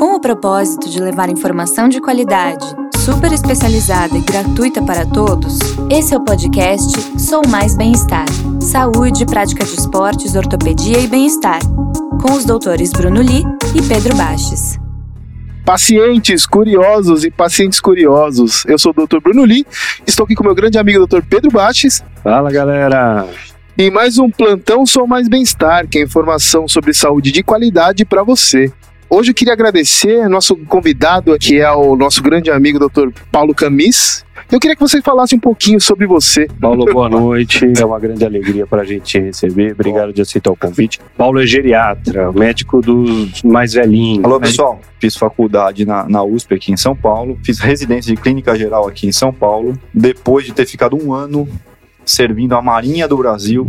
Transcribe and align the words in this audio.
Com 0.00 0.14
o 0.14 0.18
propósito 0.18 0.88
de 0.88 0.98
levar 0.98 1.28
informação 1.28 1.86
de 1.86 2.00
qualidade, 2.00 2.64
super 3.04 3.30
especializada 3.34 4.16
e 4.16 4.22
gratuita 4.22 4.82
para 4.82 5.04
todos, 5.04 5.58
esse 5.90 6.14
é 6.14 6.16
o 6.16 6.24
podcast 6.24 7.20
Sou 7.20 7.42
Mais 7.46 7.76
Bem-Estar. 7.76 8.24
Saúde, 8.62 9.26
prática 9.26 9.62
de 9.62 9.74
esportes, 9.74 10.34
ortopedia 10.34 10.98
e 11.00 11.06
bem-estar. 11.06 11.60
Com 12.18 12.32
os 12.32 12.46
doutores 12.46 12.92
Bruno 12.92 13.20
Li 13.20 13.44
e 13.74 13.82
Pedro 13.86 14.16
Baches. 14.16 14.78
Pacientes 15.66 16.46
curiosos 16.46 17.22
e 17.22 17.30
pacientes 17.30 17.78
curiosos. 17.78 18.64
Eu 18.64 18.78
sou 18.78 18.94
o 18.96 19.06
Dr. 19.06 19.20
Bruno 19.22 19.44
Li, 19.44 19.66
estou 20.06 20.24
aqui 20.24 20.34
com 20.34 20.44
meu 20.44 20.54
grande 20.54 20.78
amigo 20.78 21.06
Dr. 21.06 21.20
Pedro 21.28 21.50
Baches. 21.50 22.02
Fala, 22.24 22.50
galera. 22.50 23.28
E 23.76 23.90
mais 23.90 24.18
um 24.18 24.30
plantão 24.30 24.86
Sou 24.86 25.06
Mais 25.06 25.28
Bem-Estar, 25.28 25.86
que 25.86 25.98
é 25.98 26.02
informação 26.02 26.66
sobre 26.66 26.94
saúde 26.94 27.30
de 27.30 27.42
qualidade 27.42 28.06
para 28.06 28.22
você. 28.22 28.72
Hoje 29.12 29.32
eu 29.32 29.34
queria 29.34 29.54
agradecer 29.54 30.28
nosso 30.28 30.56
convidado, 30.56 31.36
que 31.36 31.58
é 31.58 31.68
o 31.72 31.96
nosso 31.96 32.22
grande 32.22 32.48
amigo 32.48 32.78
Dr. 32.78 33.08
Paulo 33.32 33.52
Camis. 33.52 34.24
Eu 34.52 34.60
queria 34.60 34.76
que 34.76 34.80
você 34.80 35.02
falasse 35.02 35.34
um 35.34 35.38
pouquinho 35.40 35.80
sobre 35.80 36.06
você. 36.06 36.46
Paulo, 36.60 36.84
boa 36.84 37.08
noite. 37.10 37.72
É 37.76 37.84
uma 37.84 37.98
grande 37.98 38.24
alegria 38.24 38.68
para 38.68 38.82
a 38.82 38.84
gente 38.84 39.02
te 39.02 39.18
receber. 39.18 39.72
Obrigado 39.72 40.12
de 40.12 40.22
aceitar 40.22 40.52
o 40.52 40.56
convite. 40.56 41.00
Paulo 41.16 41.40
é 41.40 41.46
geriatra, 41.46 42.30
médico 42.30 42.80
dos 42.80 43.42
mais 43.42 43.72
velhinhos. 43.72 44.24
Alô, 44.24 44.38
pessoal. 44.38 44.80
Fiz 45.00 45.16
faculdade 45.16 45.84
na, 45.84 46.08
na 46.08 46.22
USP 46.22 46.54
aqui 46.54 46.70
em 46.70 46.76
São 46.76 46.94
Paulo. 46.94 47.36
Fiz 47.44 47.58
residência 47.58 48.14
de 48.14 48.20
clínica 48.20 48.56
geral 48.56 48.86
aqui 48.86 49.08
em 49.08 49.12
São 49.12 49.32
Paulo. 49.32 49.76
Depois 49.92 50.46
de 50.46 50.52
ter 50.52 50.66
ficado 50.66 50.96
um 50.96 51.12
ano 51.12 51.48
servindo 52.06 52.54
a 52.54 52.62
Marinha 52.62 53.08
do 53.08 53.16
Brasil 53.16 53.68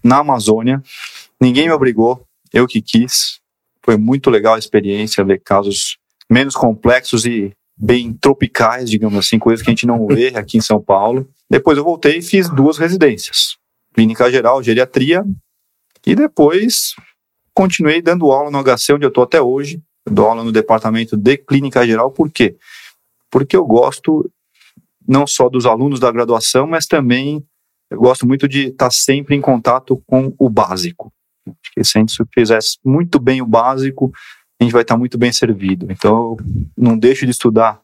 na 0.00 0.18
Amazônia, 0.18 0.80
ninguém 1.40 1.66
me 1.66 1.72
obrigou, 1.72 2.22
eu 2.54 2.68
que 2.68 2.80
quis. 2.80 3.44
Foi 3.86 3.96
muito 3.96 4.30
legal 4.30 4.54
a 4.54 4.58
experiência, 4.58 5.24
ver 5.24 5.40
casos 5.44 5.96
menos 6.28 6.56
complexos 6.56 7.24
e 7.24 7.52
bem 7.78 8.12
tropicais, 8.12 8.90
digamos 8.90 9.16
assim, 9.16 9.38
coisas 9.38 9.64
que 9.64 9.70
a 9.70 9.72
gente 9.72 9.86
não 9.86 10.08
vê 10.08 10.28
aqui 10.34 10.58
em 10.58 10.60
São 10.60 10.82
Paulo. 10.82 11.28
Depois 11.48 11.78
eu 11.78 11.84
voltei 11.84 12.18
e 12.18 12.22
fiz 12.22 12.50
duas 12.50 12.78
residências: 12.78 13.56
clínica 13.94 14.28
geral, 14.28 14.60
geriatria, 14.60 15.24
e 16.04 16.16
depois 16.16 16.96
continuei 17.54 18.02
dando 18.02 18.32
aula 18.32 18.50
no 18.50 18.60
HC, 18.60 18.94
onde 18.94 19.06
eu 19.06 19.08
estou 19.08 19.22
até 19.22 19.40
hoje. 19.40 19.80
Eu 20.04 20.12
dou 20.12 20.26
aula 20.26 20.42
no 20.42 20.50
departamento 20.50 21.16
de 21.16 21.36
clínica 21.36 21.86
geral, 21.86 22.10
por 22.10 22.28
quê? 22.28 22.56
Porque 23.30 23.56
eu 23.56 23.64
gosto 23.64 24.28
não 25.06 25.28
só 25.28 25.48
dos 25.48 25.64
alunos 25.64 26.00
da 26.00 26.10
graduação, 26.10 26.66
mas 26.66 26.86
também 26.86 27.44
eu 27.88 27.98
gosto 27.98 28.26
muito 28.26 28.48
de 28.48 28.68
estar 28.68 28.90
sempre 28.90 29.36
em 29.36 29.40
contato 29.40 30.02
com 30.06 30.34
o 30.38 30.50
básico. 30.50 31.12
Porque 31.62 31.84
se 31.84 31.98
a 31.98 32.00
gente 32.00 32.16
fizesse 32.32 32.78
muito 32.84 33.18
bem 33.18 33.42
o 33.42 33.46
básico, 33.46 34.12
a 34.60 34.64
gente 34.64 34.72
vai 34.72 34.82
estar 34.82 34.96
muito 34.96 35.18
bem 35.18 35.32
servido. 35.32 35.86
Então, 35.90 36.36
não 36.76 36.98
deixo 36.98 37.24
de 37.24 37.32
estudar 37.32 37.80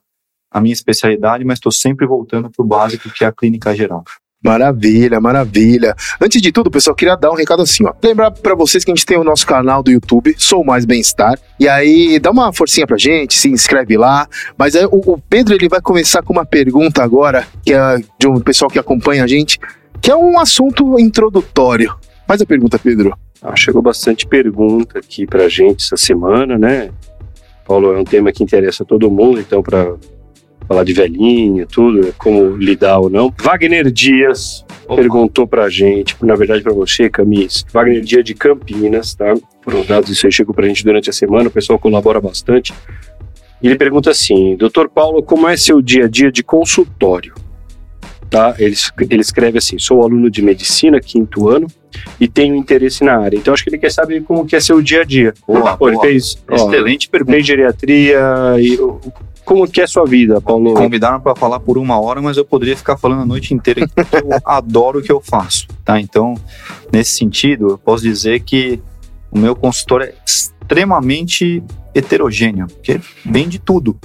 a 0.51 0.61
minha 0.61 0.73
especialidade, 0.73 1.43
mas 1.43 1.57
estou 1.57 1.71
sempre 1.71 2.05
voltando 2.05 2.49
para 2.49 2.63
o 2.63 2.67
básico, 2.67 3.09
que 3.09 3.23
é 3.23 3.27
a 3.27 3.31
clínica 3.31 3.75
geral. 3.75 4.03
Maravilha, 4.43 5.21
maravilha. 5.21 5.95
Antes 6.21 6.41
de 6.41 6.51
tudo, 6.51 6.69
pessoal, 6.69 6.93
queria 6.93 7.15
dar 7.15 7.31
um 7.31 7.35
recado 7.35 7.61
assim, 7.61 7.85
ó. 7.85 7.93
Lembrar 8.03 8.29
para 8.29 8.53
vocês 8.53 8.83
que 8.83 8.91
a 8.91 8.93
gente 8.93 9.05
tem 9.05 9.17
o 9.17 9.23
nosso 9.23 9.47
canal 9.47 9.81
do 9.81 9.89
YouTube, 9.89 10.35
Sou 10.37 10.65
Mais 10.65 10.83
Bem-Estar. 10.83 11.39
E 11.57 11.67
aí, 11.67 12.19
dá 12.19 12.29
uma 12.29 12.51
forcinha 12.51 12.85
pra 12.85 12.97
gente, 12.97 13.35
se 13.35 13.49
inscreve 13.49 13.95
lá. 13.95 14.27
Mas 14.57 14.75
aí, 14.75 14.85
o, 14.85 15.13
o 15.13 15.17
Pedro, 15.17 15.55
ele 15.55 15.69
vai 15.69 15.79
começar 15.79 16.21
com 16.21 16.33
uma 16.33 16.45
pergunta 16.45 17.01
agora, 17.01 17.47
que 17.63 17.73
é 17.73 17.99
de 18.19 18.27
um 18.27 18.41
pessoal 18.41 18.69
que 18.69 18.77
acompanha 18.77 19.23
a 19.23 19.27
gente, 19.27 19.57
que 20.01 20.11
é 20.11 20.15
um 20.15 20.37
assunto 20.37 20.99
introdutório. 20.99 21.95
Faz 22.27 22.41
a 22.41 22.45
pergunta, 22.45 22.79
Pedro. 22.79 23.17
Ah, 23.41 23.55
chegou 23.55 23.81
bastante 23.81 24.25
pergunta 24.25 24.99
aqui 24.99 25.25
pra 25.25 25.49
gente 25.49 25.83
essa 25.83 25.97
semana, 25.97 26.57
né? 26.57 26.89
Paulo, 27.65 27.93
é 27.93 27.99
um 27.99 28.03
tema 28.03 28.31
que 28.31 28.43
interessa 28.43 28.83
a 28.83 28.85
todo 28.85 29.11
mundo, 29.11 29.39
então, 29.39 29.61
para 29.61 29.95
falar 30.67 30.83
de 30.83 30.93
velhinha, 30.93 31.65
tudo, 31.65 32.13
como 32.17 32.55
lidar 32.55 32.99
ou 32.99 33.09
não. 33.09 33.33
Wagner 33.41 33.91
Dias 33.91 34.65
Opa. 34.85 34.95
perguntou 34.95 35.45
pra 35.45 35.69
gente, 35.69 36.15
na 36.21 36.35
verdade 36.35 36.63
para 36.63 36.73
você, 36.73 37.09
Camis. 37.09 37.65
Wagner 37.71 38.01
Dias 38.01 38.23
de 38.23 38.33
Campinas, 38.33 39.13
tá? 39.13 39.33
Foram 39.61 39.83
dados, 39.85 40.09
isso 40.09 40.25
aí 40.25 40.31
chegou 40.31 40.53
pra 40.53 40.67
gente 40.67 40.83
durante 40.83 41.09
a 41.09 41.13
semana, 41.13 41.49
o 41.49 41.51
pessoal 41.51 41.77
colabora 41.77 42.21
bastante. 42.21 42.73
E 43.61 43.67
ele 43.67 43.77
pergunta 43.77 44.11
assim: 44.11 44.55
Doutor 44.55 44.89
Paulo, 44.89 45.23
como 45.23 45.47
é 45.47 45.55
seu 45.55 45.81
dia 45.81 46.05
a 46.05 46.07
dia 46.07 46.31
de 46.31 46.43
consultório? 46.43 47.33
Tá? 48.29 48.55
Ele, 48.57 48.75
ele 49.09 49.21
escreve 49.21 49.57
assim: 49.57 49.77
sou 49.79 50.03
aluno 50.03 50.29
de 50.29 50.41
medicina, 50.41 50.99
quinto 50.99 51.47
ano, 51.49 51.67
e 52.19 52.27
tenho 52.27 52.55
interesse 52.55 53.03
na 53.03 53.17
área. 53.17 53.37
Então 53.37 53.53
acho 53.53 53.63
que 53.63 53.69
ele 53.69 53.77
quer 53.77 53.91
saber 53.91 54.23
como 54.23 54.45
que 54.45 54.55
é 54.55 54.59
seu 54.59 54.81
dia 54.81 55.01
a 55.01 55.03
dia. 55.03 55.33
Boa, 55.47 55.77
Pô, 55.77 55.87
ele 55.87 55.95
boa. 55.97 56.07
fez, 56.07 56.37
ó, 56.49 56.55
Excelente 56.55 57.09
pergunta. 57.09 57.33
fez 57.33 57.45
geriatria 57.45 58.19
e 58.59 58.77
como 59.45 59.67
que 59.67 59.81
é 59.81 59.87
sua 59.87 60.05
vida, 60.05 60.39
Paulo? 60.39 60.73
Convidaram 60.73 61.19
para 61.19 61.35
falar 61.35 61.59
por 61.59 61.77
uma 61.77 61.99
hora, 61.99 62.21
mas 62.21 62.37
eu 62.37 62.45
poderia 62.45 62.77
ficar 62.77 62.97
falando 62.97 63.21
a 63.23 63.25
noite 63.25 63.53
inteira, 63.53 63.87
porque 63.87 64.15
eu 64.15 64.29
adoro 64.45 64.99
o 64.99 65.01
que 65.01 65.11
eu 65.11 65.21
faço, 65.21 65.67
tá? 65.83 65.99
Então, 65.99 66.35
nesse 66.91 67.17
sentido, 67.17 67.71
eu 67.71 67.77
posso 67.77 68.03
dizer 68.03 68.39
que 68.41 68.81
o 69.29 69.37
meu 69.37 69.55
consultório 69.55 70.05
é 70.07 70.13
extremamente 70.25 71.61
heterogêneo, 71.93 72.67
porque 72.67 73.01
vem 73.25 73.47
de 73.49 73.59
tudo, 73.59 73.97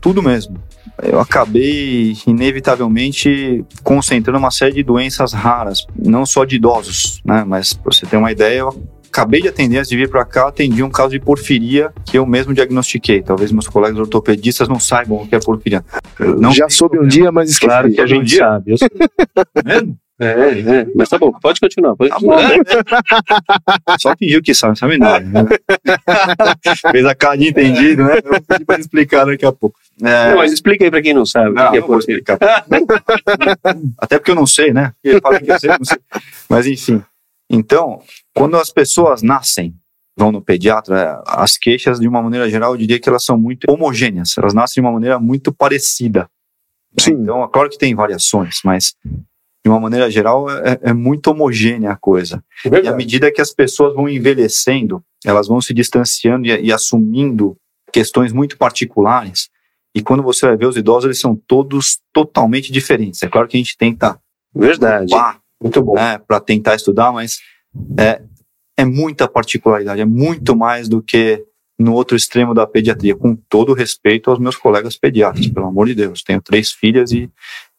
tudo 0.00 0.22
mesmo. 0.22 0.56
Eu 1.02 1.20
acabei, 1.20 2.16
inevitavelmente, 2.26 3.64
concentrando 3.82 4.38
uma 4.38 4.50
série 4.50 4.74
de 4.74 4.82
doenças 4.82 5.32
raras, 5.32 5.86
não 5.96 6.26
só 6.26 6.44
de 6.44 6.56
idosos, 6.56 7.20
né? 7.24 7.44
Mas, 7.46 7.72
para 7.72 7.92
você 7.92 8.04
ter 8.04 8.16
uma 8.16 8.32
ideia, 8.32 8.58
eu 8.60 8.88
acabei 9.08 9.40
de 9.40 9.48
atender, 9.48 9.78
antes 9.78 9.88
de 9.88 9.96
vir 9.96 10.08
para 10.08 10.24
cá, 10.24 10.48
atendi 10.48 10.82
um 10.82 10.90
caso 10.90 11.10
de 11.10 11.20
porfiria 11.20 11.92
que 12.04 12.18
eu 12.18 12.26
mesmo 12.26 12.52
diagnostiquei. 12.52 13.22
Talvez 13.22 13.52
meus 13.52 13.68
colegas 13.68 13.98
ortopedistas 13.98 14.68
não 14.68 14.78
saibam 14.80 15.22
o 15.22 15.26
que 15.26 15.34
é 15.34 15.38
porfiria. 15.38 15.84
Não 16.38 16.52
Já 16.52 16.68
soube 16.68 16.98
um 16.98 17.06
dia, 17.06 17.30
mas 17.30 17.50
esqueci. 17.50 17.68
Claro 17.68 17.92
que 17.92 18.00
a 18.00 18.06
gente 18.06 18.36
sabe. 18.36 18.72
Eu. 18.72 18.76
Mesmo? 19.64 19.98
É, 20.20 20.26
é, 20.26 20.86
mas 20.96 21.08
tá 21.08 21.16
bom, 21.16 21.30
pode 21.40 21.60
continuar. 21.60 21.94
Pode 21.94 22.10
Tá 22.10 22.16
continuar. 22.16 22.40
Só 24.00 24.16
fingiu 24.16 24.42
que 24.42 24.52
sabe, 24.52 24.76
sabe 24.78 24.98
nada. 24.98 25.24
Né? 25.24 25.44
Fez 26.90 27.04
a 27.06 27.14
cara 27.14 27.36
de 27.38 27.48
entendido, 27.48 28.04
né? 28.04 28.18
Eu 28.24 28.30
vou 28.32 28.40
pedir 28.42 28.64
pra 28.64 28.78
explicar 28.80 29.24
daqui 29.26 29.46
a 29.46 29.52
pouco. 29.52 29.78
É, 30.02 30.30
Não, 30.30 30.38
mas 30.38 30.52
explica 30.52 30.84
aí 30.84 30.90
pra 30.90 31.00
quem 31.02 31.14
não 31.14 31.24
sabe. 31.24 31.54
não, 31.54 31.70
que 31.70 31.76
é 31.76 31.80
não 31.80 31.86
vou 31.86 31.98
explicar. 31.98 32.36
Até 33.98 34.18
porque 34.18 34.30
eu 34.32 34.34
não 34.34 34.46
sei, 34.46 34.72
né? 34.72 34.92
Ele 35.04 35.20
fala 35.20 35.40
que 35.40 35.50
eu 35.52 35.58
sei, 35.60 35.70
não 35.70 35.84
sei. 35.84 35.98
Mas 36.48 36.66
enfim. 36.66 37.02
Então, 37.50 38.02
quando 38.34 38.56
as 38.56 38.70
pessoas 38.70 39.22
nascem, 39.22 39.74
vão 40.16 40.32
no 40.32 40.42
pediatra, 40.42 41.00
é, 41.00 41.22
as 41.26 41.56
queixas, 41.56 42.00
de 42.00 42.08
uma 42.08 42.20
maneira 42.20 42.50
geral, 42.50 42.72
eu 42.72 42.76
diria 42.76 42.98
que 42.98 43.08
elas 43.08 43.24
são 43.24 43.38
muito 43.38 43.70
homogêneas. 43.70 44.34
Elas 44.36 44.52
nascem 44.52 44.82
de 44.82 44.86
uma 44.86 44.92
maneira 44.92 45.18
muito 45.20 45.52
parecida. 45.52 46.28
Sim. 46.98 47.12
Então, 47.12 47.44
é 47.44 47.48
claro 47.48 47.70
que 47.70 47.78
tem 47.78 47.94
variações, 47.94 48.56
mas 48.64 48.94
de 49.64 49.70
uma 49.70 49.80
maneira 49.80 50.10
geral 50.10 50.48
é, 50.50 50.78
é 50.82 50.92
muito 50.92 51.28
homogênea 51.30 51.90
a 51.90 51.96
coisa. 51.96 52.42
E 52.64 52.88
à 52.88 52.94
medida 52.94 53.32
que 53.32 53.40
as 53.40 53.52
pessoas 53.52 53.94
vão 53.94 54.08
envelhecendo, 54.08 55.02
elas 55.24 55.48
vão 55.48 55.60
se 55.60 55.74
distanciando 55.74 56.46
e, 56.46 56.66
e 56.66 56.72
assumindo 56.72 57.56
questões 57.92 58.32
muito 58.32 58.56
particulares. 58.56 59.48
E 59.94 60.02
quando 60.02 60.22
você 60.22 60.46
vai 60.46 60.56
ver 60.56 60.66
os 60.66 60.76
idosos, 60.76 61.06
eles 61.06 61.20
são 61.20 61.34
todos 61.34 61.98
totalmente 62.12 62.70
diferentes. 62.70 63.22
É 63.22 63.28
claro 63.28 63.48
que 63.48 63.56
a 63.56 63.60
gente 63.60 63.76
tenta 63.76 64.18
Verdade. 64.54 65.10
pá, 65.10 65.40
Muito 65.60 65.82
bom. 65.82 65.94
né, 65.94 66.18
para 66.18 66.40
tentar 66.40 66.74
estudar, 66.74 67.12
mas 67.12 67.38
é, 67.98 68.22
é 68.76 68.84
muita 68.84 69.26
particularidade, 69.26 70.00
é 70.00 70.04
muito 70.04 70.54
mais 70.54 70.88
do 70.88 71.02
que 71.02 71.44
no 71.78 71.94
outro 71.94 72.16
extremo 72.16 72.54
da 72.54 72.66
pediatria, 72.66 73.14
com 73.14 73.36
todo 73.48 73.72
respeito 73.72 74.30
aos 74.30 74.38
meus 74.38 74.56
colegas 74.56 74.96
pediatras, 74.96 75.46
pelo 75.46 75.66
amor 75.66 75.86
de 75.86 75.94
Deus. 75.94 76.22
Tenho 76.22 76.42
três 76.42 76.72
filhas 76.72 77.12
e 77.12 77.30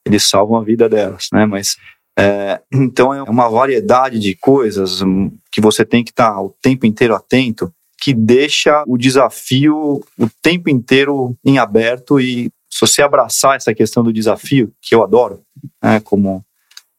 eles 0.10 0.28
salvam 0.28 0.60
a 0.60 0.64
vida 0.64 0.90
delas, 0.90 1.28
né? 1.32 1.46
Mas 1.46 1.78
é, 2.18 2.62
então 2.74 3.14
é 3.14 3.24
uma 3.24 3.48
variedade 3.48 4.20
de 4.20 4.36
coisas 4.36 5.02
hum, 5.02 5.32
que 5.52 5.62
você 5.62 5.86
tem 5.86 6.04
que 6.04 6.12
estar 6.12 6.42
o 6.42 6.54
tempo 6.62 6.86
inteiro 6.86 7.16
atento, 7.16 7.74
que 8.02 8.14
deixa 8.14 8.84
o 8.88 8.98
desafio 8.98 10.04
o 10.18 10.30
tempo 10.42 10.70
inteiro 10.70 11.38
em 11.46 11.58
aberto 11.58 12.20
e 12.20 12.50
se 12.70 12.82
você 12.82 13.02
abraçar 13.02 13.56
essa 13.56 13.74
questão 13.74 14.04
do 14.04 14.14
desafio, 14.14 14.72
que 14.82 14.94
eu 14.94 15.04
adoro, 15.04 15.42
né, 15.82 16.00
como 16.00 16.44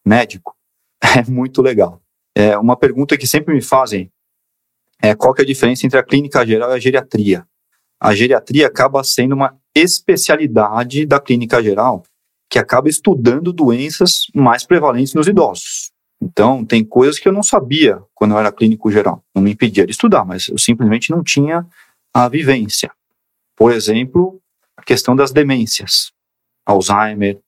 médico, 0.04 0.54
é 1.02 1.28
muito 1.28 1.62
legal. 1.62 2.00
É 2.34 2.56
uma 2.56 2.76
pergunta 2.76 3.16
que 3.16 3.26
sempre 3.26 3.54
me 3.54 3.62
fazem 3.62 4.10
é 5.02 5.14
qual 5.14 5.32
que 5.32 5.40
é 5.40 5.44
a 5.44 5.46
diferença 5.46 5.86
entre 5.86 5.98
a 5.98 6.02
clínica 6.02 6.46
geral 6.46 6.70
e 6.70 6.74
a 6.74 6.78
geriatria. 6.78 7.46
A 7.98 8.14
geriatria 8.14 8.66
acaba 8.66 9.02
sendo 9.02 9.34
uma 9.34 9.56
especialidade 9.74 11.06
da 11.06 11.18
clínica 11.18 11.62
geral 11.62 12.02
que 12.50 12.58
acaba 12.58 12.88
estudando 12.88 13.52
doenças 13.52 14.26
mais 14.34 14.66
prevalentes 14.66 15.14
nos 15.14 15.28
idosos. 15.28 15.92
Então, 16.20 16.64
tem 16.64 16.84
coisas 16.84 17.18
que 17.18 17.28
eu 17.28 17.32
não 17.32 17.42
sabia 17.42 18.02
quando 18.12 18.32
eu 18.32 18.38
era 18.38 18.52
clínico 18.52 18.90
geral. 18.90 19.24
Não 19.34 19.42
me 19.42 19.52
impedia 19.52 19.86
de 19.86 19.92
estudar, 19.92 20.24
mas 20.24 20.48
eu 20.48 20.58
simplesmente 20.58 21.10
não 21.10 21.22
tinha 21.22 21.64
a 22.12 22.28
vivência. 22.28 22.90
Por 23.56 23.72
exemplo, 23.72 24.40
a 24.76 24.82
questão 24.82 25.14
das 25.14 25.30
demências. 25.30 26.12
Alzheimer 26.66 27.38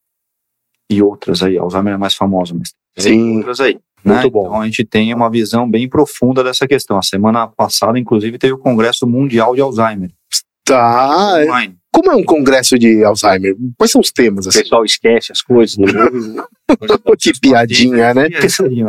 e 0.88 1.02
outras 1.02 1.42
aí. 1.42 1.58
Alzheimer 1.58 1.94
é 1.94 1.98
mais 1.98 2.14
famoso, 2.14 2.56
mas 2.58 2.72
tem 2.94 3.38
outras 3.38 3.60
aí. 3.60 3.78
Muito 4.04 4.24
né? 4.24 4.30
bom. 4.30 4.46
Então 4.46 4.60
a 4.60 4.64
gente 4.64 4.84
tem 4.84 5.12
uma 5.12 5.30
visão 5.30 5.68
bem 5.70 5.88
profunda 5.88 6.42
dessa 6.42 6.66
questão. 6.66 6.96
A 6.96 7.02
semana 7.02 7.46
passada, 7.46 7.98
inclusive, 7.98 8.38
teve 8.38 8.52
o 8.52 8.58
Congresso 8.58 9.06
Mundial 9.06 9.54
de 9.54 9.60
Alzheimer. 9.60 10.10
Tá. 10.64 11.38
online. 11.44 11.76
Como 11.94 12.10
é 12.10 12.16
um 12.16 12.24
congresso 12.24 12.78
de 12.78 13.04
Alzheimer? 13.04 13.54
Quais 13.76 13.90
são 13.92 14.00
os 14.00 14.10
temas, 14.10 14.46
O 14.46 14.48
assim? 14.48 14.60
pessoal 14.62 14.84
esquece 14.84 15.30
as 15.30 15.42
coisas. 15.42 15.76
Não 15.76 15.86
ouve. 16.04 16.42
Que 17.22 17.38
piadinha, 17.38 18.12
né? 18.14 18.26
É 18.26 18.40
ó. 18.84 18.88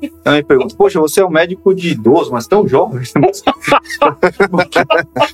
Então 0.00 0.34
me 0.34 0.44
pergunta, 0.44 0.76
poxa, 0.76 1.00
você 1.00 1.20
é 1.20 1.24
um 1.24 1.30
médico 1.30 1.74
de 1.74 1.90
idoso, 1.90 2.30
mas 2.30 2.46
tão 2.46 2.68
jovem. 2.68 3.00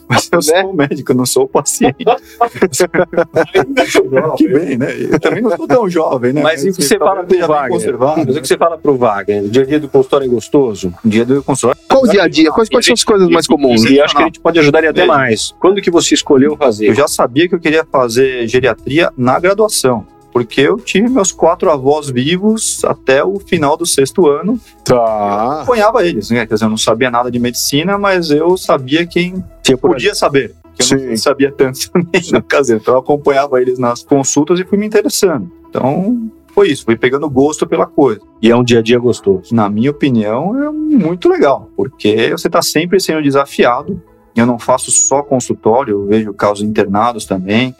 mas 0.08 0.30
eu 0.32 0.40
sou 0.40 0.70
um 0.70 0.74
médico, 0.74 1.12
eu 1.12 1.16
não 1.16 1.26
sou 1.26 1.44
o 1.44 1.48
paciente. 1.48 1.96
que 4.36 4.48
bem, 4.48 4.78
né? 4.78 4.88
Eu 5.10 5.20
também 5.20 5.42
não 5.42 5.54
sou 5.56 5.66
tão 5.66 5.88
jovem, 5.88 6.32
né? 6.32 6.42
Mas 6.42 6.64
e 6.64 6.70
o 6.70 6.74
que 6.74 6.82
você 6.82 6.98
fala 6.98 7.24
pro 7.24 7.46
Wagner? 7.46 7.70
conservado. 7.70 8.24
Mas 8.26 8.36
o 8.36 8.40
que 8.40 8.48
você 8.48 8.56
fala 8.56 8.78
pro 8.78 8.96
Wagner? 8.96 9.44
O 9.44 9.48
dia 9.48 9.62
a 9.62 9.66
dia 9.66 9.80
do 9.80 9.88
consultório 9.88 10.24
é 10.24 10.28
gostoso? 10.28 10.94
Dia 11.04 11.24
do 11.24 11.42
consultório. 11.42 11.80
Qual 11.88 12.04
o 12.04 12.08
dia 12.08 12.22
a 12.22 12.28
dia? 12.28 12.50
Quais, 12.50 12.68
quais 12.68 12.86
são 12.86 12.94
as 12.94 13.04
coisas 13.04 13.28
mais 13.28 13.46
comuns? 13.46 13.84
E 13.84 14.00
acho 14.00 14.16
que 14.16 14.22
a 14.22 14.26
gente 14.26 14.40
pode 14.40 14.58
ajudar 14.58 14.78
ele 14.78 14.88
até 14.88 15.04
mais. 15.04 15.54
Quando 15.60 15.82
que 15.82 15.90
você 15.90 16.14
escolheu 16.14 16.56
fazer? 16.56 16.88
Eu 16.88 16.94
já 16.94 17.08
sabia 17.08 17.48
que 17.48 17.54
eu 17.54 17.60
queria 17.60 17.84
fazer 17.84 18.48
geriatria 18.48 19.12
na 19.16 19.38
graduação. 19.38 20.06
Porque 20.34 20.62
eu 20.62 20.78
tive 20.78 21.08
meus 21.08 21.30
quatro 21.30 21.70
avós 21.70 22.10
vivos 22.10 22.84
até 22.84 23.22
o 23.22 23.38
final 23.38 23.76
do 23.76 23.86
sexto 23.86 24.26
ano. 24.26 24.58
Tá. 24.84 25.60
Acompanhava 25.60 26.04
eles, 26.04 26.28
né? 26.28 26.44
Quer 26.44 26.54
dizer, 26.54 26.64
eu 26.66 26.70
não 26.70 26.76
sabia 26.76 27.08
nada 27.08 27.30
de 27.30 27.38
medicina, 27.38 27.96
mas 27.96 28.32
eu 28.32 28.56
sabia 28.56 29.06
quem 29.06 29.44
podia 29.80 30.12
saber. 30.12 30.52
Que 30.74 30.82
eu 30.82 30.86
Sim. 30.98 31.06
não 31.10 31.16
sabia 31.16 31.52
tanto 31.52 31.88
também 31.88 32.20
na. 32.32 32.42
Então 32.74 32.94
eu 32.94 32.98
acompanhava 32.98 33.62
eles 33.62 33.78
nas 33.78 34.02
consultas 34.02 34.58
e 34.58 34.64
fui 34.64 34.76
me 34.76 34.84
interessando. 34.84 35.48
Então 35.70 36.28
foi 36.52 36.68
isso, 36.68 36.84
fui 36.84 36.96
pegando 36.96 37.30
gosto 37.30 37.64
pela 37.64 37.86
coisa. 37.86 38.20
E 38.42 38.50
é 38.50 38.56
um 38.56 38.64
dia 38.64 38.80
a 38.80 38.82
dia 38.82 38.98
gostoso. 38.98 39.54
Na 39.54 39.70
minha 39.70 39.92
opinião, 39.92 40.64
é 40.64 40.68
muito 40.68 41.28
legal, 41.28 41.70
porque 41.76 42.32
você 42.32 42.48
está 42.48 42.60
sempre 42.60 42.98
sendo 42.98 43.22
desafiado. 43.22 44.02
Eu 44.34 44.46
não 44.46 44.58
faço 44.58 44.90
só 44.90 45.22
consultório, 45.22 45.92
eu 45.92 46.06
vejo 46.06 46.34
casos 46.34 46.64
internados 46.64 47.24
também. 47.24 47.72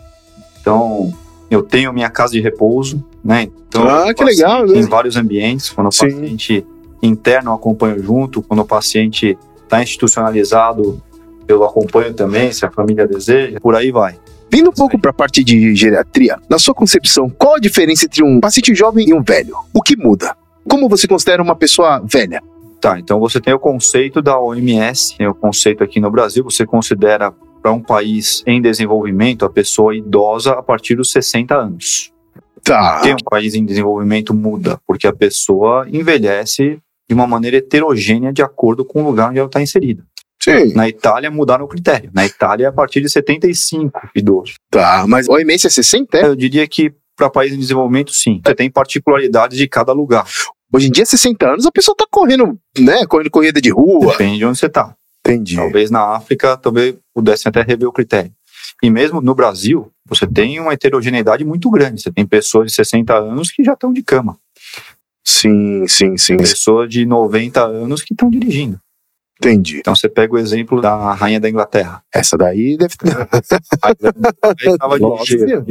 Então, 0.60 1.12
eu 1.54 1.62
tenho 1.62 1.92
minha 1.92 2.10
casa 2.10 2.32
de 2.32 2.40
repouso, 2.40 3.04
né? 3.24 3.48
Então, 3.68 3.88
Ah, 3.88 4.12
que 4.12 4.24
legal, 4.24 4.66
né? 4.66 4.78
Em 4.78 4.82
vários 4.82 5.16
ambientes, 5.16 5.70
quando 5.70 5.88
o 5.88 5.92
Sim. 5.92 6.10
paciente 6.10 6.66
interno 7.02 7.50
eu 7.50 7.54
acompanho 7.54 8.02
junto, 8.02 8.42
quando 8.42 8.60
o 8.60 8.64
paciente 8.64 9.38
está 9.62 9.82
institucionalizado, 9.82 11.02
eu 11.46 11.64
acompanho 11.64 12.14
também, 12.14 12.52
se 12.52 12.64
a 12.64 12.70
família 12.70 13.06
deseja, 13.06 13.58
por 13.60 13.74
aí 13.74 13.90
vai. 13.90 14.18
Vindo 14.50 14.70
um 14.70 14.72
pouco 14.72 14.98
para 14.98 15.10
a 15.10 15.14
parte 15.14 15.42
de 15.42 15.74
geriatria, 15.74 16.38
na 16.48 16.58
sua 16.58 16.74
concepção, 16.74 17.28
qual 17.28 17.56
a 17.56 17.58
diferença 17.58 18.04
entre 18.04 18.22
um 18.22 18.40
paciente 18.40 18.74
jovem 18.74 19.08
e 19.08 19.14
um 19.14 19.22
velho? 19.22 19.56
O 19.72 19.82
que 19.82 19.96
muda? 19.96 20.36
Como 20.68 20.88
você 20.88 21.06
considera 21.06 21.42
uma 21.42 21.56
pessoa 21.56 22.00
velha? 22.04 22.40
Tá, 22.80 22.98
então 22.98 23.18
você 23.18 23.40
tem 23.40 23.52
o 23.52 23.58
conceito 23.58 24.20
da 24.20 24.38
OMS, 24.38 25.16
tem 25.16 25.26
o 25.26 25.34
conceito 25.34 25.82
aqui 25.82 25.98
no 26.00 26.10
Brasil, 26.10 26.44
você 26.44 26.66
considera 26.66 27.32
para 27.64 27.72
um 27.72 27.80
país 27.80 28.42
em 28.46 28.60
desenvolvimento 28.60 29.46
a 29.46 29.48
pessoa 29.48 29.96
idosa 29.96 30.52
a 30.52 30.62
partir 30.62 30.96
dos 30.96 31.10
60 31.10 31.56
anos. 31.56 32.12
Tá. 32.62 33.00
Tem 33.00 33.14
um 33.14 33.24
país 33.24 33.54
em 33.54 33.64
desenvolvimento 33.64 34.34
muda, 34.34 34.78
porque 34.86 35.06
a 35.06 35.14
pessoa 35.14 35.86
envelhece 35.90 36.78
de 37.08 37.14
uma 37.14 37.26
maneira 37.26 37.56
heterogênea 37.56 38.34
de 38.34 38.42
acordo 38.42 38.84
com 38.84 39.02
o 39.02 39.06
lugar 39.06 39.30
onde 39.30 39.38
ela 39.38 39.48
está 39.48 39.62
inserida. 39.62 40.04
Sim. 40.42 40.74
Na 40.74 40.86
Itália 40.90 41.30
mudaram 41.30 41.64
o 41.64 41.68
critério. 41.68 42.10
Na 42.12 42.26
Itália 42.26 42.66
é 42.66 42.68
a 42.68 42.72
partir 42.72 43.00
de 43.00 43.08
75 43.08 44.10
idosos. 44.14 44.56
Tá. 44.70 45.06
Mas 45.08 45.26
o 45.26 45.32
OMS 45.32 45.66
é 45.66 45.70
60? 45.70 46.18
é? 46.18 46.26
Eu 46.26 46.36
diria 46.36 46.68
que 46.68 46.92
para 47.16 47.30
país 47.30 47.54
em 47.54 47.58
desenvolvimento, 47.58 48.12
sim. 48.12 48.42
Você 48.44 48.54
tem 48.54 48.70
particularidades 48.70 49.56
de 49.56 49.66
cada 49.66 49.92
lugar. 49.94 50.26
Hoje 50.70 50.88
em 50.88 50.90
dia, 50.90 51.06
60 51.06 51.48
anos, 51.48 51.64
a 51.64 51.72
pessoa 51.72 51.96
tá 51.96 52.04
correndo, 52.10 52.58
né? 52.78 53.06
Correndo 53.06 53.30
corrida 53.30 53.58
de 53.58 53.70
rua. 53.70 54.10
Depende 54.10 54.38
de 54.38 54.44
onde 54.44 54.58
você 54.58 54.66
está. 54.66 54.94
Entendi. 55.26 55.56
Talvez 55.56 55.90
na 55.90 56.14
África 56.14 56.56
talvez 56.56 56.96
pudessem 57.14 57.48
até 57.48 57.62
rever 57.62 57.88
o 57.88 57.92
critério. 57.92 58.30
E 58.82 58.90
mesmo 58.90 59.20
no 59.20 59.34
Brasil, 59.34 59.90
você 60.06 60.26
tem 60.26 60.60
uma 60.60 60.72
heterogeneidade 60.74 61.44
muito 61.44 61.70
grande. 61.70 62.02
Você 62.02 62.12
tem 62.12 62.26
pessoas 62.26 62.66
de 62.66 62.74
60 62.74 63.14
anos 63.14 63.50
que 63.50 63.64
já 63.64 63.72
estão 63.72 63.92
de 63.92 64.02
cama, 64.02 64.36
Sim, 65.26 65.86
sim, 65.88 66.18
sim. 66.18 66.36
pessoas 66.36 66.90
de 66.90 67.06
90 67.06 67.64
anos 67.64 68.02
que 68.02 68.12
estão 68.12 68.28
dirigindo. 68.28 68.78
Entendi. 69.38 69.78
Então 69.78 69.96
você 69.96 70.08
pega 70.08 70.34
o 70.34 70.38
exemplo 70.38 70.80
da 70.80 71.12
rainha 71.14 71.40
da 71.40 71.48
Inglaterra. 71.48 72.02
Essa 72.14 72.36
daí 72.36 72.76
deve 72.76 72.94
ter. 72.96 73.08
Aí 73.82 74.78
tava 74.78 74.96
de 74.96 75.04
Longeva, 75.04 75.64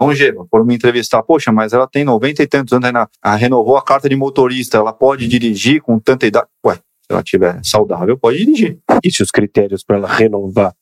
longeva. 0.00 0.46
Foram 0.50 0.64
me 0.64 0.74
entrevistar, 0.74 1.22
poxa, 1.22 1.52
mas 1.52 1.72
ela 1.72 1.86
tem 1.86 2.04
90 2.04 2.42
e 2.42 2.46
tantos 2.46 2.72
anos, 2.72 2.86
ainda 2.86 3.08
ah, 3.22 3.36
renovou 3.36 3.76
a 3.76 3.82
carta 3.82 4.08
de 4.08 4.16
motorista, 4.16 4.78
ela 4.78 4.92
pode 4.92 5.28
dirigir 5.28 5.80
com 5.80 5.98
tanta 5.98 6.26
idade? 6.26 6.46
Ué, 6.66 6.78
ela 7.12 7.22
tiver 7.22 7.60
saudável, 7.62 8.16
pode 8.18 8.38
dirigir. 8.38 8.78
E 9.02 9.10
se 9.10 9.22
os 9.22 9.30
critérios 9.30 9.84
para 9.84 9.96
ela 9.96 10.08
renovar? 10.08 10.74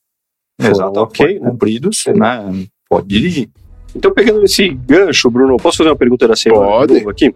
Foram 0.61 0.73
Exato, 0.73 1.00
ok, 1.00 1.41
né? 1.41 1.50
cumpridos, 1.50 2.05
né? 2.15 2.67
Pode 2.88 3.09
dirigir. 3.09 3.49
Então, 3.94 4.12
pegando 4.12 4.44
esse 4.44 4.69
gancho, 4.69 5.31
Bruno, 5.31 5.56
posso 5.56 5.79
fazer 5.79 5.91
uma 5.91 5.97
pergunta 5.97 6.29
da 6.29 6.37
semana? 6.37 6.87
de 6.87 7.00
Pode. 7.03 7.09
aqui? 7.09 7.35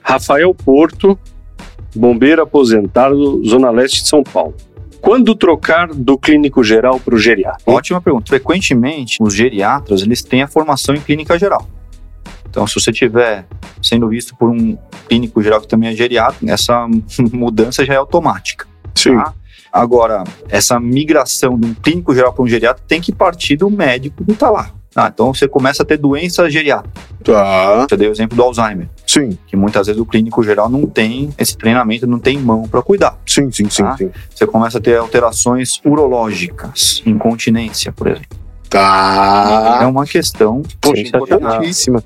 Rafael 0.00 0.54
Porto, 0.54 1.18
bombeiro 1.94 2.42
aposentado, 2.42 3.44
Zona 3.44 3.70
Leste 3.70 4.02
de 4.02 4.08
São 4.08 4.22
Paulo. 4.22 4.54
Quando 5.00 5.34
trocar 5.34 5.88
do 5.88 6.18
clínico 6.18 6.64
geral 6.64 6.98
para 6.98 7.14
o 7.14 7.18
geriatra? 7.18 7.60
Ótima 7.66 8.00
pergunta. 8.00 8.26
Frequentemente, 8.28 9.22
os 9.22 9.34
geriatras, 9.34 10.02
eles 10.02 10.22
têm 10.22 10.42
a 10.42 10.48
formação 10.48 10.94
em 10.94 11.00
clínica 11.00 11.38
geral. 11.38 11.68
Então, 12.54 12.68
se 12.68 12.74
você 12.80 12.92
estiver 12.92 13.44
sendo 13.82 14.06
visto 14.06 14.36
por 14.36 14.48
um 14.48 14.78
clínico 15.08 15.42
geral 15.42 15.60
que 15.60 15.66
também 15.66 15.88
é 15.88 15.92
geriatra, 15.92 16.36
essa 16.48 16.86
mudança 17.32 17.84
já 17.84 17.94
é 17.94 17.96
automática. 17.96 18.64
Sim. 18.94 19.16
Tá? 19.16 19.34
Agora, 19.72 20.22
essa 20.48 20.78
migração 20.78 21.58
de 21.58 21.66
um 21.66 21.74
clínico 21.74 22.14
geral 22.14 22.32
para 22.32 22.44
um 22.44 22.46
geriatra 22.46 22.80
tem 22.86 23.00
que 23.00 23.10
partir 23.12 23.56
do 23.56 23.68
médico 23.68 24.24
que 24.24 24.30
está 24.30 24.48
lá. 24.50 24.70
Ah, 24.94 25.10
então, 25.12 25.34
você 25.34 25.48
começa 25.48 25.82
a 25.82 25.86
ter 25.86 25.96
doença 25.96 26.48
geriátrica. 26.48 26.94
Tá. 27.24 27.84
Eu 27.90 27.96
dei 27.98 28.06
o 28.06 28.12
exemplo 28.12 28.36
do 28.36 28.42
Alzheimer, 28.44 28.88
Sim, 29.04 29.36
que 29.48 29.56
muitas 29.56 29.88
vezes 29.88 30.00
o 30.00 30.06
clínico 30.06 30.40
geral 30.44 30.68
não 30.68 30.86
tem 30.86 31.30
esse 31.36 31.58
treinamento, 31.58 32.06
não 32.06 32.20
tem 32.20 32.38
mão 32.38 32.68
para 32.68 32.80
cuidar. 32.82 33.18
sim, 33.26 33.50
sim, 33.50 33.68
sim, 33.68 33.82
Tá. 33.82 33.96
sim. 33.96 34.12
Você 34.32 34.46
começa 34.46 34.78
a 34.78 34.80
ter 34.80 34.96
alterações 34.96 35.80
urológicas, 35.84 37.02
incontinência, 37.04 37.90
por 37.90 38.06
exemplo. 38.06 38.43
É 38.74 39.78
Tá. 39.78 39.86
uma 39.88 40.04
questão 40.04 40.62
Poxa, 40.80 41.00
importantíssima. 41.00 42.02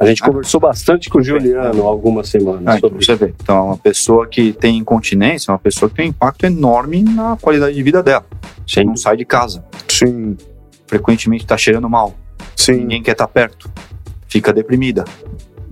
A 0.00 0.06
gente 0.06 0.22
Ah. 0.22 0.26
conversou 0.26 0.58
bastante 0.60 1.10
com 1.10 1.18
o 1.18 1.22
Juliano 1.22 1.82
há 1.84 1.86
algumas 1.86 2.28
semanas 2.28 2.62
Ah, 2.66 2.76
então 2.78 2.88
sobre 2.90 3.04
você 3.04 3.14
vê. 3.14 3.34
Então, 3.42 3.66
uma 3.66 3.76
pessoa 3.76 4.26
que 4.26 4.52
tem 4.52 4.78
incontinência 4.78 5.50
é 5.50 5.52
uma 5.52 5.58
pessoa 5.58 5.88
que 5.90 5.96
tem 5.96 6.06
um 6.06 6.08
impacto 6.10 6.44
enorme 6.44 7.02
na 7.02 7.36
qualidade 7.40 7.74
de 7.74 7.82
vida 7.82 8.02
dela. 8.02 8.24
Sim. 8.66 8.84
Não 8.84 8.96
sai 8.96 9.16
de 9.16 9.24
casa. 9.24 9.64
Sim, 9.88 10.36
Frequentemente 10.86 11.44
está 11.44 11.56
cheirando 11.56 11.88
mal. 11.90 12.14
sim. 12.54 12.72
Ninguém 12.76 13.02
quer 13.02 13.12
estar 13.12 13.26
perto. 13.28 13.70
Fica 14.28 14.52
deprimida. 14.52 15.04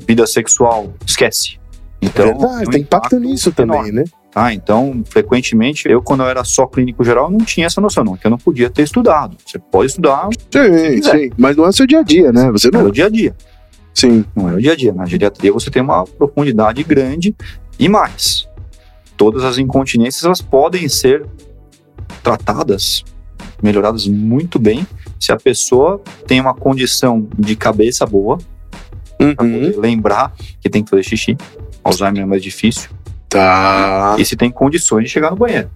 Vida 0.07 0.27
sexual, 0.27 0.93
esquece. 1.07 1.59
Então, 2.03 2.27
Verdade, 2.27 2.69
um 2.69 2.71
tem 2.71 2.81
impacto 2.83 3.19
nisso 3.19 3.51
também, 3.53 3.77
enorme, 3.79 3.93
né? 3.93 4.05
Tá? 4.35 4.53
Então, 4.53 5.05
frequentemente, 5.09 5.89
eu, 5.89 6.03
quando 6.03 6.25
eu 6.25 6.29
era 6.29 6.43
só 6.43 6.67
clínico 6.67 7.05
geral, 7.05 7.31
não 7.31 7.39
tinha 7.39 7.67
essa 7.67 7.81
noção, 7.81 8.03
não, 8.03 8.17
que 8.17 8.27
eu 8.27 8.31
não 8.33 8.37
podia 8.37 8.69
ter 8.69 8.83
estudado. 8.83 9.37
Você 9.47 9.61
pode 9.61 9.91
estudar 9.91 10.29
Sim, 10.51 11.01
sim. 11.01 11.31
Mas 11.39 11.57
não 11.57 11.65
é 11.67 11.69
o 11.69 11.73
seu 11.73 11.87
dia 11.87 12.01
a 12.01 12.03
dia, 12.03 12.33
né? 12.33 12.51
Você 12.51 12.69
não. 12.69 12.91
dia 12.91 13.07
a 13.07 13.09
dia. 13.09 13.37
Sim. 13.95 14.25
Não 14.35 14.49
é 14.49 14.55
o 14.55 14.61
dia 14.61 14.73
a 14.73 14.77
dia. 14.77 14.93
Na 14.93 15.07
geriatria 15.07 15.53
você 15.53 15.71
tem 15.71 15.81
uma 15.81 16.05
profundidade 16.05 16.83
grande 16.83 17.33
e 17.79 17.89
mais. 17.89 18.49
Todas 19.17 19.45
as 19.45 19.57
incontinências 19.57 20.25
elas 20.25 20.43
podem 20.43 20.89
ser 20.89 21.25
tratadas, 22.21 23.05
melhoradas 23.63 24.09
muito 24.09 24.59
bem, 24.59 24.85
se 25.21 25.31
a 25.31 25.37
pessoa 25.37 26.03
tem 26.27 26.41
uma 26.41 26.55
condição 26.55 27.29
de 27.39 27.55
cabeça 27.55 28.05
boa, 28.05 28.39
para 29.17 29.27
Uhum. 29.29 29.35
poder 29.37 29.79
lembrar 29.79 30.35
que 30.61 30.69
tem 30.69 30.83
que 30.83 30.91
fazer 30.91 31.05
xixi. 31.05 31.37
Alzheimer 31.85 32.23
é 32.23 32.27
mais 32.27 32.43
difícil. 32.43 32.91
Tá. 33.35 34.15
E 34.17 34.25
se 34.25 34.37
tem 34.37 34.49
condições 34.49 35.07
de 35.07 35.11
chegar 35.11 35.33
no 35.33 35.37
banheiro. 35.37 35.69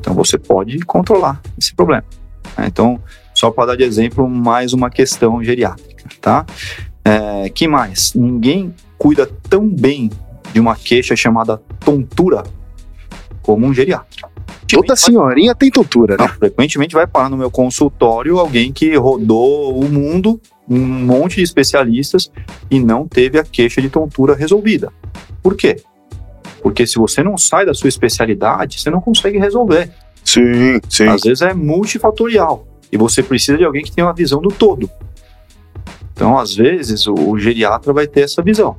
Então 0.00 0.12
você 0.14 0.36
pode 0.36 0.80
controlar 0.80 1.40
esse 1.56 1.72
problema. 1.72 2.02
né? 2.58 2.66
Então, 2.66 3.00
só 3.32 3.52
para 3.52 3.66
dar 3.66 3.76
de 3.76 3.84
exemplo, 3.84 4.28
mais 4.28 4.72
uma 4.72 4.90
questão 4.90 5.42
geriátrica, 5.44 6.04
tá? 6.20 6.44
É, 7.04 7.48
que 7.50 7.68
mais? 7.68 8.14
Ninguém 8.14 8.74
cuida 8.98 9.30
tão 9.48 9.68
bem 9.68 10.10
de 10.52 10.58
uma 10.58 10.74
queixa 10.74 11.14
chamada 11.14 11.56
tontura 11.84 12.42
como 13.40 13.64
um 13.64 13.72
geriatra. 13.72 14.28
Toda 14.68 14.96
senhorinha 14.96 15.54
tem 15.54 15.70
tontura, 15.70 16.16
Não, 16.18 16.26
né? 16.26 16.32
frequentemente 16.36 16.96
vai 16.96 17.06
parar 17.06 17.28
no 17.28 17.36
meu 17.36 17.50
consultório 17.50 18.40
alguém 18.40 18.72
que 18.72 18.96
rodou 18.96 19.78
o 19.78 19.88
mundo, 19.88 20.40
um 20.68 20.80
monte 20.80 21.36
de 21.36 21.42
especialistas 21.42 22.28
e 22.68 22.80
não 22.80 23.06
teve 23.06 23.38
a 23.38 23.44
queixa 23.44 23.80
de 23.80 23.88
tontura 23.88 24.34
resolvida. 24.34 24.92
Por 25.40 25.56
quê? 25.56 25.76
Porque 26.64 26.86
se 26.86 26.96
você 26.96 27.22
não 27.22 27.36
sai 27.36 27.66
da 27.66 27.74
sua 27.74 27.88
especialidade, 27.88 28.80
você 28.80 28.88
não 28.88 28.98
consegue 28.98 29.38
resolver. 29.38 29.90
Sim, 30.24 30.80
sim. 30.88 31.06
Às 31.06 31.20
vezes 31.20 31.42
é 31.42 31.52
multifatorial 31.52 32.66
e 32.90 32.96
você 32.96 33.22
precisa 33.22 33.58
de 33.58 33.64
alguém 33.64 33.84
que 33.84 33.92
tenha 33.92 34.06
uma 34.06 34.14
visão 34.14 34.40
do 34.40 34.48
todo. 34.48 34.90
Então, 36.14 36.38
às 36.38 36.54
vezes, 36.54 37.06
o, 37.06 37.38
geriatra 37.38 37.92
vai 37.92 38.06
ter 38.06 38.22
essa 38.22 38.40
visão. 38.40 38.78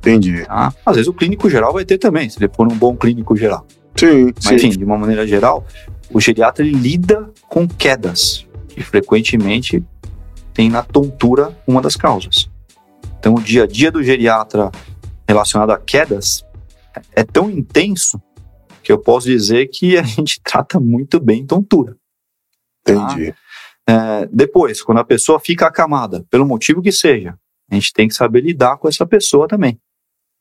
Entendi. 0.00 0.44
Tá? 0.44 0.74
Às 0.84 0.96
vezes, 0.96 1.08
o 1.08 1.14
clínico 1.14 1.48
geral 1.48 1.72
vai 1.72 1.86
ter 1.86 1.96
também, 1.96 2.28
se 2.28 2.38
ele 2.38 2.52
for 2.54 2.70
um 2.70 2.76
bom 2.76 2.94
clínico 2.94 3.34
geral. 3.34 3.66
Sim, 3.96 4.34
Mas, 4.44 4.44
sim. 4.44 4.54
enfim, 4.56 4.78
de 4.78 4.84
uma 4.84 4.98
maneira 4.98 5.26
geral, 5.26 5.64
o 6.12 6.20
geriatra 6.20 6.62
lida 6.62 7.30
com 7.48 7.66
quedas, 7.66 8.46
que 8.68 8.82
frequentemente 8.82 9.82
tem 10.52 10.68
na 10.68 10.82
tontura 10.82 11.56
uma 11.66 11.80
das 11.80 11.96
causas. 11.96 12.50
Então, 13.18 13.36
o 13.36 13.40
dia 13.40 13.62
a 13.62 13.66
dia 13.66 13.90
do 13.90 14.02
geriatra 14.02 14.70
relacionado 15.26 15.70
a 15.70 15.78
quedas 15.78 16.44
é 17.12 17.24
tão 17.24 17.50
intenso 17.50 18.20
que 18.82 18.92
eu 18.92 18.98
posso 18.98 19.26
dizer 19.26 19.68
que 19.68 19.96
a 19.96 20.02
gente 20.04 20.40
trata 20.42 20.78
muito 20.78 21.18
bem 21.20 21.46
tontura. 21.46 21.96
Entendi. 22.86 23.34
É, 23.88 24.26
depois, 24.26 24.82
quando 24.82 24.98
a 24.98 25.04
pessoa 25.04 25.40
fica 25.40 25.66
acamada, 25.66 26.24
pelo 26.30 26.46
motivo 26.46 26.82
que 26.82 26.92
seja, 26.92 27.38
a 27.70 27.74
gente 27.74 27.92
tem 27.92 28.08
que 28.08 28.14
saber 28.14 28.42
lidar 28.42 28.76
com 28.76 28.88
essa 28.88 29.06
pessoa 29.06 29.48
também. 29.48 29.80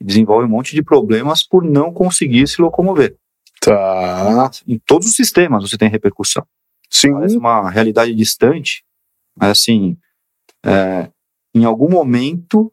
Desenvolve 0.01 0.45
um 0.45 0.49
monte 0.49 0.75
de 0.75 0.83
problemas 0.83 1.43
por 1.43 1.63
não 1.63 1.93
conseguir 1.93 2.47
se 2.47 2.61
locomover. 2.61 3.15
Tá. 3.61 4.51
Em 4.67 4.77
todos 4.85 5.07
os 5.07 5.15
sistemas 5.15 5.69
você 5.69 5.77
tem 5.77 5.89
repercussão. 5.89 6.45
Sim. 6.89 7.13
Parece 7.13 7.37
uma 7.37 7.69
realidade 7.69 8.13
distante, 8.13 8.83
mas 9.35 9.51
assim, 9.51 9.97
é, 10.65 11.09
em 11.55 11.65
algum 11.65 11.89
momento, 11.89 12.71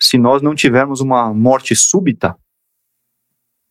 se 0.00 0.18
nós 0.18 0.42
não 0.42 0.54
tivermos 0.54 1.00
uma 1.00 1.32
morte 1.32 1.74
súbita, 1.76 2.36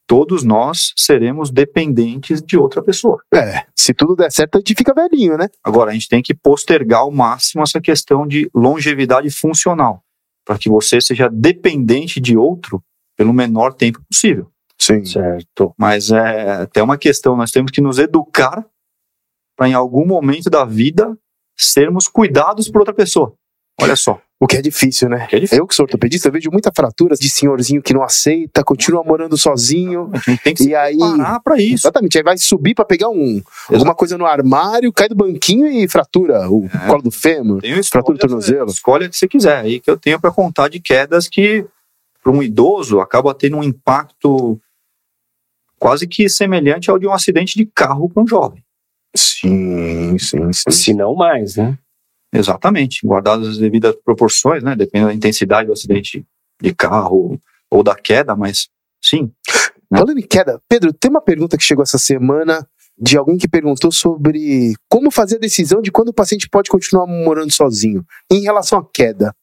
todos 0.07 0.43
nós 0.43 0.93
seremos 0.95 1.51
dependentes 1.51 2.41
de 2.41 2.57
outra 2.57 2.81
pessoa. 2.81 3.21
É, 3.33 3.65
se 3.75 3.93
tudo 3.93 4.15
der 4.15 4.31
certo, 4.31 4.55
a 4.55 4.59
gente 4.59 4.75
fica 4.75 4.93
velhinho, 4.93 5.37
né? 5.37 5.47
Agora, 5.63 5.91
a 5.91 5.93
gente 5.93 6.07
tem 6.07 6.21
que 6.21 6.33
postergar 6.33 7.01
ao 7.01 7.11
máximo 7.11 7.63
essa 7.63 7.81
questão 7.81 8.27
de 8.27 8.49
longevidade 8.53 9.29
funcional, 9.29 10.03
para 10.45 10.57
que 10.57 10.69
você 10.69 11.01
seja 11.01 11.29
dependente 11.29 12.19
de 12.19 12.37
outro 12.37 12.83
pelo 13.17 13.33
menor 13.33 13.73
tempo 13.73 14.01
possível. 14.09 14.51
Sim. 14.79 15.03
Certo. 15.05 15.73
Mas 15.77 16.11
é 16.11 16.63
até 16.63 16.83
uma 16.83 16.97
questão, 16.97 17.35
nós 17.35 17.51
temos 17.51 17.71
que 17.71 17.81
nos 17.81 17.97
educar 17.97 18.65
para 19.55 19.69
em 19.69 19.73
algum 19.73 20.05
momento 20.05 20.49
da 20.49 20.65
vida 20.65 21.17
sermos 21.57 22.07
cuidados 22.07 22.69
por 22.69 22.79
outra 22.79 22.93
pessoa. 22.93 23.33
Olha 23.79 23.95
só. 23.95 24.21
O 24.37 24.47
que 24.47 24.57
é 24.57 24.61
difícil, 24.61 25.07
né? 25.07 25.27
Que 25.27 25.37
é 25.37 25.39
difícil. 25.39 25.59
Eu 25.59 25.65
que 25.67 25.73
sou 25.73 25.85
ortopedista, 25.85 26.27
eu 26.27 26.31
vejo 26.31 26.49
muita 26.51 26.69
fratura 26.75 27.15
de 27.15 27.29
senhorzinho 27.29 27.81
que 27.81 27.93
não 27.93 28.03
aceita, 28.03 28.63
continua 28.65 29.01
morando 29.01 29.37
sozinho. 29.37 30.11
A 30.13 30.17
gente 30.17 30.43
tem 30.43 30.53
que 30.53 30.63
se 30.63 30.69
E 30.71 30.75
aí. 30.75 30.97
preparar 30.97 31.39
para 31.41 31.57
isso. 31.61 31.87
Exatamente, 31.87 32.17
aí 32.17 32.23
vai 32.23 32.37
subir 32.37 32.75
pra 32.75 32.83
pegar 32.83 33.07
um, 33.09 33.41
alguma 33.71 33.95
coisa 33.95 34.17
no 34.17 34.25
armário, 34.25 34.91
cai 34.91 35.07
do 35.07 35.15
banquinho 35.15 35.65
e 35.67 35.87
fratura 35.87 36.49
o 36.51 36.65
É. 36.65 36.87
colo 36.87 37.01
do 37.03 37.11
fêmur. 37.11 37.61
Tem 37.61 37.81
Fratura 37.83 38.17
do 38.17 38.21
tornozelo. 38.21 38.69
Escolha 38.69 39.07
que 39.07 39.15
você 39.17 39.27
quiser. 39.27 39.59
Aí 39.59 39.79
que 39.79 39.89
eu 39.89 39.97
tenho 39.97 40.19
para 40.19 40.31
contar 40.31 40.67
de 40.67 40.81
quedas 40.81 41.29
que, 41.29 41.65
para 42.21 42.31
um 42.31 42.43
idoso, 42.43 42.99
acaba 42.99 43.33
tendo 43.33 43.55
um 43.55 43.63
impacto 43.63 44.59
quase 45.79 46.07
que 46.07 46.27
semelhante 46.27 46.89
ao 46.89 46.99
de 46.99 47.07
um 47.07 47.13
acidente 47.13 47.55
de 47.57 47.65
carro 47.65 48.09
para 48.09 48.21
um 48.23 48.27
jovem. 48.27 48.61
Sim, 49.15 50.17
sim, 50.19 50.51
sim. 50.51 50.71
Se 50.71 50.93
não 50.93 51.15
mais, 51.15 51.55
né? 51.55 51.77
Exatamente. 52.37 53.05
Guardadas 53.05 53.47
as 53.47 53.57
devidas 53.57 53.95
proporções, 54.03 54.63
né? 54.63 54.75
Dependendo 54.75 55.09
da 55.09 55.15
intensidade 55.15 55.67
do 55.67 55.73
acidente 55.73 56.25
de 56.61 56.73
carro 56.73 57.39
ou 57.69 57.83
da 57.83 57.95
queda, 57.95 58.35
mas 58.35 58.69
sim. 59.03 59.31
Né? 59.91 59.99
Falando 59.99 60.19
em 60.19 60.27
queda, 60.27 60.61
Pedro, 60.67 60.93
tem 60.93 61.09
uma 61.09 61.21
pergunta 61.21 61.57
que 61.57 61.63
chegou 61.63 61.83
essa 61.83 61.97
semana 61.97 62.67
de 62.97 63.17
alguém 63.17 63.37
que 63.37 63.47
perguntou 63.47 63.91
sobre 63.91 64.73
como 64.89 65.11
fazer 65.11 65.35
a 65.35 65.39
decisão 65.39 65.81
de 65.81 65.91
quando 65.91 66.09
o 66.09 66.13
paciente 66.13 66.47
pode 66.49 66.69
continuar 66.69 67.05
morando 67.05 67.51
sozinho 67.51 68.05
em 68.31 68.41
relação 68.41 68.79
à 68.79 68.85
queda. 68.93 69.35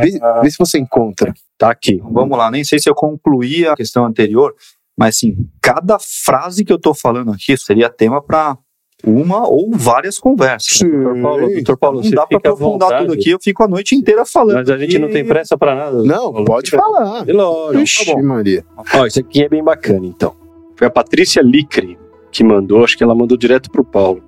Vê, 0.00 0.18
vê 0.42 0.50
se 0.50 0.58
você 0.58 0.78
encontra. 0.78 1.32
Tá 1.56 1.70
aqui. 1.70 1.98
Vamos 2.10 2.36
lá, 2.36 2.50
nem 2.50 2.62
sei 2.62 2.78
se 2.78 2.88
eu 2.88 2.94
concluí 2.94 3.66
a 3.66 3.74
questão 3.74 4.04
anterior, 4.04 4.54
mas 4.98 5.16
assim, 5.16 5.34
cada 5.62 5.98
frase 5.98 6.64
que 6.64 6.72
eu 6.72 6.78
tô 6.78 6.92
falando 6.92 7.32
aqui 7.32 7.56
seria 7.56 7.88
tema 7.88 8.22
para 8.22 8.56
uma 9.06 9.46
ou 9.48 9.70
várias 9.72 10.18
conversas. 10.18 10.78
Doutor 10.80 11.20
Paulo, 11.22 11.48
doutor 11.54 11.76
Paulo, 11.76 11.96
Não 11.98 12.04
você 12.04 12.14
dá 12.14 12.26
para 12.26 12.38
aprofundar 12.38 12.98
tudo 13.00 13.12
aqui, 13.14 13.30
eu 13.30 13.38
fico 13.40 13.62
a 13.62 13.68
noite 13.68 13.94
inteira 13.94 14.24
falando. 14.24 14.56
Mas 14.56 14.70
a 14.70 14.78
gente 14.78 14.98
não 14.98 15.08
tem 15.08 15.24
pressa 15.24 15.56
pra 15.56 15.74
nada. 15.74 16.02
Não, 16.02 16.32
Paulo. 16.32 16.44
pode 16.44 16.70
Fica- 16.70 16.82
falar. 16.82 17.28
É 17.28 17.32
lógico. 17.32 17.82
Ixi, 17.82 18.06
Tá 18.06 18.14
bom. 18.14 18.22
Maria. 18.22 18.64
Ó, 18.94 19.06
isso 19.06 19.20
aqui 19.20 19.42
é 19.42 19.48
bem 19.48 19.62
bacana, 19.62 20.06
então. 20.06 20.34
Foi 20.76 20.86
a 20.86 20.90
Patrícia 20.90 21.42
Licre 21.42 21.98
que 22.32 22.42
mandou, 22.44 22.84
acho 22.84 22.96
que 22.96 23.02
ela 23.04 23.14
mandou 23.14 23.36
direto 23.36 23.70
pro 23.70 23.84
Paulo. 23.84 24.22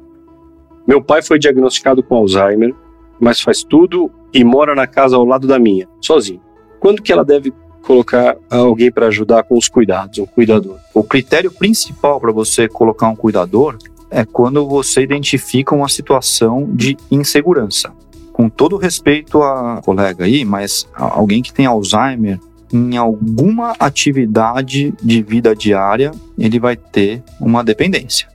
Meu 0.87 1.01
pai 1.03 1.23
foi 1.23 1.39
diagnosticado 1.39 2.03
com 2.03 2.17
Alzheimer, 2.17 2.75
mas 3.21 3.41
faz 3.41 3.63
tudo 3.63 4.11
e 4.35 4.43
mora 4.43 4.75
na 4.75 4.87
casa 4.87 5.15
ao 5.17 5.25
lado 5.25 5.47
da 5.47 5.59
minha, 5.59 5.89
sozinho. 6.01 6.41
Quando 6.81 7.01
que 7.01 7.13
ela 7.13 7.25
deve 7.25 7.53
colocar 7.83 8.37
alguém 8.51 8.91
para 8.91 9.07
ajudar 9.07 9.45
com 9.45 9.57
os 9.57 9.69
cuidados, 9.69 10.19
um 10.19 10.27
cuidador? 10.27 10.79
O 10.93 11.05
critério 11.05 11.51
principal 11.53 12.21
para 12.21 12.33
você 12.33 12.67
colocar 12.69 13.07
um 13.09 13.15
cuidador 13.17 13.77
é 14.13 14.25
quando 14.25 14.69
você 14.69 15.03
identifica 15.03 15.75
uma 15.75 15.89
situação 15.89 16.69
de 16.73 16.97
insegurança. 17.11 17.93
Com 18.33 18.49
todo 18.49 18.77
respeito 18.77 19.43
à 19.43 19.81
colega 19.83 20.25
aí, 20.25 20.45
mas 20.45 20.87
a- 20.95 21.19
alguém 21.19 21.43
que 21.43 21.53
tem 21.53 21.67
Alzheimer, 21.67 22.39
em 22.73 22.97
alguma 22.97 23.75
atividade 23.79 24.95
de 25.03 25.23
vida 25.23 25.55
diária, 25.55 26.13
ele 26.39 26.59
vai 26.59 26.77
ter 26.77 27.23
uma 27.41 27.65
dependência. 27.65 28.29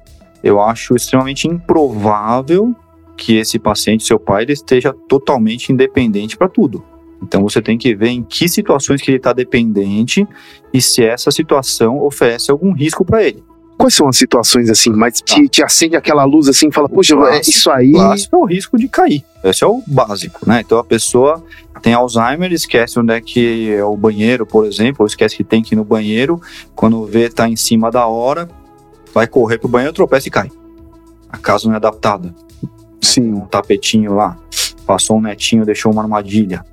Eu 0.44 0.62
acho 0.62 0.96
extremamente 0.96 1.48
improvável 1.48 2.76
que 3.16 3.36
esse 3.38 3.58
paciente, 3.58 4.04
seu 4.04 4.20
pai, 4.20 4.44
ele 4.44 4.54
esteja 4.54 4.94
totalmente 5.08 5.72
independente 5.72 6.38
para 6.38 6.48
tudo. 6.48 6.84
Então 7.22 7.42
você 7.42 7.62
tem 7.62 7.78
que 7.78 7.96
ver 7.96 8.10
em 8.10 8.22
que 8.24 8.48
situações 8.48 9.02
que 9.02 9.10
ele 9.10 9.18
está 9.18 9.34
dependente 9.34 10.28
e 10.72 10.80
se 10.80 11.04
essa 11.04 11.32
situação 11.32 12.00
oferece 12.04 12.52
algum 12.52 12.72
risco 12.72 13.04
para 13.04 13.24
ele. 13.24 13.44
Quais 13.78 13.94
são 13.94 14.08
as 14.08 14.18
situações 14.18 14.70
assim, 14.70 14.90
mas 14.90 15.22
te, 15.22 15.48
te 15.48 15.64
acende 15.64 15.96
aquela 15.96 16.24
luz 16.24 16.48
assim 16.48 16.70
e 16.70 16.72
fala, 16.72 16.90
puxa, 16.90 17.14
é 17.14 17.18
clássico, 17.18 17.50
isso 17.50 17.70
aí. 17.70 17.92
O 17.92 17.94
clássico 17.94 18.36
é 18.36 18.40
o 18.40 18.46
risco 18.46 18.78
de 18.78 18.88
cair. 18.88 19.24
Esse 19.44 19.64
é 19.64 19.68
o 19.68 19.84
básico, 19.86 20.40
né? 20.48 20.62
Então 20.66 20.80
a 20.80 20.84
pessoa 20.84 21.44
tem 21.82 21.94
Alzheimer, 21.94 22.52
esquece 22.52 23.00
onde 23.00 23.14
é 23.14 23.22
que 23.22 23.72
é 23.72 23.84
o 23.84 23.96
banheiro, 23.96 24.46
por 24.46 24.66
exemplo, 24.66 24.98
ou 25.02 25.08
esquece 25.08 25.38
que 25.38 25.44
tem 25.44 25.62
que 25.62 25.76
ir 25.76 25.78
no 25.78 25.84
banheiro, 25.84 26.42
quando 26.76 27.06
vê 27.06 27.30
tá 27.30 27.48
em 27.48 27.56
cima 27.56 27.92
da 27.92 28.08
hora, 28.08 28.50
vai 29.14 29.28
correr 29.28 29.60
pro 29.60 29.70
banheiro, 29.70 29.94
tropeça 29.94 30.28
e 30.28 30.32
cai. 30.32 30.52
A 31.30 31.38
casa 31.38 31.68
não 31.68 31.74
é 31.74 31.78
adaptada. 31.78 32.34
Sim. 33.02 33.34
um 33.34 33.46
tapetinho 33.46 34.16
lá, 34.16 34.38
passou 34.86 35.18
um 35.18 35.22
netinho, 35.22 35.66
deixou 35.66 35.92
uma 35.92 36.02
armadilha. 36.02 36.66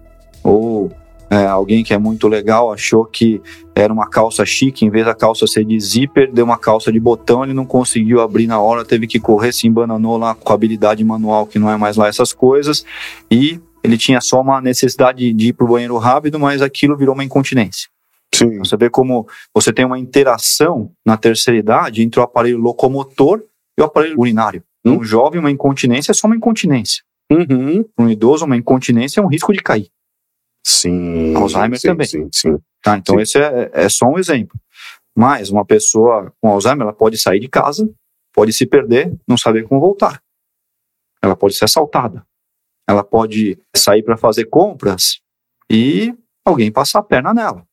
Ou 0.43 0.91
é, 1.35 1.47
alguém 1.47 1.83
que 1.83 1.93
é 1.93 1.99
muito 1.99 2.29
legal 2.29 2.73
achou 2.73 3.05
que 3.05 3.43
era 3.75 3.93
uma 3.93 4.09
calça 4.09 4.47
chique, 4.47 4.85
em 4.85 4.91
vez 4.91 5.05
da 5.05 5.15
calça 5.15 5.49
ser 5.49 5.65
de 5.65 5.79
zíper, 5.81 6.31
deu 6.33 6.45
uma 6.45 6.57
calça 6.57 6.93
de 6.93 7.01
botão, 7.01 7.43
ele 7.43 7.53
não 7.53 7.67
conseguiu 7.67 8.21
abrir 8.21 8.47
na 8.47 8.61
hora, 8.61 8.85
teve 8.85 9.09
que 9.09 9.19
correr, 9.19 9.53
se 9.53 9.67
embananou 9.67 10.17
lá 10.17 10.37
com 10.37 10.53
habilidade 10.53 11.03
manual, 11.03 11.45
que 11.45 11.59
não 11.59 11.69
é 11.69 11.77
mais 11.77 11.97
lá 11.97 12.07
essas 12.07 12.33
coisas, 12.33 12.85
e 13.29 13.61
ele 13.83 13.99
tinha 13.99 14.21
só 14.21 14.41
uma 14.41 14.61
necessidade 14.61 15.33
de 15.33 15.49
ir 15.49 15.53
pro 15.55 15.67
banheiro 15.67 15.99
rápido, 15.99 16.39
mas 16.39 16.63
aquilo 16.63 16.97
virou 16.97 17.15
uma 17.15 17.25
incontinência. 17.25 17.89
Sim. 18.33 18.59
Você 18.59 18.77
vê 18.77 18.89
como 18.89 19.27
você 19.53 19.73
tem 19.73 19.85
uma 19.85 19.99
interação 19.99 20.93
na 21.05 21.17
terceira 21.17 21.59
idade 21.59 22.01
entre 22.03 22.21
o 22.21 22.23
aparelho 22.23 22.59
locomotor 22.59 23.43
e 23.77 23.83
o 23.83 23.85
aparelho 23.85 24.21
urinário. 24.21 24.63
Hum. 24.85 24.99
Um 24.99 25.05
jovem, 25.05 25.41
uma 25.41 25.51
incontinência 25.51 26.13
é 26.13 26.15
só 26.15 26.29
uma 26.29 26.37
incontinência. 26.37 27.03
Uhum. 27.29 27.85
Para 27.97 28.05
um 28.05 28.09
idoso, 28.09 28.45
uma 28.45 28.57
incontinência 28.57 29.21
é 29.21 29.23
um 29.25 29.27
risco 29.27 29.53
de 29.53 29.59
cair. 29.59 29.89
Sim. 30.67 31.35
Alzheimer 31.37 31.79
sim, 31.79 31.89
também. 31.89 32.07
Sim, 32.07 32.29
sim. 32.33 32.59
Tá? 32.83 32.97
Então, 32.97 33.17
Sim. 33.17 33.23
esse 33.23 33.39
é, 33.39 33.71
é 33.73 33.89
só 33.89 34.07
um 34.07 34.19
exemplo. 34.19 34.59
Mas 35.17 35.51
uma 35.51 35.65
pessoa 35.65 36.33
com 36.41 36.49
Alzheimer, 36.51 36.83
ela 36.83 36.93
pode 36.93 37.17
sair 37.19 37.39
de 37.41 37.49
casa, 37.49 37.89
pode 38.33 38.53
se 38.53 38.67
perder, 38.67 39.15
não 39.29 39.37
saber 39.39 39.67
como 39.69 39.81
voltar. 39.81 40.21
Ela 41.23 41.37
pode 41.37 41.55
ser 41.55 41.65
assaltada. 41.65 42.27
Ela 42.89 43.03
pode 43.05 43.59
sair 43.75 44.03
para 44.03 44.17
fazer 44.17 44.45
compras 44.47 45.21
e 45.71 46.15
alguém 46.45 46.71
passar 46.71 46.99
a 46.99 47.03
perna 47.03 47.33
nela. 47.33 47.67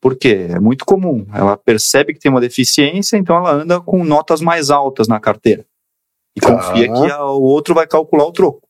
Por 0.00 0.16
quê? 0.16 0.48
É 0.50 0.60
muito 0.60 0.84
comum. 0.84 1.26
Ela 1.32 1.56
percebe 1.56 2.12
que 2.12 2.20
tem 2.20 2.30
uma 2.30 2.40
deficiência, 2.40 3.16
então 3.16 3.36
ela 3.36 3.52
anda 3.52 3.80
com 3.80 4.04
notas 4.04 4.42
mais 4.42 4.68
altas 4.68 5.08
na 5.08 5.18
carteira. 5.18 5.64
E 6.36 6.40
Tá. 6.40 6.48
confia 6.54 6.92
que 6.92 7.10
a- 7.10 7.24
o 7.24 7.40
outro 7.42 7.74
vai 7.74 7.86
calcular 7.86 8.24
o 8.26 8.32
troco. 8.32 8.63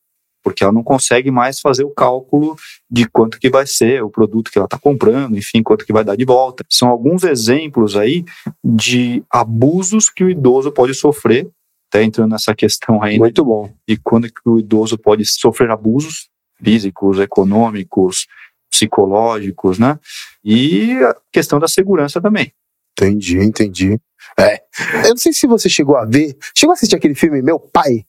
Porque 0.44 0.62
ela 0.62 0.72
não 0.72 0.82
consegue 0.82 1.30
mais 1.30 1.58
fazer 1.58 1.84
o 1.84 1.90
cálculo 1.90 2.54
de 2.88 3.08
quanto 3.08 3.40
que 3.40 3.48
vai 3.48 3.66
ser 3.66 4.04
o 4.04 4.10
produto 4.10 4.50
que 4.50 4.58
ela 4.58 4.66
está 4.66 4.78
comprando, 4.78 5.38
enfim, 5.38 5.62
quanto 5.62 5.86
que 5.86 5.92
vai 5.92 6.04
dar 6.04 6.16
de 6.16 6.24
volta. 6.26 6.62
São 6.70 6.90
alguns 6.90 7.24
exemplos 7.24 7.96
aí 7.96 8.24
de 8.62 9.24
abusos 9.30 10.10
que 10.10 10.22
o 10.22 10.28
idoso 10.28 10.70
pode 10.70 10.92
sofrer, 10.92 11.48
até 11.88 12.04
entrando 12.04 12.32
nessa 12.32 12.54
questão 12.54 13.02
aí 13.02 13.14
né, 13.14 13.20
Muito 13.20 13.42
bom. 13.42 13.72
de 13.88 13.96
quando 13.96 14.28
que 14.28 14.46
o 14.46 14.58
idoso 14.58 14.98
pode 14.98 15.24
sofrer 15.24 15.70
abusos 15.70 16.28
físicos, 16.62 17.18
econômicos, 17.18 18.26
psicológicos, 18.70 19.78
né? 19.78 19.98
E 20.44 20.92
a 21.02 21.16
questão 21.32 21.58
da 21.58 21.68
segurança 21.68 22.20
também. 22.20 22.52
Entendi, 22.92 23.38
entendi. 23.38 23.98
É. 24.38 24.62
Eu 25.04 25.10
não 25.10 25.16
sei 25.16 25.32
se 25.32 25.46
você 25.46 25.68
chegou 25.68 25.96
a 25.96 26.04
ver. 26.04 26.36
Chegou 26.54 26.72
a 26.72 26.74
assistir 26.74 26.96
aquele 26.96 27.14
filme 27.14 27.40
Meu 27.40 27.58
Pai? 27.58 28.04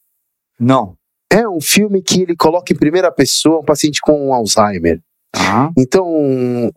Não, 0.59 0.97
É 1.31 1.47
um 1.47 1.61
filme 1.61 2.01
que 2.01 2.21
ele 2.21 2.35
coloca 2.35 2.71
em 2.73 2.77
primeira 2.77 3.11
pessoa 3.11 3.59
um 3.59 3.65
paciente 3.65 3.99
com 4.01 4.33
Alzheimer. 4.33 5.01
Tá. 5.35 5.69
Então, 5.77 6.07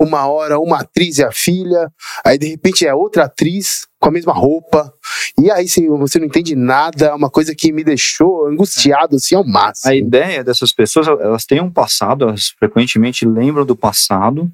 uma 0.01 0.27
hora, 0.27 0.59
uma 0.59 0.81
atriz 0.81 1.21
é 1.21 1.25
a 1.25 1.31
filha, 1.31 1.89
aí 2.25 2.37
de 2.37 2.49
repente 2.49 2.85
é 2.85 2.93
outra 2.93 3.27
atriz 3.27 3.87
com 4.01 4.09
a 4.09 4.13
mesma 4.13 4.33
roupa, 4.33 4.93
e 5.39 5.49
aí 5.49 5.67
você 5.99 6.19
não 6.19 6.27
entende 6.27 6.57
nada, 6.57 7.07
é 7.07 7.15
uma 7.15 7.31
coisa 7.31 7.55
que 7.55 7.73
me 7.73 7.85
deixou 7.85 8.49
angustiado 8.49 9.15
assim 9.15 9.37
ao 9.37 9.45
máximo. 9.45 9.93
A 9.93 9.95
ideia 9.95 10.43
dessas 10.43 10.73
pessoas, 10.73 11.07
elas 11.07 11.45
têm 11.45 11.61
um 11.61 11.71
passado, 11.71 12.25
elas 12.25 12.49
frequentemente 12.59 13.25
lembram 13.25 13.65
do 13.65 13.77
passado, 13.77 14.51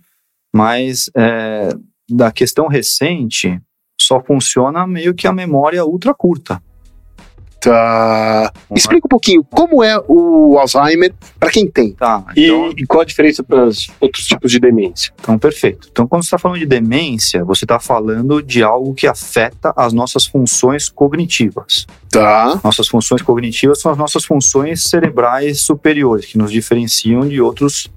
mas 0.55 1.11
é, 1.17 1.71
da 2.11 2.31
questão 2.31 2.69
recente 2.69 3.59
só 3.99 4.23
funciona 4.23 4.87
meio 4.87 5.15
que 5.15 5.27
a 5.27 5.33
memória 5.33 5.85
ultra 5.85 6.13
curta. 6.13 6.63
Tá. 7.65 8.53
Explica 8.75 9.07
um 9.07 9.09
pouquinho 9.09 9.43
como 9.43 9.83
é 9.83 9.99
o 10.07 10.59
Alzheimer 10.59 11.15
para 11.41 11.51
quem 11.51 11.67
tem. 11.67 11.93
Tá. 11.93 12.23
Então... 12.37 12.71
E, 12.71 12.83
e, 12.83 12.87
qual 12.87 13.01
a 13.01 13.05
diferença 13.05 13.43
para 13.43 13.65
os 13.65 13.91
outros 13.99 14.27
tipos 14.27 14.51
de 14.51 14.61
demência? 14.61 15.13
Então, 15.19 15.39
perfeito. 15.39 15.89
Então, 15.91 16.07
quando 16.07 16.23
você 16.23 16.27
está 16.27 16.39
falando 16.39 16.59
de 16.59 16.67
demência, 16.67 17.43
você 17.43 17.65
está 17.65 17.81
falando 17.81 18.43
de 18.43 18.63
algo 18.63 18.93
que 18.93 19.07
afeta 19.07 19.73
as 19.75 19.95
nossas 19.95 20.27
funções 20.27 20.91
cognitivas. 20.91 21.87
Tá. 22.11 22.61
Nossas 22.63 22.87
funções 22.87 23.23
cognitivas 23.23 23.81
são 23.81 23.91
as 23.91 23.97
nossas 23.97 24.27
funções 24.27 24.83
cerebrais 24.83 25.63
superiores, 25.63 26.27
que 26.27 26.37
nos 26.37 26.53
diferenciam 26.53 27.27
de 27.27 27.41
outros 27.41 27.91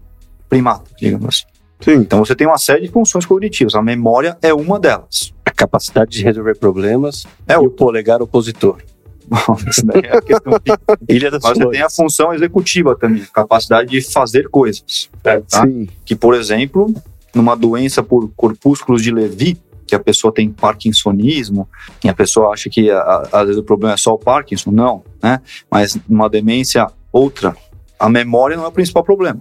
primatas, 0.47 0.93
digamos 0.97 1.27
assim. 1.27 1.57
Sim. 1.81 2.01
Então 2.01 2.19
você 2.19 2.35
tem 2.35 2.47
uma 2.47 2.57
série 2.57 2.83
de 2.83 2.87
funções 2.87 3.25
cognitivas. 3.25 3.75
A 3.75 3.81
memória 3.81 4.37
é 4.41 4.53
uma 4.53 4.79
delas. 4.79 5.33
A 5.45 5.51
capacidade 5.51 6.11
de 6.11 6.23
resolver 6.23 6.55
problemas 6.55 7.25
é 7.47 7.57
o 7.57 7.69
polegar 7.69 8.21
opositor. 8.21 8.81
Bom, 9.27 9.57
isso 9.67 9.85
daí 9.85 10.01
é 10.05 10.17
a 10.17 10.21
questão. 10.21 10.53
Ilha 11.07 11.29
das 11.29 11.43
Mas 11.43 11.57
você 11.57 11.69
tem 11.69 11.81
a 11.81 11.89
função 11.89 12.33
executiva 12.33 12.95
também, 12.95 13.21
a 13.21 13.27
capacidade 13.27 13.89
de 13.89 14.01
fazer 14.01 14.49
coisas. 14.49 15.09
Tá? 15.21 15.41
Sim. 15.65 15.87
Que, 16.05 16.15
por 16.15 16.33
exemplo, 16.33 16.93
numa 17.35 17.55
doença 17.55 18.01
por 18.01 18.31
corpúsculos 18.35 19.03
de 19.03 19.11
Levy, 19.11 19.57
que 19.85 19.95
a 19.95 19.99
pessoa 19.99 20.33
tem 20.33 20.49
parkinsonismo, 20.49 21.67
e 22.03 22.09
a 22.09 22.13
pessoa 22.13 22.53
acha 22.53 22.69
que 22.69 22.89
às 22.89 23.45
vezes 23.45 23.57
o 23.57 23.63
problema 23.63 23.93
é 23.93 23.97
só 23.97 24.13
o 24.13 24.17
Parkinson, 24.17 24.71
não, 24.71 25.03
né? 25.21 25.41
Mas 25.69 25.97
numa 26.07 26.29
demência 26.29 26.87
outra, 27.11 27.55
a 27.99 28.09
memória 28.09 28.55
não 28.55 28.65
é 28.65 28.67
o 28.67 28.71
principal 28.71 29.03
problema. 29.03 29.39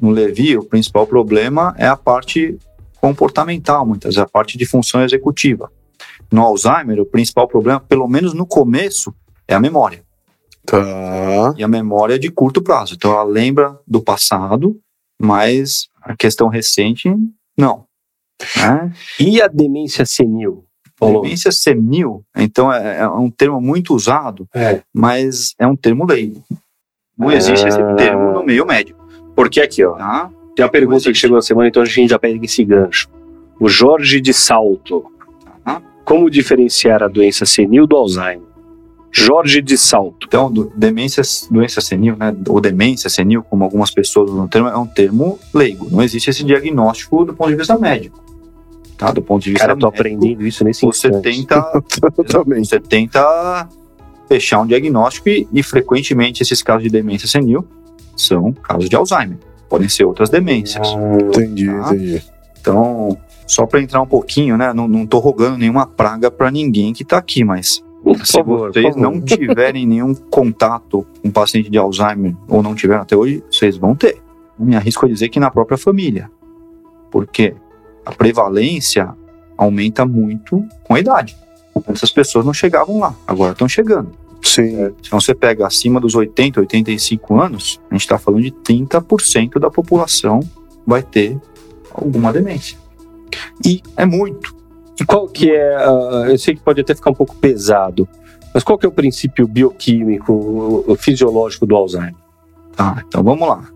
No 0.00 0.10
Levy, 0.10 0.56
o 0.56 0.64
principal 0.64 1.06
problema 1.06 1.74
é 1.76 1.86
a 1.86 1.96
parte 1.96 2.56
comportamental, 3.00 3.86
muitas 3.86 4.14
vezes, 4.14 4.18
a 4.18 4.28
parte 4.28 4.56
de 4.56 4.66
função 4.66 5.02
executiva 5.02 5.70
no 6.30 6.42
Alzheimer, 6.42 7.00
o 7.00 7.06
principal 7.06 7.48
problema, 7.48 7.80
pelo 7.80 8.06
menos 8.08 8.32
no 8.34 8.46
começo, 8.46 9.14
é 9.48 9.54
a 9.54 9.60
memória. 9.60 10.02
Tá. 10.64 11.54
E 11.56 11.64
a 11.64 11.68
memória 11.68 12.14
é 12.14 12.18
de 12.18 12.30
curto 12.30 12.62
prazo. 12.62 12.94
Então 12.94 13.12
ela 13.12 13.24
lembra 13.24 13.78
do 13.86 14.00
passado, 14.00 14.78
mas 15.20 15.88
a 16.02 16.16
questão 16.16 16.48
recente, 16.48 17.12
não. 17.56 17.84
Né? 18.56 18.92
E 19.18 19.42
a 19.42 19.48
demência 19.48 20.06
senil? 20.06 20.64
Paulo? 20.98 21.22
Demência 21.22 21.50
senil, 21.50 22.22
então, 22.36 22.70
é, 22.70 22.98
é, 22.98 23.08
um 23.08 23.30
termo 23.30 23.58
muito 23.58 23.94
usado, 23.94 24.46
é. 24.54 24.82
mas 24.92 25.54
é 25.58 25.66
um 25.66 25.74
termo 25.74 26.04
leigo. 26.04 26.44
Não 27.16 27.32
existe 27.32 27.66
esse 27.66 27.80
ah. 27.80 27.94
termo 27.94 28.32
no 28.32 28.44
meio 28.44 28.66
médico. 28.66 29.00
Porque 29.34 29.60
aqui, 29.60 29.82
ó, 29.82 29.94
tá? 29.94 30.30
tem 30.54 30.64
uma 30.64 30.70
pergunta 30.70 31.04
que 31.04 31.14
chegou 31.14 31.36
na 31.36 31.42
semana, 31.42 31.68
então 31.68 31.82
a 31.82 31.86
gente 31.86 32.10
já 32.10 32.18
pega 32.18 32.44
esse 32.44 32.62
gancho. 32.64 33.08
O 33.58 33.68
Jorge 33.68 34.20
de 34.20 34.34
Salto 34.34 35.04
como 36.04 36.30
diferenciar 36.30 37.02
a 37.02 37.08
doença 37.08 37.46
senil 37.46 37.86
do 37.86 37.96
Alzheimer? 37.96 38.50
Jorge 39.12 39.60
de 39.60 39.76
Salto. 39.76 40.26
Então, 40.26 40.50
do, 40.50 40.72
demência, 40.76 41.22
doença 41.50 41.80
senil, 41.80 42.16
né, 42.16 42.34
ou 42.48 42.60
demência 42.60 43.10
senil, 43.10 43.42
como 43.42 43.64
algumas 43.64 43.90
pessoas 43.90 44.30
usam 44.30 44.44
o 44.44 44.48
termo, 44.48 44.68
é 44.68 44.76
um 44.76 44.86
termo 44.86 45.38
leigo. 45.52 45.88
Não 45.90 46.02
existe 46.02 46.30
esse 46.30 46.44
diagnóstico 46.44 47.24
do 47.24 47.34
ponto 47.34 47.50
de 47.50 47.56
vista 47.56 47.76
médico. 47.76 48.22
Tá? 48.96 49.10
Do 49.10 49.22
ponto 49.22 49.42
de 49.42 49.50
vista 49.50 49.66
Cara, 49.66 49.76
eu 49.76 49.80
tô 49.80 49.86
médico, 49.86 50.00
aprendendo 50.00 50.46
isso 50.46 50.62
nesse 50.62 50.82
você 50.82 51.08
instante. 51.08 51.22
tenta 51.22 51.82
Você 52.58 52.78
tenta 52.78 53.68
fechar 54.28 54.60
um 54.60 54.66
diagnóstico 54.66 55.28
e, 55.28 55.48
e, 55.52 55.62
frequentemente 55.62 56.42
esses 56.42 56.62
casos 56.62 56.84
de 56.84 56.90
demência 56.90 57.26
senil 57.26 57.66
são 58.16 58.52
casos 58.52 58.88
de 58.88 58.94
Alzheimer. 58.94 59.38
Podem 59.68 59.88
ser 59.88 60.04
outras 60.04 60.30
demências. 60.30 60.86
Ah, 60.86 61.18
entendi, 61.20 61.66
tá? 61.66 61.94
entendi. 61.94 62.22
Então, 62.60 63.18
só 63.50 63.66
para 63.66 63.82
entrar 63.82 64.00
um 64.00 64.06
pouquinho, 64.06 64.56
né? 64.56 64.72
Não, 64.72 64.86
não 64.86 65.04
tô 65.04 65.18
rogando 65.18 65.58
nenhuma 65.58 65.84
praga 65.84 66.30
para 66.30 66.50
ninguém 66.50 66.92
que 66.92 67.04
tá 67.04 67.18
aqui, 67.18 67.42
mas 67.42 67.82
por 68.02 68.24
se 68.24 68.32
favor, 68.32 68.72
vocês 68.72 68.94
não 68.94 69.20
tiverem 69.20 69.86
nenhum 69.86 70.14
contato 70.14 71.04
com 71.20 71.30
paciente 71.30 71.68
de 71.68 71.76
Alzheimer 71.76 72.36
ou 72.48 72.62
não 72.62 72.74
tiveram 72.74 73.02
até 73.02 73.16
hoje, 73.16 73.42
vocês 73.50 73.76
vão 73.76 73.94
ter. 73.94 74.22
Me 74.56 74.76
arrisco 74.76 75.04
a 75.04 75.08
dizer 75.08 75.28
que 75.30 75.40
na 75.40 75.50
própria 75.50 75.76
família. 75.76 76.30
Porque 77.10 77.54
a 78.06 78.12
prevalência 78.12 79.14
aumenta 79.56 80.06
muito 80.06 80.64
com 80.84 80.94
a 80.94 81.00
idade. 81.00 81.36
Essas 81.88 82.10
pessoas 82.10 82.46
não 82.46 82.54
chegavam 82.54 83.00
lá, 83.00 83.14
agora 83.26 83.52
estão 83.52 83.68
chegando. 83.68 84.12
Sim. 84.42 84.92
Então 85.00 85.20
você 85.20 85.34
pega 85.34 85.66
acima 85.66 85.98
dos 85.98 86.14
80, 86.14 86.60
85 86.60 87.40
anos, 87.40 87.80
a 87.90 87.94
gente 87.94 88.02
está 88.02 88.16
falando 88.16 88.42
de 88.42 88.52
30% 88.52 89.58
da 89.58 89.70
população 89.70 90.40
vai 90.86 91.02
ter 91.02 91.38
alguma 91.92 92.32
demência. 92.32 92.79
E 93.64 93.82
é 93.96 94.04
muito. 94.04 94.54
E 95.00 95.04
qual 95.04 95.26
que 95.26 95.50
é, 95.50 95.88
uh, 95.88 96.26
eu 96.26 96.38
sei 96.38 96.54
que 96.54 96.60
pode 96.60 96.80
até 96.80 96.94
ficar 96.94 97.10
um 97.10 97.14
pouco 97.14 97.34
pesado, 97.36 98.08
mas 98.52 98.64
qual 98.64 98.76
que 98.76 98.84
é 98.84 98.88
o 98.88 98.92
princípio 98.92 99.46
bioquímico, 99.46 100.96
fisiológico 100.98 101.66
do 101.66 101.76
Alzheimer? 101.76 102.14
Tá, 102.76 103.02
então 103.06 103.22
vamos 103.22 103.48
lá. 103.48 103.68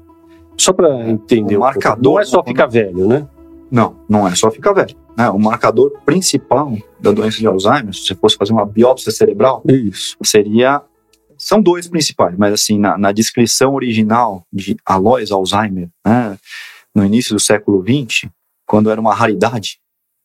Só 0.57 0.73
para 0.73 1.09
entender. 1.09 1.57
O 1.57 1.61
marcador. 1.61 2.14
não 2.14 2.21
é 2.21 2.25
só 2.25 2.43
ficar 2.43 2.67
velho, 2.67 3.07
né? 3.07 3.27
Não, 3.71 3.97
não 4.09 4.29
é 4.29 4.35
só 4.35 4.51
ficar 4.51 4.73
velho. 4.73 4.97
Né? 5.17 5.29
O 5.31 5.38
marcador 5.38 5.93
principal 6.05 6.77
da 7.01 7.12
doença 7.12 7.38
de 7.38 7.47
Alzheimer, 7.47 7.95
se 7.95 8.07
você 8.07 8.14
fosse 8.14 8.37
fazer 8.37 8.53
uma 8.53 8.67
biópsia 8.67 9.11
cerebral, 9.11 9.62
Isso. 9.67 10.17
seria. 10.23 10.83
São 11.37 11.61
dois 11.61 11.88
principais, 11.88 12.37
mas 12.38 12.53
assim, 12.55 12.79
na, 12.79 12.97
na 12.97 13.11
descrição 13.11 13.75
original 13.75 14.47
de 14.53 14.77
Alois 14.87 15.33
Alzheimer, 15.33 15.88
né, 16.07 16.38
no 16.95 17.05
início 17.05 17.35
do 17.35 17.40
século 17.40 17.83
XX, 17.83 18.31
quando 18.66 18.90
era 18.90 19.00
uma 19.00 19.14
raridade, 19.14 19.79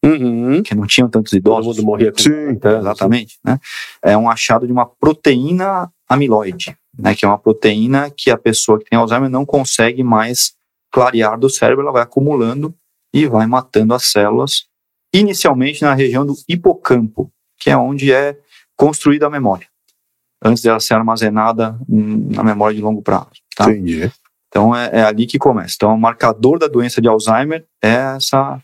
uhum. 0.03 0.61
que 0.63 0.75
não 0.75 0.87
tinham 0.87 1.09
tantos 1.09 1.33
idosos. 1.33 1.75
Todo 1.75 1.77
mundo 1.77 1.85
morria 1.85 2.11
com 2.11 2.19
Sim. 2.19 2.57
Exatamente. 2.79 3.39
Né? 3.43 3.59
É 4.01 4.17
um 4.17 4.29
achado 4.29 4.65
de 4.65 4.71
uma 4.71 4.85
proteína 4.85 5.91
amiloide, 6.07 6.75
né? 6.97 7.15
que 7.15 7.25
é 7.25 7.27
uma 7.27 7.37
proteína 7.37 8.09
que 8.09 8.31
a 8.31 8.37
pessoa 8.37 8.79
que 8.79 8.89
tem 8.89 8.97
Alzheimer 8.97 9.29
não 9.29 9.45
consegue 9.45 10.03
mais 10.03 10.53
clarear 10.91 11.37
do 11.37 11.49
cérebro, 11.49 11.83
ela 11.83 11.91
vai 11.91 12.01
acumulando 12.01 12.73
e 13.13 13.25
vai 13.25 13.45
matando 13.45 13.93
as 13.93 14.05
células, 14.05 14.65
inicialmente 15.13 15.81
na 15.81 15.93
região 15.93 16.25
do 16.25 16.35
hipocampo, 16.47 17.31
que 17.59 17.69
é 17.69 17.77
onde 17.77 18.11
é 18.11 18.37
construída 18.75 19.27
a 19.27 19.29
memória, 19.29 19.67
antes 20.43 20.63
dela 20.63 20.79
ser 20.79 20.93
armazenada 20.93 21.79
na 21.87 22.43
memória 22.43 22.75
de 22.75 22.81
longo 22.81 23.01
prazo. 23.01 23.29
Tá? 23.55 23.69
Entendi. 23.69 24.11
Então 24.49 24.75
é, 24.75 24.89
é, 24.91 25.03
ali 25.03 25.25
que 25.25 25.37
começa. 25.37 25.75
Então 25.75 25.93
o 25.93 25.99
marcador 25.99 26.59
da 26.59 26.67
doença 26.67 26.99
de 27.01 27.07
Alzheimer 27.07 27.65
é 27.81 28.15
essa, 28.15 28.59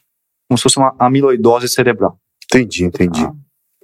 como 0.48 0.58
se 0.58 0.64
fosse 0.64 0.78
uma 0.78 0.96
amiloidose 1.00 1.70
cerebral. 1.70 2.18
Entendi, 2.44 2.84
entendi. 2.84 3.24
Ah. 3.24 3.34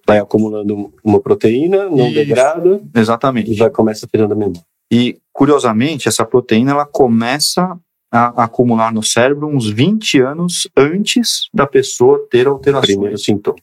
Vai 0.06 0.18
acumulando 0.18 0.92
uma 1.04 1.20
proteína, 1.22 1.88
não 1.90 2.08
Isso. 2.08 2.16
degrada. 2.16 2.82
Exatamente. 2.96 3.52
E 3.52 3.56
vai 3.56 3.70
começa 3.70 4.08
tirando 4.08 4.32
a 4.32 4.36
memória. 4.36 4.62
E 4.92 5.20
curiosamente, 5.32 6.08
essa 6.08 6.26
proteína 6.26 6.72
ela 6.72 6.86
começa 6.86 7.78
a 8.12 8.44
acumular 8.44 8.92
no 8.92 9.02
cérebro 9.02 9.48
uns 9.48 9.70
20 9.70 10.20
anos 10.20 10.68
antes 10.76 11.48
da 11.54 11.66
pessoa 11.66 12.28
ter 12.30 12.46
alterações. 12.46 12.88
Primeiro 12.88 13.18
sintoma. 13.18 13.58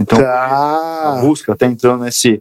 Então, 0.00 0.18
tá. 0.18 1.18
a 1.18 1.20
busca, 1.20 1.52
até 1.52 1.66
entrando 1.66 2.04
nesse, 2.04 2.40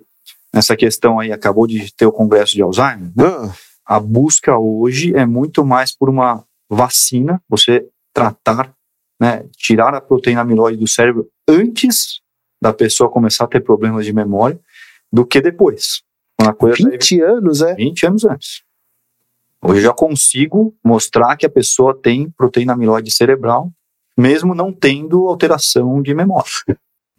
nessa 0.53 0.77
questão 0.77 1.19
aí, 1.19 1.31
acabou 1.31 1.67
de 1.67 1.93
ter 1.93 2.05
o 2.05 2.11
congresso 2.11 2.53
de 2.53 2.61
Alzheimer, 2.61 3.11
né? 3.13 3.25
ah 3.25 3.51
a 3.85 3.99
busca 3.99 4.57
hoje 4.57 5.15
é 5.15 5.25
muito 5.25 5.65
mais 5.65 5.95
por 5.95 6.09
uma 6.09 6.43
vacina, 6.69 7.41
você 7.47 7.87
tratar, 8.13 8.73
né, 9.19 9.45
tirar 9.57 9.93
a 9.93 10.01
proteína 10.01 10.41
amiloide 10.41 10.77
do 10.77 10.87
cérebro 10.87 11.29
antes 11.47 12.21
da 12.61 12.71
pessoa 12.71 13.09
começar 13.09 13.45
a 13.45 13.47
ter 13.47 13.61
problemas 13.61 14.05
de 14.05 14.13
memória, 14.13 14.59
do 15.11 15.25
que 15.25 15.41
depois. 15.41 16.03
Uma 16.39 16.53
coisa 16.53 16.89
20 16.89 17.17
deve... 17.17 17.31
anos, 17.31 17.61
é? 17.61 17.75
20 17.75 18.05
anos 18.05 18.25
antes. 18.25 18.63
Hoje 19.63 19.79
eu 19.79 19.83
já 19.83 19.93
consigo 19.93 20.73
mostrar 20.83 21.35
que 21.37 21.45
a 21.45 21.49
pessoa 21.49 21.99
tem 21.99 22.29
proteína 22.31 22.73
amiloide 22.73 23.11
cerebral, 23.11 23.71
mesmo 24.17 24.55
não 24.55 24.71
tendo 24.71 25.27
alteração 25.27 26.01
de 26.01 26.13
memória. 26.13 26.49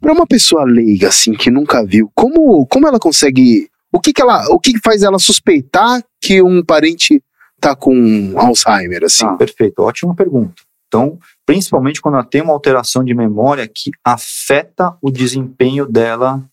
Para 0.01 0.13
uma 0.13 0.27
pessoa 0.27 0.65
leiga, 0.65 1.07
assim, 1.07 1.33
que 1.33 1.49
nunca 1.49 1.85
viu, 1.85 2.11
como, 2.13 2.65
como 2.67 2.87
ela 2.87 2.99
consegue 2.99 3.69
o 3.93 3.99
que, 3.99 4.11
que 4.11 4.21
ela, 4.21 4.45
o 4.49 4.59
que, 4.59 4.73
que 4.73 4.79
faz 4.79 5.03
ela 5.03 5.19
suspeitar 5.19 6.03
que 6.21 6.41
um 6.41 6.63
parente 6.63 7.23
tá 7.59 7.75
com 7.75 8.33
Alzheimer, 8.35 9.03
assim? 9.03 9.25
Ah, 9.25 9.35
perfeito, 9.35 9.79
ótima 9.79 10.15
pergunta. 10.15 10.63
Então, 10.87 11.17
principalmente 11.45 12.01
quando 12.01 12.15
ela 12.15 12.25
tem 12.25 12.41
uma 12.41 12.53
alteração 12.53 13.03
de 13.03 13.13
memória 13.13 13.67
que 13.67 13.91
afeta 14.03 14.95
o 15.01 15.09
desempenho 15.09 15.85
dela 15.85 16.43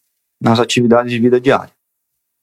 nas 0.40 0.58
atividades 0.58 1.12
de 1.12 1.18
vida 1.18 1.40
diária. 1.40 1.72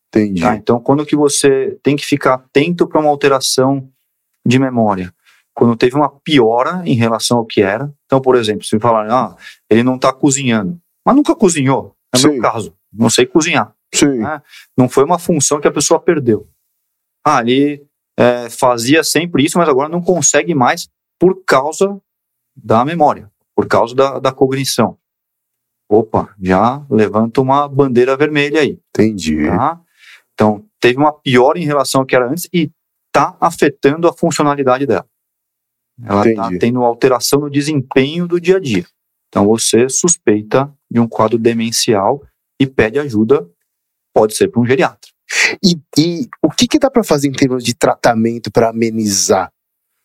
Entendi. 0.09 0.41
Tá? 0.41 0.55
Então, 0.55 0.79
quando 0.79 1.05
que 1.05 1.15
você 1.15 1.77
tem 1.81 1.95
que 1.95 2.05
ficar 2.05 2.35
atento 2.35 2.87
para 2.87 2.99
uma 2.99 3.09
alteração 3.09 3.89
de 4.45 4.59
memória? 4.59 5.13
quando 5.57 5.75
teve 5.75 5.95
uma 5.95 6.07
piora 6.07 6.83
em 6.85 6.93
relação 6.93 7.39
ao 7.39 7.45
que 7.45 7.63
era. 7.63 7.91
Então, 8.05 8.21
por 8.21 8.35
exemplo, 8.35 8.63
se 8.63 8.79
falar, 8.79 9.11
ah, 9.11 9.35
ele 9.67 9.81
não 9.81 9.95
está 9.95 10.13
cozinhando, 10.13 10.79
mas 11.03 11.15
nunca 11.15 11.35
cozinhou, 11.35 11.95
é 12.13 12.17
o 12.17 12.21
Sim. 12.21 12.27
meu 12.33 12.41
caso, 12.43 12.75
não 12.93 13.09
sei 13.09 13.25
cozinhar. 13.25 13.73
Sim. 13.93 14.19
né? 14.19 14.41
Não 14.77 14.89
foi 14.89 15.03
uma 15.03 15.19
função 15.19 15.59
que 15.59 15.67
a 15.67 15.71
pessoa 15.71 15.99
perdeu. 15.99 16.49
Ah, 17.25 17.41
ele 17.41 17.85
é, 18.17 18.49
fazia 18.49 19.03
sempre 19.03 19.43
isso, 19.43 19.57
mas 19.57 19.69
agora 19.69 19.89
não 19.89 20.01
consegue 20.01 20.53
mais 20.55 20.89
por 21.19 21.43
causa 21.45 21.99
da 22.55 22.83
memória, 22.83 23.31
por 23.55 23.67
causa 23.67 23.95
da, 23.95 24.19
da 24.19 24.31
cognição. 24.31 24.97
Opa, 25.89 26.35
já 26.41 26.85
levanta 26.89 27.41
uma 27.41 27.67
bandeira 27.67 28.17
vermelha 28.17 28.61
aí. 28.61 28.79
Entendi. 28.89 29.45
Tá? 29.45 29.79
Então, 30.33 30.65
teve 30.79 30.97
uma 30.97 31.13
piora 31.13 31.57
em 31.57 31.65
relação 31.65 32.01
ao 32.01 32.07
que 32.07 32.15
era 32.15 32.29
antes 32.29 32.47
e 32.53 32.71
está 33.07 33.37
afetando 33.39 34.07
a 34.07 34.13
funcionalidade 34.13 34.85
dela. 34.85 35.07
Ela 36.03 36.29
está 36.29 36.49
tendo 36.59 36.83
alteração 36.83 37.39
no 37.39 37.49
desempenho 37.49 38.27
do 38.27 38.39
dia 38.39 38.57
a 38.57 38.59
dia. 38.59 38.85
Então, 39.29 39.47
você 39.47 39.89
suspeita 39.89 40.71
de 40.89 40.99
um 40.99 41.07
quadro 41.07 41.37
demencial 41.37 42.21
e 42.59 42.67
pede 42.67 42.99
ajuda, 42.99 43.49
pode 44.17 44.35
ser 44.35 44.47
para 44.47 44.59
um 44.59 44.65
geriatra. 44.65 45.11
E, 45.63 45.77
e 45.95 46.27
o 46.41 46.49
que, 46.49 46.67
que 46.67 46.79
dá 46.79 46.89
para 46.89 47.03
fazer 47.03 47.27
em 47.27 47.31
termos 47.31 47.63
de 47.63 47.75
tratamento 47.75 48.51
para 48.51 48.69
amenizar? 48.69 49.51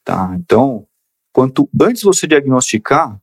Tá? 0.04 0.36
Então, 0.38 0.86
quanto 1.32 1.66
antes 1.80 2.02
você 2.02 2.26
diagnosticar, 2.26 3.18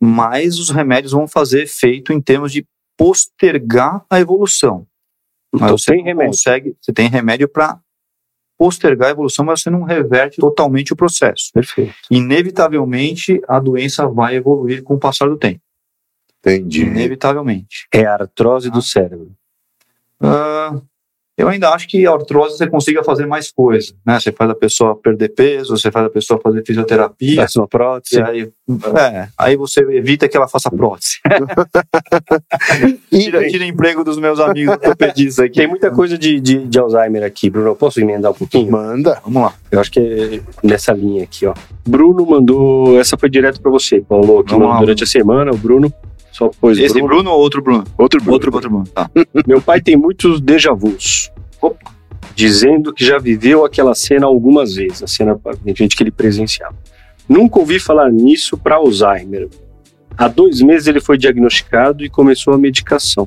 mais 0.00 0.58
os 0.58 0.70
remédios 0.70 1.12
vão 1.12 1.28
fazer 1.28 1.64
efeito 1.64 2.14
em 2.14 2.20
termos 2.20 2.50
de 2.50 2.66
postergar 2.96 4.06
a 4.08 4.18
evolução. 4.18 4.86
Mas 5.52 5.62
Então 5.62 5.78
você 5.78 5.92
tem 5.92 6.04
remédio. 6.04 6.30
consegue, 6.30 6.76
você 6.80 6.92
tem 6.92 7.08
remédio 7.10 7.48
para 7.48 7.78
postergar 8.58 9.08
a 9.08 9.12
evolução, 9.12 9.44
mas 9.44 9.60
você 9.60 9.68
não 9.68 9.82
reverte 9.82 10.38
totalmente 10.38 10.94
o 10.94 10.96
processo. 10.96 11.50
Perfeito. 11.52 11.94
Inevitavelmente, 12.10 13.42
a 13.46 13.60
doença 13.60 14.08
vai 14.08 14.36
evoluir 14.36 14.82
com 14.82 14.94
o 14.94 14.98
passar 14.98 15.28
do 15.28 15.36
tempo. 15.36 15.60
Entendi. 16.46 16.82
Inevitavelmente. 16.82 17.88
É 17.92 18.06
a 18.06 18.14
artrose 18.14 18.70
do 18.70 18.80
cérebro. 18.80 19.32
Ah, 20.20 20.80
eu 21.36 21.48
ainda 21.48 21.68
acho 21.68 21.86
que 21.86 22.06
a 22.06 22.12
artrose 22.12 22.56
você 22.56 22.66
consiga 22.66 23.04
fazer 23.04 23.26
mais 23.26 23.50
coisa, 23.50 23.92
né? 24.06 24.18
Você 24.18 24.32
faz 24.32 24.50
a 24.50 24.54
pessoa 24.54 24.96
perder 24.96 25.28
peso, 25.30 25.76
você 25.76 25.90
faz 25.90 26.06
a 26.06 26.10
pessoa 26.10 26.40
fazer 26.42 26.64
fisioterapia, 26.64 27.36
Faz 27.36 27.54
uma 27.56 27.68
prótese. 27.68 28.22
aí, 28.22 28.48
é, 28.96 29.28
aí 29.36 29.54
você 29.54 29.80
evita 29.80 30.26
que 30.28 30.36
ela 30.36 30.48
faça 30.48 30.70
prótese. 30.70 31.18
tira, 33.12 33.46
tira 33.48 33.66
emprego 33.66 34.02
dos 34.02 34.16
meus 34.16 34.40
amigos 34.40 34.76
ortopedistas 34.76 35.44
aqui. 35.44 35.58
Tem 35.58 35.68
muita 35.68 35.90
coisa 35.90 36.16
de, 36.16 36.40
de, 36.40 36.66
de 36.66 36.78
Alzheimer 36.78 37.22
aqui, 37.22 37.50
Bruno. 37.50 37.68
Eu 37.68 37.76
posso 37.76 38.00
emendar 38.00 38.32
um 38.32 38.34
pouquinho? 38.34 38.72
Manda. 38.72 39.20
Vamos 39.22 39.42
lá. 39.42 39.54
Eu 39.70 39.78
acho 39.78 39.90
que 39.90 40.00
é 40.00 40.40
nessa 40.66 40.94
linha 40.94 41.24
aqui, 41.24 41.44
ó. 41.44 41.52
Bruno 41.86 42.24
mandou. 42.24 42.98
Essa 42.98 43.18
foi 43.18 43.28
direto 43.28 43.60
pra 43.60 43.70
você, 43.70 44.00
Paulo, 44.00 44.42
que 44.42 44.54
durante 44.54 45.04
a 45.04 45.06
semana. 45.06 45.52
O 45.52 45.56
Bruno 45.58 45.92
só 46.36 46.50
pôs 46.60 46.78
Esse 46.78 46.92
Bruno. 46.94 47.08
Bruno 47.08 47.30
ou 47.30 47.40
outro 47.40 47.62
Bruno? 47.62 47.84
Outro 47.96 48.20
Bruno. 48.20 48.32
Outro, 48.34 48.54
outro 48.54 48.70
Bruno. 48.70 48.86
Tá. 48.88 49.10
Meu 49.46 49.60
pai 49.62 49.80
tem 49.80 49.96
muitos 49.96 50.40
déjà 50.40 50.72
vus. 50.72 51.32
Dizendo 52.34 52.92
que 52.92 53.02
já 53.04 53.16
viveu 53.18 53.64
aquela 53.64 53.94
cena 53.94 54.26
algumas 54.26 54.74
vezes, 54.74 55.02
a 55.02 55.06
cena 55.06 55.40
tem 55.64 55.74
gente 55.74 55.96
que 55.96 56.02
ele 56.02 56.10
presenciava. 56.10 56.74
Nunca 57.26 57.58
ouvi 57.58 57.80
falar 57.80 58.12
nisso 58.12 58.58
para 58.58 58.74
Alzheimer. 58.76 59.48
Há 60.18 60.28
dois 60.28 60.60
meses 60.60 60.86
ele 60.86 61.00
foi 61.00 61.16
diagnosticado 61.16 62.04
e 62.04 62.10
começou 62.10 62.52
a 62.52 62.58
medicação. 62.58 63.26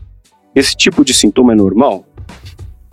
Esse 0.53 0.75
tipo 0.75 1.03
de 1.03 1.13
sintoma 1.13 1.53
é 1.53 1.55
normal? 1.55 2.05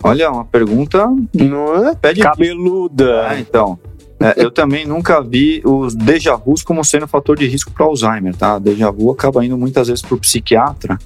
Olha, 0.03 0.31
uma 0.31 0.45
pergunta 0.45 1.07
Não 1.33 1.87
é? 1.87 1.95
pede. 1.95 2.21
Cabeluda. 2.21 3.27
Ah, 3.27 3.39
então. 3.39 3.79
É, 4.19 4.33
eu 4.43 4.49
também 4.51 4.85
nunca 4.85 5.21
vi 5.21 5.61
os 5.65 5.93
déjà 5.95 6.35
vus 6.35 6.63
como 6.63 6.83
sendo 6.83 7.07
fator 7.07 7.37
de 7.37 7.47
risco 7.47 7.71
para 7.71 7.85
Alzheimer, 7.85 8.35
tá? 8.35 8.57
Déjà 8.59 8.89
vu 8.91 9.11
acaba 9.11 9.45
indo 9.45 9.57
muitas 9.57 9.87
vezes 9.87 10.01
para 10.01 10.15
o 10.15 10.19
psiquiatra 10.19 10.97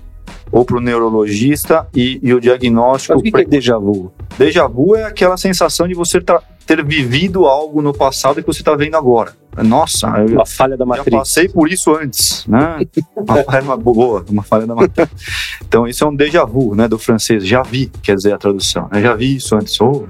ou 0.51 0.63
para 0.65 0.77
o 0.77 0.81
neurologista 0.81 1.87
e, 1.95 2.19
e 2.23 2.33
o 2.33 2.39
diagnóstico. 2.39 3.13
Mas 3.13 3.21
o 3.21 3.23
que, 3.23 3.31
que 3.31 3.41
é 3.41 3.45
déjà 3.45 3.77
vu? 3.77 4.11
Déjà 4.37 4.67
vu 4.67 4.95
é 4.95 5.03
aquela 5.05 5.37
sensação 5.37 5.87
de 5.87 5.93
você 5.93 6.19
ter 6.65 6.83
vivido 6.85 7.45
algo 7.45 7.81
no 7.81 7.93
passado 7.93 8.41
que 8.41 8.47
você 8.47 8.61
está 8.61 8.75
vendo 8.75 8.95
agora. 8.95 9.33
Nossa, 9.63 10.07
eu 10.27 10.35
Uma 10.35 10.45
falha 10.45 10.77
da 10.77 10.85
já 10.85 10.89
matriz. 10.89 11.13
passei 11.13 11.49
por 11.49 11.69
isso 11.69 11.93
antes, 11.93 12.45
né? 12.47 12.79
Uma 13.15 13.43
falha 13.43 13.63
uma 13.63 13.75
boa, 13.77 14.25
uma 14.29 14.43
falha 14.43 14.65
da 14.65 14.73
matriz. 14.75 15.09
Então 15.67 15.85
isso 15.87 16.03
é 16.03 16.07
um 16.07 16.15
déjà 16.15 16.45
vu, 16.45 16.73
né, 16.75 16.87
do 16.87 16.97
francês. 16.97 17.45
Já 17.45 17.61
vi, 17.61 17.91
quer 18.01 18.15
dizer 18.15 18.33
a 18.33 18.37
tradução. 18.37 18.87
né? 18.91 19.01
Já 19.01 19.13
vi 19.13 19.35
isso 19.35 19.53
antes. 19.55 19.79
Oh, 19.81 20.05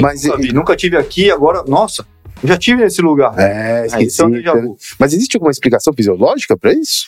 Mas 0.00 0.24
nunca, 0.24 0.46
e- 0.46 0.52
nunca 0.52 0.76
tive 0.76 0.96
aqui, 0.96 1.30
agora, 1.30 1.62
nossa, 1.68 2.04
eu 2.42 2.48
já 2.48 2.56
tive 2.58 2.82
nesse 2.82 3.00
lugar. 3.02 3.38
É, 3.38 3.86
esqueci. 3.86 4.06
isso 4.06 4.24
é 4.24 4.30
déjà 4.30 4.54
vu. 4.54 4.76
Mas 4.98 5.12
existe 5.12 5.36
alguma 5.36 5.50
explicação 5.50 5.92
fisiológica 5.92 6.56
para 6.56 6.72
isso? 6.72 7.06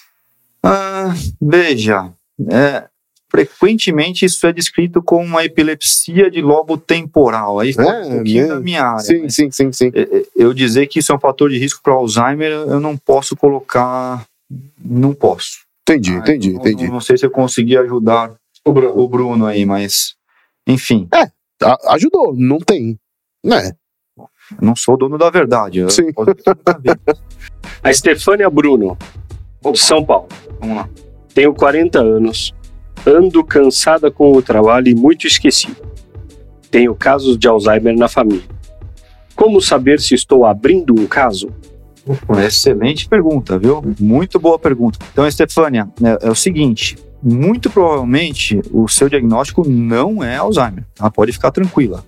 Ah, 0.62 1.12
veja, 1.40 2.12
é, 2.50 2.84
frequentemente 3.30 4.24
isso 4.24 4.46
é 4.46 4.52
descrito 4.52 5.02
como 5.02 5.24
uma 5.24 5.44
epilepsia 5.44 6.30
de 6.30 6.40
lobo 6.40 6.76
temporal. 6.78 7.58
Aí 7.58 7.74
É, 7.76 7.82
um 7.82 7.84
pouquinho 8.16 8.42
mesmo? 8.42 8.48
da 8.48 8.60
minha 8.60 8.84
área. 8.84 9.00
sim, 9.00 9.28
sim, 9.28 9.50
sim, 9.50 9.72
sim. 9.72 9.90
eu 10.36 10.52
dizer 10.54 10.86
que 10.86 10.98
isso 11.00 11.12
é 11.12 11.14
um 11.16 11.20
fator 11.20 11.50
de 11.50 11.58
risco 11.58 11.80
para 11.82 11.94
Alzheimer, 11.94 12.50
eu 12.52 12.78
não 12.80 12.96
posso 12.96 13.34
colocar. 13.34 14.24
Não 14.84 15.14
posso. 15.14 15.62
Entendi, 15.88 16.12
Ah, 16.12 16.18
entendi, 16.18 16.52
não, 16.52 16.60
entendi. 16.60 16.84
Não, 16.84 16.92
não 16.94 17.00
sei 17.00 17.16
se 17.18 17.24
eu 17.26 17.30
consegui 17.30 17.76
ajudar 17.76 18.32
o 18.64 18.72
Bruno, 18.72 18.98
o 19.00 19.08
Bruno 19.08 19.46
aí, 19.46 19.64
mas. 19.66 20.14
Enfim, 20.66 21.08
A- 21.12 21.94
ajudou, 21.94 22.32
não 22.36 22.58
tem. 22.58 22.96
Né? 23.42 23.72
Eu 24.60 24.66
não 24.66 24.76
sou 24.76 24.96
dono 24.96 25.18
da 25.18 25.30
verdade. 25.30 25.80
eu 25.80 25.90
Sim. 25.90 26.12
posso. 26.12 26.30
A 27.82 27.92
Stefânia 27.92 28.48
Bruno, 28.48 28.96
de 29.72 29.78
São 29.78 30.04
Paulo. 30.04 30.28
Vamos 30.60 30.76
lá. 30.76 30.88
Tenho 31.34 31.54
40 31.54 31.98
anos. 31.98 32.54
Ando 33.04 33.42
cansada 33.42 34.10
com 34.10 34.32
o 34.32 34.40
trabalho 34.40 34.88
e 34.88 34.94
muito 34.94 35.26
esquecida. 35.26 35.76
Tenho 36.70 36.94
casos 36.94 37.36
de 37.36 37.48
Alzheimer 37.48 37.96
na 37.96 38.08
família. 38.08 38.44
Como 39.34 39.60
saber 39.60 40.00
se 40.00 40.14
estou 40.14 40.44
abrindo 40.44 40.94
um 40.98 41.06
caso? 41.06 41.50
Excelente 42.44 43.08
pergunta, 43.08 43.58
viu? 43.58 43.82
Muito 43.98 44.38
boa 44.38 44.58
pergunta. 44.58 44.98
Então, 45.12 45.26
Estefânia, 45.26 45.88
é, 46.02 46.28
é 46.28 46.30
o 46.30 46.34
seguinte: 46.34 46.96
muito 47.22 47.70
provavelmente 47.70 48.60
o 48.72 48.88
seu 48.88 49.08
diagnóstico 49.08 49.68
não 49.68 50.22
é 50.22 50.36
Alzheimer. 50.36 50.84
Tá? 50.94 51.10
Pode 51.10 51.32
ficar 51.32 51.50
tranquila. 51.50 52.04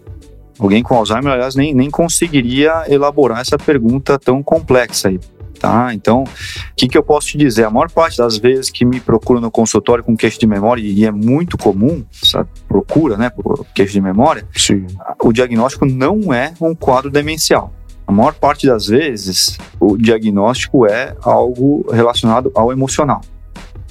Alguém 0.59 0.83
com 0.83 0.95
Alzheimer, 0.95 1.33
aliás, 1.33 1.55
nem, 1.55 1.75
nem 1.75 1.91
conseguiria 1.91 2.85
elaborar 2.89 3.41
essa 3.41 3.59
pergunta 3.59 4.19
tão 4.19 4.43
complexa 4.43 5.09
aí. 5.09 5.19
Tá? 5.59 5.95
Então, 5.95 6.25
o 6.25 6.75
que, 6.77 6.87
que 6.89 6.99
eu 6.99 7.03
posso 7.03 7.29
te 7.29 7.39
dizer? 7.39 7.65
A 7.65 7.71
maior 7.71 7.91
parte 7.91 8.19
das 8.19 8.37
vezes 8.37 8.71
que 8.71 8.85
me 8.85 9.01
procuram 9.01 9.41
no 9.41 9.51
consultório 9.51 10.05
com 10.05 10.17
queixa 10.17 10.39
de 10.39 10.47
memória, 10.47 10.83
e 10.83 11.05
é 11.05 11.11
muito 11.11 11.57
comum 11.57 12.05
essa 12.23 12.47
procura, 12.69 13.17
né, 13.17 13.31
por 13.31 13.65
queixa 13.75 13.95
de 13.95 14.01
memória, 14.01 14.47
Sim. 14.55 14.87
o 15.23 15.33
diagnóstico 15.33 15.87
não 15.87 16.35
é 16.35 16.53
um 16.61 16.75
quadro 16.75 17.11
demencial. 17.11 17.73
A 18.07 18.13
maior 18.13 18.35
parte 18.35 18.67
das 18.67 18.87
vezes, 18.87 19.57
o 19.81 19.97
diagnóstico 19.97 20.87
é 20.87 21.17
algo 21.23 21.87
relacionado 21.91 22.53
ao 22.55 22.71
emocional. 22.71 23.23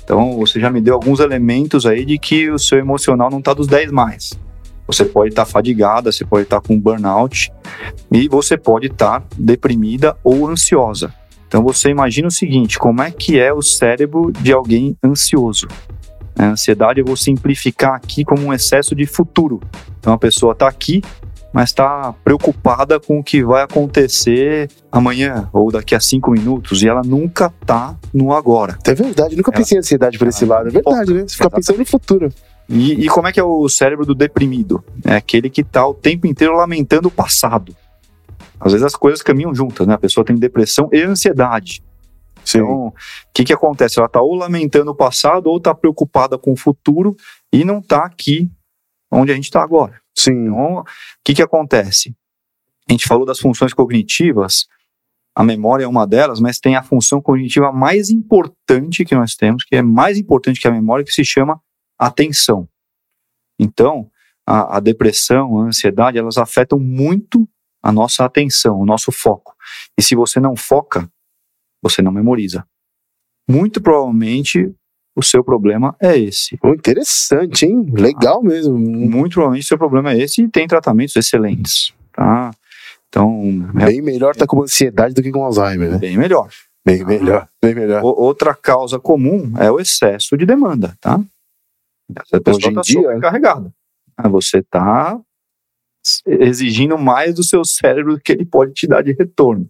Então, 0.03 0.37
você 0.37 0.59
já 0.59 0.69
me 0.69 0.81
deu 0.81 0.93
alguns 0.93 1.19
elementos 1.19 1.85
aí 1.85 2.05
de 2.05 2.19
que 2.19 2.51
o 2.51 2.59
seu 2.59 2.77
emocional 2.77 3.31
não 3.31 3.39
está 3.39 3.53
dos 3.53 3.65
10 3.65 3.91
mais. 3.91 4.37
Você 4.93 5.05
pode 5.05 5.29
estar 5.29 5.45
fadigada, 5.45 6.11
você 6.11 6.23
pode 6.23 6.43
estar 6.43 6.61
com 6.61 6.79
burnout 6.79 7.51
e 8.11 8.27
você 8.27 8.55
pode 8.55 8.87
estar 8.87 9.23
deprimida 9.35 10.15
ou 10.23 10.47
ansiosa. 10.47 11.11
Então, 11.47 11.63
você 11.63 11.89
imagina 11.89 12.27
o 12.27 12.31
seguinte: 12.31 12.77
como 12.77 13.01
é 13.01 13.09
que 13.09 13.39
é 13.39 13.51
o 13.51 13.61
cérebro 13.61 14.31
de 14.31 14.53
alguém 14.53 14.95
ansioso? 15.03 15.67
A 16.37 16.49
ansiedade 16.49 16.99
eu 16.99 17.05
vou 17.05 17.15
simplificar 17.15 17.95
aqui 17.95 18.23
como 18.23 18.43
um 18.45 18.53
excesso 18.53 18.95
de 18.95 19.05
futuro. 19.07 19.61
Então, 19.99 20.13
a 20.13 20.17
pessoa 20.17 20.53
está 20.53 20.67
aqui, 20.67 21.01
mas 21.51 21.69
está 21.69 22.13
preocupada 22.23 22.99
com 22.99 23.19
o 23.19 23.23
que 23.23 23.43
vai 23.43 23.63
acontecer 23.63 24.69
amanhã 24.91 25.49
ou 25.53 25.71
daqui 25.71 25.95
a 25.95 25.99
cinco 25.99 26.31
minutos 26.31 26.83
e 26.83 26.87
ela 26.87 27.01
nunca 27.03 27.51
está 27.61 27.95
no 28.13 28.31
agora. 28.33 28.77
É 28.85 28.93
verdade, 28.93 29.35
nunca 29.35 29.49
Ela- 29.51 29.57
pensei 29.57 29.75
em 29.75 29.79
ansiedade 29.79 30.19
por 30.19 30.27
esse 30.27 30.43
ela 30.43 30.57
lado. 30.57 30.67
É 30.69 30.71
verdade, 30.71 31.13
né? 31.13 31.23
Você 31.27 31.35
fica 31.35 31.49
pensando 31.49 31.79
no 31.79 31.85
futuro. 31.85 32.29
E, 32.69 33.05
e 33.05 33.07
como 33.07 33.27
é 33.27 33.31
que 33.31 33.39
é 33.39 33.43
o 33.43 33.67
cérebro 33.67 34.05
do 34.05 34.15
deprimido? 34.15 34.83
É 35.03 35.15
aquele 35.15 35.49
que 35.49 35.61
está 35.61 35.85
o 35.85 35.93
tempo 35.93 36.27
inteiro 36.27 36.55
lamentando 36.55 37.07
o 37.07 37.11
passado. 37.11 37.75
Às 38.59 38.71
vezes 38.71 38.85
as 38.85 38.95
coisas 38.95 39.21
caminham 39.21 39.53
juntas, 39.53 39.85
né? 39.85 39.93
A 39.93 39.97
pessoa 39.97 40.25
tem 40.25 40.35
depressão 40.35 40.89
e 40.91 41.01
ansiedade. 41.01 41.83
Sim. 42.45 42.59
Então, 42.59 42.87
o 42.87 42.93
que, 43.33 43.43
que 43.43 43.53
acontece? 43.53 43.99
Ela 43.99 44.07
está 44.07 44.21
ou 44.21 44.35
lamentando 44.35 44.91
o 44.91 44.95
passado 44.95 45.47
ou 45.47 45.57
está 45.57 45.73
preocupada 45.73 46.37
com 46.37 46.53
o 46.53 46.57
futuro 46.57 47.15
e 47.51 47.63
não 47.63 47.79
está 47.79 48.05
aqui 48.05 48.49
onde 49.11 49.31
a 49.31 49.35
gente 49.35 49.45
está 49.45 49.61
agora. 49.61 49.99
Sim. 50.15 50.47
Então, 50.47 50.79
o 50.79 50.85
que, 51.23 51.33
que 51.33 51.41
acontece? 51.41 52.15
A 52.87 52.91
gente 52.91 53.07
falou 53.07 53.25
das 53.25 53.39
funções 53.39 53.73
cognitivas, 53.73 54.67
a 55.35 55.43
memória 55.43 55.85
é 55.85 55.87
uma 55.87 56.05
delas, 56.05 56.39
mas 56.39 56.59
tem 56.59 56.75
a 56.75 56.83
função 56.83 57.21
cognitiva 57.21 57.71
mais 57.71 58.09
importante 58.09 59.05
que 59.05 59.15
nós 59.15 59.35
temos, 59.35 59.63
que 59.63 59.75
é 59.75 59.81
mais 59.81 60.17
importante 60.17 60.59
que 60.59 60.67
a 60.67 60.71
memória, 60.71 61.03
que 61.03 61.11
se 61.11 61.25
chama 61.25 61.59
atenção. 61.97 62.67
Então, 63.59 64.09
a, 64.45 64.77
a 64.77 64.79
depressão, 64.79 65.59
a 65.59 65.63
ansiedade, 65.65 66.17
elas 66.17 66.37
afetam 66.37 66.79
muito 66.79 67.47
a 67.81 67.91
nossa 67.91 68.25
atenção, 68.25 68.79
o 68.79 68.85
nosso 68.85 69.11
foco. 69.11 69.55
E 69.97 70.01
se 70.01 70.15
você 70.15 70.39
não 70.39 70.55
foca, 70.55 71.09
você 71.81 72.01
não 72.01 72.11
memoriza. 72.11 72.65
Muito 73.47 73.81
provavelmente 73.81 74.73
o 75.15 75.21
seu 75.21 75.43
problema 75.43 75.95
é 76.01 76.17
esse. 76.17 76.57
Oh, 76.63 76.73
interessante, 76.73 77.65
hein? 77.65 77.85
Legal 77.91 78.41
mesmo. 78.41 78.77
Muito 78.77 79.33
provavelmente 79.33 79.65
o 79.65 79.67
seu 79.67 79.77
problema 79.77 80.13
é 80.13 80.19
esse 80.19 80.41
e 80.41 80.49
tem 80.49 80.67
tratamentos 80.67 81.15
excelentes, 81.15 81.93
tá? 82.11 82.51
Então, 83.09 83.69
Bem 83.75 84.01
melhor 84.01 84.31
estar 84.31 84.47
com 84.47 84.63
ansiedade 84.63 85.13
do 85.13 85.21
que 85.21 85.31
com 85.31 85.43
Alzheimer, 85.43 85.91
né? 85.91 85.97
bem 85.99 86.17
melhor. 86.17 86.49
Bem 86.85 87.05
melhor, 87.05 87.47
bem 87.61 87.75
melhor. 87.75 88.01
Outra 88.03 88.55
causa 88.55 88.99
comum 88.99 89.53
é 89.57 89.71
o 89.71 89.79
excesso 89.79 90.35
de 90.35 90.45
demanda, 90.45 90.97
tá? 90.99 91.19
Essa 92.21 92.41
pessoa 92.41 92.57
Hoje 92.57 92.67
em 92.67 92.69
está 92.69 92.81
dia- 92.81 93.01
sobrecarregada. 93.01 93.73
Ah, 94.17 94.27
Você 94.29 94.59
está 94.59 95.19
exigindo 96.25 96.97
mais 96.97 97.33
do 97.35 97.43
seu 97.43 97.63
cérebro 97.63 98.15
do 98.15 98.21
que 98.21 98.31
ele 98.31 98.45
pode 98.45 98.73
te 98.73 98.87
dar 98.87 99.01
de 99.01 99.13
retorno. 99.13 99.69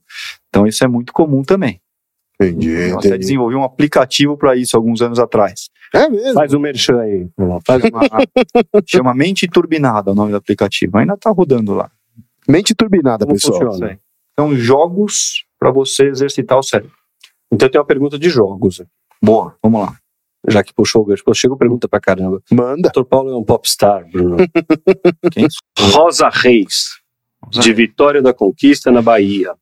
Então 0.50 0.66
isso 0.66 0.84
é 0.84 0.88
muito 0.88 1.14
comum 1.14 1.44
também. 1.44 1.80
Entendi, 2.42 2.70
Eu 2.72 2.98
até 2.98 3.10
entendi. 3.10 3.20
desenvolvi 3.20 3.56
um 3.56 3.64
aplicativo 3.64 4.36
para 4.36 4.56
isso 4.56 4.76
alguns 4.76 5.02
anos 5.02 5.20
atrás. 5.20 5.70
É 5.94 6.10
mesmo? 6.10 6.34
Faz 6.34 6.54
um 6.54 6.60
merchan 6.60 7.00
aí. 7.00 7.30
Vamos 7.38 7.54
lá, 7.56 7.60
faz 7.66 7.82
Chama, 7.84 8.02
chama 8.88 9.14
Mente 9.14 9.48
Turbinada 9.48 10.12
o 10.12 10.16
nome 10.16 10.32
do 10.32 10.38
aplicativo. 10.38 10.98
Ainda 10.98 11.14
está 11.14 11.30
rodando 11.30 11.74
lá. 11.76 11.92
Mente 12.48 12.74
turbinada, 12.74 13.26
Como 13.26 13.36
pessoal. 13.38 13.60
funciona? 13.72 14.00
São 14.38 14.56
jogos 14.56 15.46
para 15.60 15.72
você 15.72 16.08
exercitar 16.08 16.58
o 16.58 16.64
cérebro. 16.64 16.92
Então 17.52 17.70
tem 17.70 17.80
uma 17.80 17.86
pergunta 17.86 18.18
de 18.18 18.28
jogos. 18.30 18.82
Boa, 19.24 19.56
vamos 19.64 19.82
lá. 19.82 19.96
Já 20.48 20.64
que 20.64 20.74
puxou 20.74 21.02
o 21.02 21.06
gancho, 21.06 21.24
chegou 21.34 21.58
pergunta 21.58 21.88
pra 21.88 22.00
caramba. 22.00 22.42
Manda. 22.52 22.90
Dr. 22.90 23.04
Paulo 23.04 23.32
é 23.32 23.38
um 23.38 23.44
popstar, 23.44 24.06
Bruno. 24.12 24.38
Quem? 25.32 25.48
Rosa 25.78 26.30
Reis, 26.30 27.00
de 27.50 27.74
Vitória 27.74 28.22
da 28.22 28.34
Conquista, 28.34 28.92
na 28.92 29.02
Bahia. 29.02 29.56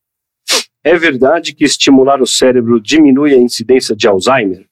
É 0.84 0.98
verdade 0.98 1.54
que 1.54 1.64
estimular 1.64 2.22
o 2.22 2.26
cérebro 2.26 2.82
diminui 2.82 3.34
a 3.34 3.38
incidência 3.38 3.96
de 3.96 4.08
Alzheimer? 4.08 4.66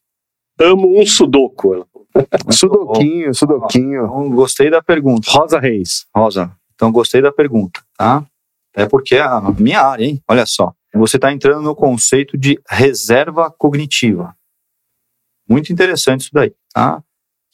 Amo 0.59 0.99
um 0.99 1.05
sudoku. 1.05 1.85
Sudoquinho, 2.49 3.33
sudoquinho. 3.33 4.05
Então, 4.05 4.29
gostei 4.31 4.69
da 4.69 4.81
pergunta. 4.81 5.29
Rosa 5.29 5.59
Reis. 5.59 6.07
Rosa, 6.13 6.51
então 6.73 6.91
gostei 6.91 7.21
da 7.21 7.31
pergunta, 7.31 7.81
tá? 7.95 8.25
É 8.75 8.87
porque 8.87 9.15
é 9.15 9.21
a 9.21 9.39
minha 9.57 9.81
área, 9.81 10.05
hein? 10.05 10.21
Olha 10.27 10.45
só. 10.45 10.73
Você 10.93 11.17
está 11.17 11.31
entrando 11.31 11.61
no 11.61 11.75
conceito 11.75 12.37
de 12.37 12.59
reserva 12.67 13.51
cognitiva. 13.51 14.35
Muito 15.49 15.73
interessante 15.73 16.21
isso 16.21 16.29
daí, 16.33 16.53
tá? 16.73 17.01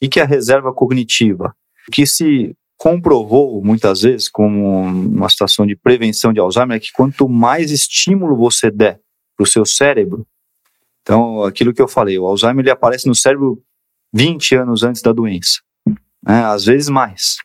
O 0.01 0.09
que 0.09 0.19
é 0.19 0.25
reserva 0.25 0.73
cognitiva? 0.73 1.55
O 1.87 1.91
que 1.91 2.05
se 2.05 2.55
comprovou 2.77 3.63
muitas 3.63 4.01
vezes 4.01 4.27
como 4.27 4.81
uma 4.81 5.29
situação 5.29 5.65
de 5.65 5.75
prevenção 5.75 6.33
de 6.33 6.39
Alzheimer 6.39 6.77
é 6.77 6.79
que 6.79 6.91
quanto 6.91 7.29
mais 7.29 7.71
estímulo 7.71 8.35
você 8.35 8.69
der 8.69 8.99
para 9.35 9.43
o 9.43 9.47
seu 9.47 9.65
cérebro, 9.65 10.27
então 11.01 11.43
aquilo 11.43 11.73
que 11.73 11.81
eu 11.81 11.87
falei, 11.87 12.17
o 12.17 12.25
Alzheimer 12.25 12.63
ele 12.63 12.71
aparece 12.71 13.07
no 13.07 13.15
cérebro 13.15 13.61
20 14.13 14.55
anos 14.55 14.81
antes 14.83 15.01
da 15.01 15.11
doença, 15.11 15.59
né? 16.23 16.43
às 16.45 16.65
vezes 16.65 16.89
mais. 16.89 17.37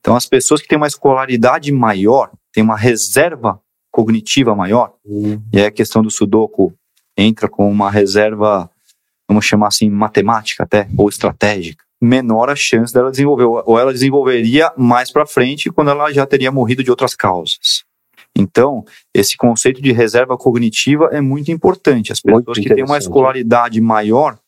Então, 0.00 0.16
as 0.16 0.26
pessoas 0.26 0.60
que 0.60 0.66
têm 0.66 0.78
uma 0.78 0.86
escolaridade 0.86 1.70
maior, 1.70 2.32
têm 2.52 2.62
uma 2.62 2.76
reserva 2.76 3.60
cognitiva 3.90 4.54
maior, 4.54 4.94
e 5.52 5.58
aí 5.58 5.66
a 5.66 5.70
questão 5.70 6.02
do 6.02 6.10
Sudoku 6.10 6.72
entra 7.16 7.48
com 7.48 7.70
uma 7.70 7.90
reserva, 7.90 8.70
vamos 9.28 9.44
chamar 9.44 9.68
assim, 9.68 9.88
matemática 9.90 10.64
até, 10.64 10.88
ou 10.96 11.08
estratégica, 11.08 11.84
menor 12.00 12.50
a 12.50 12.56
chance 12.56 12.92
dela 12.92 13.10
desenvolver, 13.10 13.44
ou 13.44 13.78
ela 13.78 13.92
desenvolveria 13.92 14.72
mais 14.76 15.10
para 15.12 15.26
frente 15.26 15.70
quando 15.70 15.90
ela 15.90 16.12
já 16.12 16.26
teria 16.26 16.50
morrido 16.50 16.82
de 16.82 16.90
outras 16.90 17.14
causas. 17.14 17.84
Então, 18.36 18.84
esse 19.14 19.36
conceito 19.36 19.80
de 19.80 19.92
reserva 19.92 20.36
cognitiva 20.36 21.10
é 21.12 21.20
muito 21.20 21.50
importante. 21.52 22.12
As 22.12 22.20
pessoas 22.20 22.58
que 22.58 22.74
têm 22.74 22.84
uma 22.84 22.98
escolaridade 22.98 23.80
maior 23.80 24.38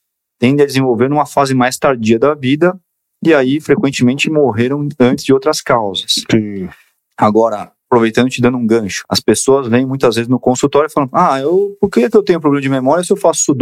tendem 0.41 0.65
a 0.65 0.67
desenvolver 0.67 1.09
numa 1.09 1.27
fase 1.27 1.55
mais 1.55 1.79
tardia 1.79 2.19
da 2.19 2.35
vida 2.35 2.79
e 3.25 3.33
aí 3.33 3.61
frequentemente 3.61 4.31
morreram 4.31 4.89
antes 4.99 5.25
de 5.25 5.33
outras 5.33 5.61
causas. 5.61 6.25
Sim. 6.31 6.69
Agora, 7.17 7.73
aproveitando 7.89 8.27
e 8.27 8.31
te 8.31 8.43
dando 8.43 8.59
um 8.59 8.67
gancho, 8.67 9.05
as 9.09 9.21
pessoas 9.21 9.69
vêm 9.69 9.87
muitas 9.87 10.17
vezes 10.17 10.29
no 10.29 10.41
consultório 10.41 10.91
falando: 10.91 11.11
Ah, 11.13 11.41
eu, 11.41 11.77
por 11.81 11.89
que, 11.89 12.09
que 12.11 12.17
eu 12.17 12.23
tenho 12.23 12.41
problema 12.41 12.61
de 12.61 12.69
memória 12.69 13.05
se 13.05 13.13
eu 13.13 13.17
faço 13.17 13.55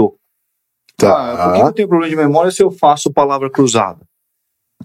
sudoku? 1.06 1.20
Ah, 1.20 1.44
por 1.46 1.52
que 1.54 1.60
Tá. 1.60 1.66
eu 1.66 1.72
tenho 1.72 1.88
problema 1.88 2.10
de 2.10 2.16
memória 2.16 2.50
se 2.50 2.62
eu 2.62 2.70
faço 2.70 3.12
palavra 3.12 3.50
cruzada? 3.50 4.00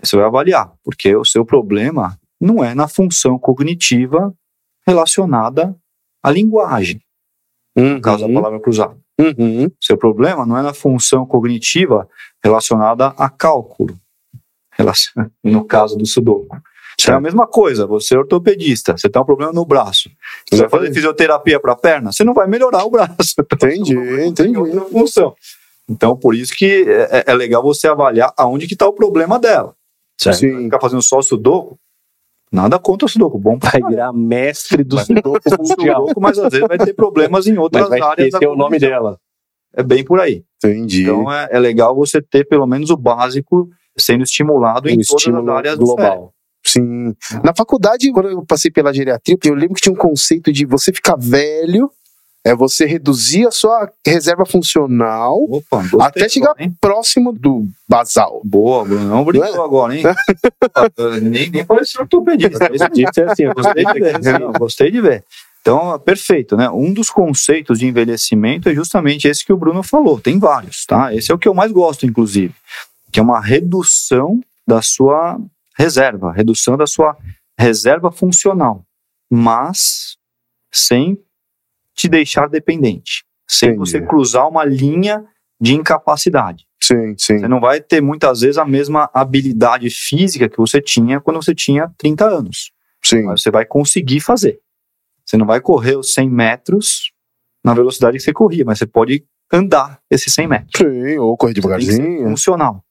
Você 0.01 0.15
vai 0.15 0.25
avaliar, 0.25 0.71
porque 0.84 1.15
o 1.15 1.25
seu 1.25 1.43
problema 1.45 2.17
não 2.39 2.63
é 2.63 2.75
na 2.75 2.88
função 2.88 3.39
cognitiva 3.39 4.34
relacionada 4.86 5.75
à 6.23 6.30
linguagem, 6.32 7.01
no 7.75 7.99
caso 8.01 8.19
da 8.21 8.27
Uhum. 8.27 8.34
palavra 8.36 8.60
cruzada. 8.60 8.97
Uhum. 9.19 9.69
Seu 9.82 9.97
problema 9.97 10.45
não 10.45 10.58
é 10.58 10.62
na 10.62 10.73
função 10.73 11.25
cognitiva 11.25 12.08
relacionada 12.43 13.08
a 13.17 13.30
cálculo, 13.30 13.97
no 15.43 15.65
caso 15.65 15.97
do 15.97 16.06
sudoku. 16.06 16.56
É 17.08 17.12
a 17.12 17.19
mesma 17.21 17.45
coisa, 17.47 17.86
você 17.86 18.15
é 18.15 18.17
ortopedista, 18.19 18.97
você 18.97 19.08
tem 19.10 19.21
um 19.21 19.25
problema 19.25 19.51
no 19.53 19.63
braço. 19.65 20.10
Você 20.49 20.62
vai 20.62 20.69
fazer 20.69 20.93
fisioterapia 20.93 21.60
para 21.60 21.73
a 21.73 21.75
perna, 21.75 22.12
você 22.12 22.23
não 22.23 22.34
vai 22.34 22.47
melhorar 22.47 22.86
o 22.86 22.89
braço. 22.91 23.36
Entendi, 23.53 23.95
entendi. 24.25 24.58
outra 24.58 24.82
função. 24.86 25.36
Então, 25.89 26.15
por 26.17 26.36
isso 26.36 26.54
que 26.56 26.86
é, 26.88 27.26
é 27.28 27.34
legal 27.34 27.63
você 27.63 27.88
avaliar 27.88 28.34
aonde 28.38 28.67
que 28.67 28.73
está 28.73 28.88
o 28.88 28.93
problema 28.93 29.39
dela. 29.39 29.73
Certo. 30.19 30.39
Sim. 30.39 30.63
Ficar 30.63 30.80
fazendo 30.80 31.02
só 31.02 31.21
sudoku, 31.21 31.80
nada 32.52 32.78
contra 32.80 33.06
o 33.06 33.10
sudoku, 33.10 33.38
bom 33.38 33.58
Vai 33.58 33.82
virar 33.88 34.12
mestre 34.12 34.84
do 34.84 34.97
sudoku 35.00 36.19
mas 36.19 36.38
às 36.39 36.52
vezes 36.52 36.67
vai 36.67 36.78
ter 36.78 36.93
problemas 36.93 37.47
em 37.47 37.58
outras 37.58 37.89
Mas 37.89 38.00
vai 38.00 38.02
áreas 38.02 38.32
da 38.32 38.38
esquecer 38.38 38.47
o 38.47 38.56
nome 38.56 38.80
dela. 38.80 39.19
É 39.73 39.84
bem 39.84 40.04
por 40.04 40.19
aí. 40.19 40.43
Entendi. 40.58 41.04
Então 41.04 41.32
é, 41.32 41.50
é 41.52 41.60
legal 41.60 41.95
você 41.95 42.21
ter 42.21 42.45
pelo 42.45 42.65
menos 42.65 42.89
o 42.89 42.97
básico 42.97 43.69
sendo 43.97 44.23
estimulado 44.23 44.89
em 44.89 45.00
todas 45.00 45.28
as 45.28 45.47
áreas 45.47 45.76
global. 45.78 46.34
Sim. 46.65 47.15
Na 47.43 47.54
faculdade, 47.56 48.12
quando 48.12 48.30
eu 48.30 48.45
passei 48.45 48.69
pela 48.69 48.93
geriatria, 48.93 49.38
eu 49.45 49.54
lembro 49.54 49.76
que 49.76 49.82
tinha 49.82 49.93
um 49.93 49.97
conceito 49.97 50.52
de 50.52 50.65
você 50.65 50.91
ficar 50.91 51.15
velho, 51.17 51.89
é 52.47 52.55
você 52.55 52.86
reduzir 52.86 53.45
a 53.45 53.51
sua 53.51 53.91
reserva 54.05 54.45
funcional 54.45 55.38
Opa, 55.49 55.81
gostei 55.81 56.01
até 56.01 56.29
chegar 56.29 56.53
hein? 56.57 56.73
próximo 56.79 57.33
do 57.33 57.67
basal. 57.88 58.41
Boa, 58.43 58.86
Bruno. 58.86 59.05
Não 59.05 59.25
brincou 59.25 59.51
Não 59.51 59.62
é? 59.62 59.65
agora, 59.65 59.95
hein? 59.95 60.03
Nem, 61.21 61.49
nem 61.49 61.65
pareceu 61.65 62.01
ortopedista. 62.01 62.69
Assim, 63.29 63.43
eu 63.43 63.53
Gostei 63.53 63.86
de 63.86 63.99
ver. 63.99 64.39
Não, 64.39 64.51
gostei 64.53 64.91
de 64.91 65.01
ver. 65.01 65.23
Então, 65.62 65.99
perfeito, 65.99 66.55
né? 66.55 66.69
Um 66.69 66.93
dos 66.93 67.10
conceitos 67.10 67.79
de 67.79 67.88
envelhecimento 67.88 68.69
é 68.69 68.73
justamente 68.73 69.27
esse 69.27 69.45
que 69.45 69.51
o 69.51 69.57
Bruno 69.57 69.83
falou. 69.83 70.19
Tem 70.19 70.39
vários, 70.39 70.86
tá? 70.86 71.13
Esse 71.13 71.29
é 71.31 71.36
o 71.36 71.38
que 71.38 71.47
eu 71.47 71.53
mais 71.53 71.73
gosto, 71.73 72.05
inclusive, 72.05 72.53
que 73.12 73.19
é 73.19 73.23
uma 73.23 73.41
redução 73.41 74.39
da 74.65 74.81
sua 74.81 75.38
reserva, 75.77 76.31
redução 76.31 76.77
da 76.77 76.88
sua 76.88 77.17
reserva 77.60 78.12
funcional, 78.12 78.83
mas 79.29 80.15
sem 80.71 81.17
te 81.97 82.07
deixar 82.07 82.47
dependente, 82.47 83.25
sem 83.49 83.69
Entendi. 83.69 83.79
você 83.79 84.01
cruzar 84.01 84.47
uma 84.47 84.63
linha 84.63 85.25
de 85.60 85.73
incapacidade. 85.73 86.65
Sim, 86.81 87.15
sim. 87.17 87.39
Você 87.39 87.47
não 87.47 87.60
vai 87.60 87.81
ter 87.81 88.01
muitas 88.01 88.41
vezes 88.41 88.57
a 88.57 88.65
mesma 88.65 89.10
habilidade 89.13 89.89
física 89.89 90.47
que 90.47 90.57
você 90.57 90.79
tinha 90.79 91.19
quando 91.19 91.41
você 91.41 91.55
tinha 91.55 91.91
30 91.97 92.25
anos 92.25 92.71
Sim. 93.03 93.23
mas 93.23 93.41
você 93.41 93.49
vai 93.49 93.65
conseguir 93.65 94.19
fazer. 94.19 94.60
Você 95.25 95.38
não 95.38 95.45
vai 95.45 95.60
correr 95.60 95.97
os 95.97 96.13
100 96.13 96.29
metros 96.29 97.12
na 97.63 97.73
velocidade 97.73 98.17
que 98.17 98.23
você 98.23 98.31
corria, 98.31 98.63
mas 98.63 98.79
você 98.79 98.86
pode 98.86 99.25
andar 99.51 99.99
esses 100.10 100.33
100 100.33 100.47
metros. 100.47 100.77
Sim, 100.77 101.17
ou 101.17 101.36
correr 101.36 101.53
devagarzinho. 101.53 102.29
funcional. 102.29 102.83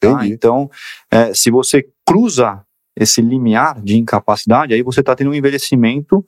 tá? 0.00 0.26
Então, 0.26 0.70
é, 1.10 1.34
se 1.34 1.50
você 1.50 1.88
cruza 2.06 2.64
esse 2.96 3.20
limiar 3.20 3.80
de 3.80 3.96
incapacidade, 3.96 4.74
aí 4.74 4.82
você 4.82 5.00
está 5.00 5.14
tendo 5.14 5.30
um 5.30 5.34
envelhecimento 5.34 6.24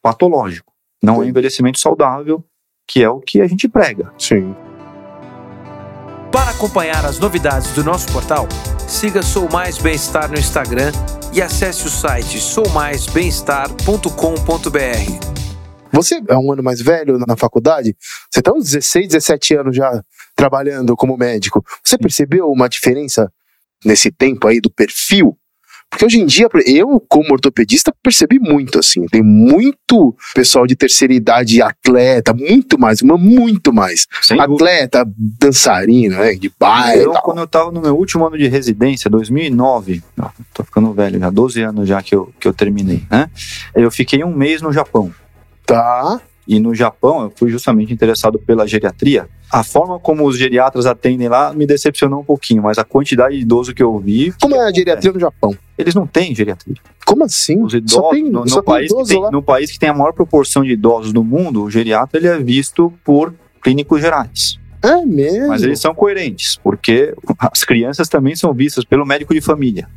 patológico. 0.00 0.73
Não 1.04 1.22
é 1.22 1.26
envelhecimento 1.26 1.78
saudável, 1.78 2.42
que 2.88 3.02
é 3.02 3.10
o 3.10 3.20
que 3.20 3.42
a 3.42 3.46
gente 3.46 3.68
prega. 3.68 4.10
Sim. 4.18 4.56
Para 6.32 6.50
acompanhar 6.50 7.04
as 7.04 7.18
novidades 7.18 7.74
do 7.74 7.84
nosso 7.84 8.10
portal, 8.10 8.48
siga 8.88 9.22
Sou 9.22 9.46
Mais 9.52 9.76
Bem-Estar 9.76 10.30
no 10.30 10.38
Instagram 10.38 10.92
e 11.32 11.42
acesse 11.42 11.86
o 11.86 11.90
site 11.90 12.40
soumaisbemestar.com.br. 12.40 15.34
Você 15.92 16.22
é 16.26 16.38
um 16.38 16.50
ano 16.50 16.62
mais 16.62 16.80
velho 16.80 17.18
na 17.18 17.36
faculdade? 17.36 17.94
Você 18.30 18.40
está 18.40 18.50
uns 18.52 18.70
16, 18.70 19.08
17 19.08 19.56
anos 19.56 19.76
já 19.76 20.02
trabalhando 20.34 20.96
como 20.96 21.18
médico. 21.18 21.62
Você 21.84 21.98
percebeu 21.98 22.50
uma 22.50 22.66
diferença 22.68 23.30
nesse 23.84 24.10
tempo 24.10 24.48
aí 24.48 24.58
do 24.58 24.70
perfil? 24.70 25.38
Porque 25.94 26.04
hoje 26.06 26.18
em 26.20 26.26
dia, 26.26 26.48
eu, 26.66 27.00
como 27.08 27.32
ortopedista, 27.32 27.94
percebi 28.02 28.40
muito, 28.40 28.80
assim. 28.80 29.06
Tem 29.06 29.22
muito 29.22 30.16
pessoal 30.34 30.66
de 30.66 30.74
terceira 30.74 31.14
idade 31.14 31.62
atleta, 31.62 32.34
muito 32.34 32.76
mais, 32.78 33.00
uma 33.00 33.16
muito 33.16 33.72
mais. 33.72 34.08
Sem 34.20 34.36
dúvida. 34.36 34.54
atleta, 34.54 35.06
dançarino, 35.16 36.16
né? 36.16 36.34
De 36.34 36.52
baile 36.58 37.02
e 37.02 37.04
Eu, 37.04 37.12
tal. 37.12 37.22
quando 37.22 37.38
eu 37.38 37.46
tava 37.46 37.70
no 37.70 37.80
meu 37.80 37.96
último 37.96 38.26
ano 38.26 38.36
de 38.36 38.48
residência, 38.48 39.08
2009, 39.08 40.02
ó, 40.18 40.30
tô 40.52 40.64
ficando 40.64 40.92
velho 40.92 41.18
já, 41.20 41.30
12 41.30 41.62
anos 41.62 41.88
já 41.88 42.02
que 42.02 42.14
eu, 42.14 42.32
que 42.40 42.48
eu 42.48 42.52
terminei, 42.52 43.04
né? 43.08 43.30
Eu 43.72 43.90
fiquei 43.90 44.24
um 44.24 44.34
mês 44.34 44.60
no 44.60 44.72
Japão. 44.72 45.12
Tá. 45.64 46.20
E 46.46 46.60
no 46.60 46.74
Japão, 46.74 47.22
eu 47.22 47.32
fui 47.34 47.50
justamente 47.50 47.92
interessado 47.92 48.38
pela 48.38 48.66
geriatria. 48.66 49.28
A 49.50 49.64
forma 49.64 49.98
como 49.98 50.26
os 50.26 50.36
geriatras 50.36 50.84
atendem 50.84 51.28
lá 51.28 51.52
me 51.54 51.66
decepcionou 51.66 52.20
um 52.20 52.24
pouquinho, 52.24 52.62
mas 52.62 52.76
a 52.76 52.84
quantidade 52.84 53.36
de 53.36 53.42
idoso 53.42 53.74
que 53.74 53.82
eu 53.82 53.98
vi. 53.98 54.32
Como 54.40 54.54
é 54.54 54.68
a 54.68 54.72
geriatria 54.72 55.12
no 55.12 55.20
Japão? 55.20 55.56
Eles 55.78 55.94
não 55.94 56.06
têm 56.06 56.34
geriatria. 56.34 56.76
Como 57.06 57.24
assim? 57.24 57.62
Os 57.62 57.72
idosos, 57.72 57.96
só 57.96 58.10
tem, 58.10 58.24
no, 58.24 58.48
só 58.48 58.56
no 58.56 58.62
tem 58.62 58.74
país 58.74 58.88
que 58.88 58.94
idoso 58.94 59.10
tem, 59.10 59.22
lá. 59.22 59.30
no 59.30 59.42
país 59.42 59.70
que 59.72 59.78
tem 59.78 59.88
a 59.88 59.94
maior 59.94 60.12
proporção 60.12 60.62
de 60.62 60.72
idosos 60.72 61.12
do 61.12 61.24
mundo, 61.24 61.62
o 61.62 61.70
geriatra 61.70 62.18
ele 62.18 62.28
é 62.28 62.38
visto 62.38 62.92
por 63.04 63.34
clínicos 63.62 64.00
gerais. 64.00 64.58
É 64.82 65.04
mesmo? 65.06 65.48
Mas 65.48 65.62
eles 65.62 65.80
são 65.80 65.94
coerentes, 65.94 66.60
porque 66.62 67.14
as 67.38 67.64
crianças 67.64 68.06
também 68.06 68.36
são 68.36 68.52
vistas 68.52 68.84
pelo 68.84 69.06
médico 69.06 69.32
de 69.32 69.40
família. 69.40 69.88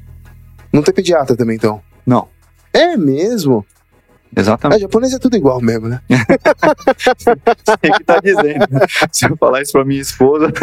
Não 0.71 0.81
tem 0.81 0.93
pediatra 0.93 1.35
também, 1.35 1.57
então? 1.57 1.81
Não. 2.05 2.29
É 2.71 2.95
mesmo? 2.95 3.65
É, 4.35 4.39
Exatamente. 4.39 4.81
japonês 4.81 5.13
é 5.13 5.19
tudo 5.19 5.35
igual 5.35 5.59
mesmo, 5.61 5.87
né? 5.87 6.01
Você 7.65 7.91
que 7.97 8.03
tá 8.03 8.19
dizendo. 8.19 8.65
Se 9.11 9.25
eu 9.29 9.37
falar 9.37 9.61
isso 9.61 9.71
pra 9.71 9.85
minha 9.85 10.01
esposa. 10.01 10.47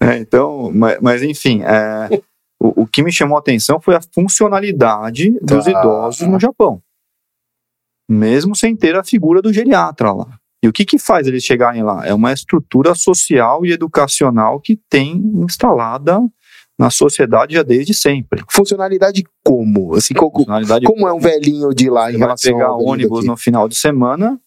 É, 0.00 0.18
então, 0.18 0.70
mas, 0.74 0.98
mas 1.00 1.22
enfim, 1.22 1.62
é, 1.62 2.20
o, 2.60 2.82
o 2.82 2.86
que 2.86 3.02
me 3.02 3.12
chamou 3.12 3.36
a 3.36 3.40
atenção 3.40 3.80
foi 3.80 3.94
a 3.94 4.00
funcionalidade 4.14 5.30
dos 5.42 5.64
Tá. 5.64 5.70
idosos 5.70 6.26
no 6.26 6.38
Japão. 6.40 6.80
Mesmo 8.08 8.54
sem 8.54 8.76
ter 8.76 8.96
a 8.96 9.04
figura 9.04 9.42
do 9.42 9.52
geriatra 9.52 10.12
lá. 10.12 10.26
E 10.62 10.68
o 10.68 10.72
que, 10.72 10.84
que 10.84 10.98
faz 10.98 11.26
eles 11.26 11.42
chegarem 11.44 11.82
lá? 11.82 12.06
É 12.06 12.14
uma 12.14 12.32
estrutura 12.32 12.94
social 12.94 13.64
e 13.66 13.72
educacional 13.72 14.60
que 14.60 14.78
tem 14.88 15.16
instalada 15.36 16.20
na 16.78 16.90
sociedade 16.90 17.54
já 17.54 17.62
desde 17.62 17.94
sempre. 17.94 18.42
Funcionalidade 18.50 19.24
como? 19.44 19.94
Assim, 19.94 20.12
co- 20.14 20.30
co- 20.30 20.38
Funcionalidade 20.40 20.84
como 20.86 21.08
é 21.08 21.12
um 21.12 21.18
velhinho 21.20 21.70
de 21.74 21.88
lá 21.88 22.10
em 22.10 22.12
Você 22.14 22.18
vai 22.18 22.26
relação 22.28 22.52
pegar 22.52 22.66
ao 22.66 22.84
ônibus 22.84 23.18
daqui? 23.20 23.26
no 23.28 23.36
final 23.36 23.68
de 23.68 23.76
semana, 23.76 24.38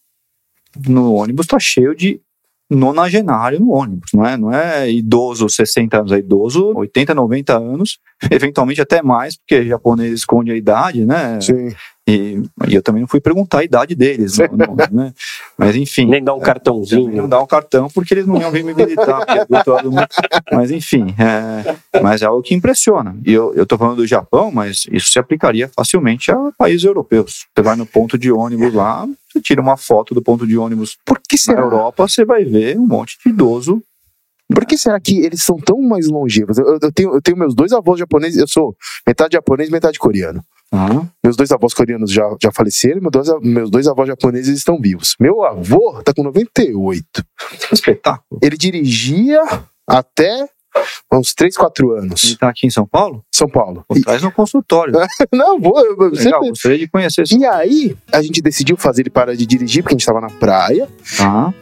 no 0.86 1.12
ônibus 1.14 1.46
tá 1.46 1.58
cheio 1.58 1.94
de 1.94 2.20
nonagenário 2.70 3.58
no 3.58 3.70
ônibus, 3.72 4.10
não 4.14 4.24
é? 4.24 4.36
Não 4.36 4.52
é 4.52 4.88
idoso 4.88 5.48
60 5.48 5.98
anos, 5.98 6.12
é 6.12 6.18
idoso 6.18 6.72
80, 6.76 7.12
90 7.14 7.56
anos, 7.58 7.98
eventualmente 8.30 8.80
até 8.80 9.02
mais, 9.02 9.36
porque 9.36 9.66
japonês 9.66 10.12
esconde 10.12 10.52
a 10.52 10.56
idade, 10.56 11.04
né? 11.04 11.40
Sim. 11.40 11.74
E, 12.08 12.40
e 12.68 12.74
eu 12.74 12.82
também 12.82 13.00
não 13.00 13.08
fui 13.08 13.20
perguntar 13.20 13.58
a 13.60 13.64
idade 13.64 13.96
deles, 13.96 14.38
não- 14.38 14.56
não, 14.56 14.76
né? 14.92 15.12
Mas 15.60 15.76
enfim. 15.76 16.06
Nem 16.06 16.24
dá 16.24 16.32
um 16.32 16.38
Também 16.38 16.46
cartãozinho. 16.46 17.16
não 17.22 17.28
dá 17.28 17.40
um 17.40 17.46
cartão 17.46 17.88
porque 17.88 18.14
eles 18.14 18.26
não 18.26 18.40
iam 18.40 18.50
vir 18.50 18.64
me 18.64 18.72
visitar. 18.72 19.24
é 19.28 19.82
mundo. 19.84 20.06
Mas 20.52 20.70
enfim, 20.70 21.14
é, 21.18 22.00
mas 22.00 22.22
é 22.22 22.26
algo 22.26 22.42
que 22.42 22.54
impressiona. 22.54 23.16
E 23.26 23.32
eu, 23.32 23.54
eu 23.54 23.66
tô 23.66 23.76
falando 23.76 23.96
do 23.96 24.06
Japão, 24.06 24.50
mas 24.50 24.86
isso 24.90 25.12
se 25.12 25.18
aplicaria 25.18 25.70
facilmente 25.76 26.30
a 26.32 26.36
países 26.56 26.84
europeus. 26.84 27.46
Você 27.54 27.62
vai 27.62 27.76
no 27.76 27.84
ponto 27.84 28.16
de 28.16 28.32
ônibus 28.32 28.72
lá, 28.72 29.06
você 29.30 29.40
tira 29.40 29.60
uma 29.60 29.76
foto 29.76 30.14
do 30.14 30.22
ponto 30.22 30.46
de 30.46 30.56
ônibus 30.56 30.96
Por 31.04 31.18
que 31.18 31.36
na 31.36 31.38
será? 31.38 31.60
Europa, 31.60 32.08
você 32.08 32.24
vai 32.24 32.44
ver 32.44 32.78
um 32.78 32.86
monte 32.86 33.18
de 33.22 33.30
idoso. 33.30 33.82
Por 34.52 34.64
que 34.64 34.76
será 34.76 34.98
que 34.98 35.18
eles 35.24 35.44
são 35.44 35.58
tão 35.58 35.80
mais 35.80 36.08
longevos? 36.08 36.58
Eu, 36.58 36.78
eu 36.82 36.92
tenho, 36.92 37.14
eu 37.14 37.22
tenho 37.22 37.36
meus 37.36 37.54
dois 37.54 37.72
avós 37.72 37.98
japoneses, 38.00 38.38
eu 38.38 38.48
sou 38.48 38.74
metade 39.06 39.34
japonês, 39.34 39.70
metade 39.70 39.98
coreano. 39.98 40.42
Ah, 40.72 41.04
Meus 41.24 41.36
dois 41.36 41.50
avós 41.50 41.74
coreanos 41.74 42.12
já, 42.12 42.22
já 42.40 42.52
faleceram, 42.52 43.00
meus 43.00 43.10
dois, 43.12 43.42
meus 43.42 43.70
dois 43.70 43.86
avós 43.88 44.08
japoneses 44.08 44.56
estão 44.58 44.80
vivos. 44.80 45.16
Meu 45.18 45.42
avô 45.42 46.00
tá 46.04 46.12
com 46.14 46.22
98. 46.22 47.04
espetáculo. 47.72 48.40
Ele 48.42 48.56
dirigia 48.56 49.40
até 49.86 50.48
uns 51.12 51.34
3, 51.34 51.56
4 51.56 51.90
Ele 51.96 52.06
anos. 52.06 52.36
tá 52.36 52.48
aqui 52.48 52.66
em 52.66 52.70
São 52.70 52.86
Paulo? 52.86 53.24
São 53.32 53.48
Paulo. 53.48 53.84
Pô, 53.88 54.00
traz 54.00 54.22
no 54.22 54.30
consultório. 54.30 54.94
E- 54.94 55.26
não, 55.36 55.58
vou. 55.60 55.78
Eu, 55.84 55.96
Legal, 55.96 56.14
sempre- 56.16 56.48
gostaria 56.50 56.78
de 56.78 56.88
conhecer 56.88 57.22
isso. 57.22 57.36
E 57.38 57.44
aí, 57.44 57.96
a 58.12 58.22
gente 58.22 58.40
decidiu 58.40 58.76
fazer 58.76 59.02
ele 59.02 59.10
parar 59.10 59.34
de 59.34 59.44
dirigir, 59.46 59.82
porque 59.82 59.94
a 59.94 59.98
gente 59.98 60.06
tava 60.06 60.20
na 60.20 60.30
praia. 60.30 60.88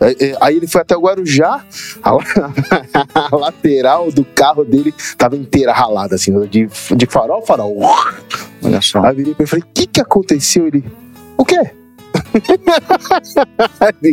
É, 0.01 0.37
Aí 0.41 0.57
ele 0.57 0.67
foi 0.67 0.81
até 0.81 0.97
o 0.97 1.01
Guarujá, 1.01 1.65
a, 2.03 2.11
a 3.33 3.37
lateral 3.37 4.11
do 4.11 4.25
carro 4.25 4.65
dele 4.65 4.93
tava 5.17 5.37
inteira 5.37 5.73
ralada, 5.73 6.15
assim, 6.15 6.39
de, 6.49 6.67
de 6.97 7.07
farol 7.07 7.39
a 7.43 7.47
farol. 7.47 7.79
Olha 8.63 8.81
só. 8.81 9.01
Aí 9.05 9.11
eu 9.13 9.17
virei 9.17 9.35
pra 9.35 9.43
ele 9.45 9.49
e 9.49 9.51
falei: 9.51 9.65
o 9.65 9.73
que 9.73 9.87
que 9.87 10.01
aconteceu? 10.01 10.67
Ele, 10.67 10.85
o 11.37 11.45
quê? 11.45 11.71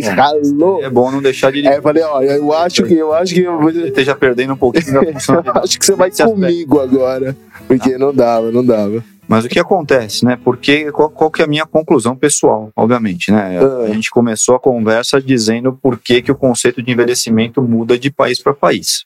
Ralou. 0.10 0.84
É 0.84 0.90
bom 0.90 1.12
não 1.12 1.22
deixar 1.22 1.52
de 1.52 1.68
Aí 1.68 1.78
eu 1.78 1.82
falei: 1.82 2.04
ó, 2.04 2.22
eu 2.22 2.54
acho 2.54 2.84
que, 2.84 2.94
eu 2.94 3.14
acho 3.14 3.34
que 3.34 3.42
eu 3.42 3.60
vou. 3.60 3.70
Esteja 3.70 4.16
perdendo 4.16 4.54
um 4.54 4.58
pouquinho 4.58 4.94
da 4.94 5.04
funcionalidade. 5.14 5.60
acho 5.64 5.80
que 5.80 5.86
você 5.86 5.96
vai 5.96 6.10
Nesse 6.10 6.24
aspecto. 6.24 6.42
comigo 6.42 6.80
agora. 6.80 7.36
Porque 7.68 7.98
não 7.98 8.14
dava, 8.14 8.52
não 8.52 8.66
dava. 8.66 9.04
Mas 9.28 9.44
o 9.46 9.50
que 9.50 9.60
acontece, 9.60 10.24
né? 10.24 10.38
Porque 10.44 10.92
qual, 10.92 11.10
qual 11.10 11.32
que 11.32 11.42
é 11.42 11.46
a 11.46 11.48
minha 11.48 11.66
conclusão 11.66 12.16
pessoal, 12.16 12.72
obviamente, 12.76 13.32
né? 13.32 13.60
Ah. 13.60 13.86
A 13.86 13.94
gente 13.94 14.12
começou 14.12 14.56
a 14.56 14.60
conversa 14.60 15.20
dizendo 15.20 15.74
por 15.74 15.98
que, 15.98 16.22
que 16.22 16.32
o 16.32 16.36
conceito 16.36 16.82
de 16.82 16.92
envelhecimento 16.92 17.62
muda 17.62 17.98
de 17.98 18.12
país 18.12 18.40
para 18.40 18.54
país. 18.54 19.06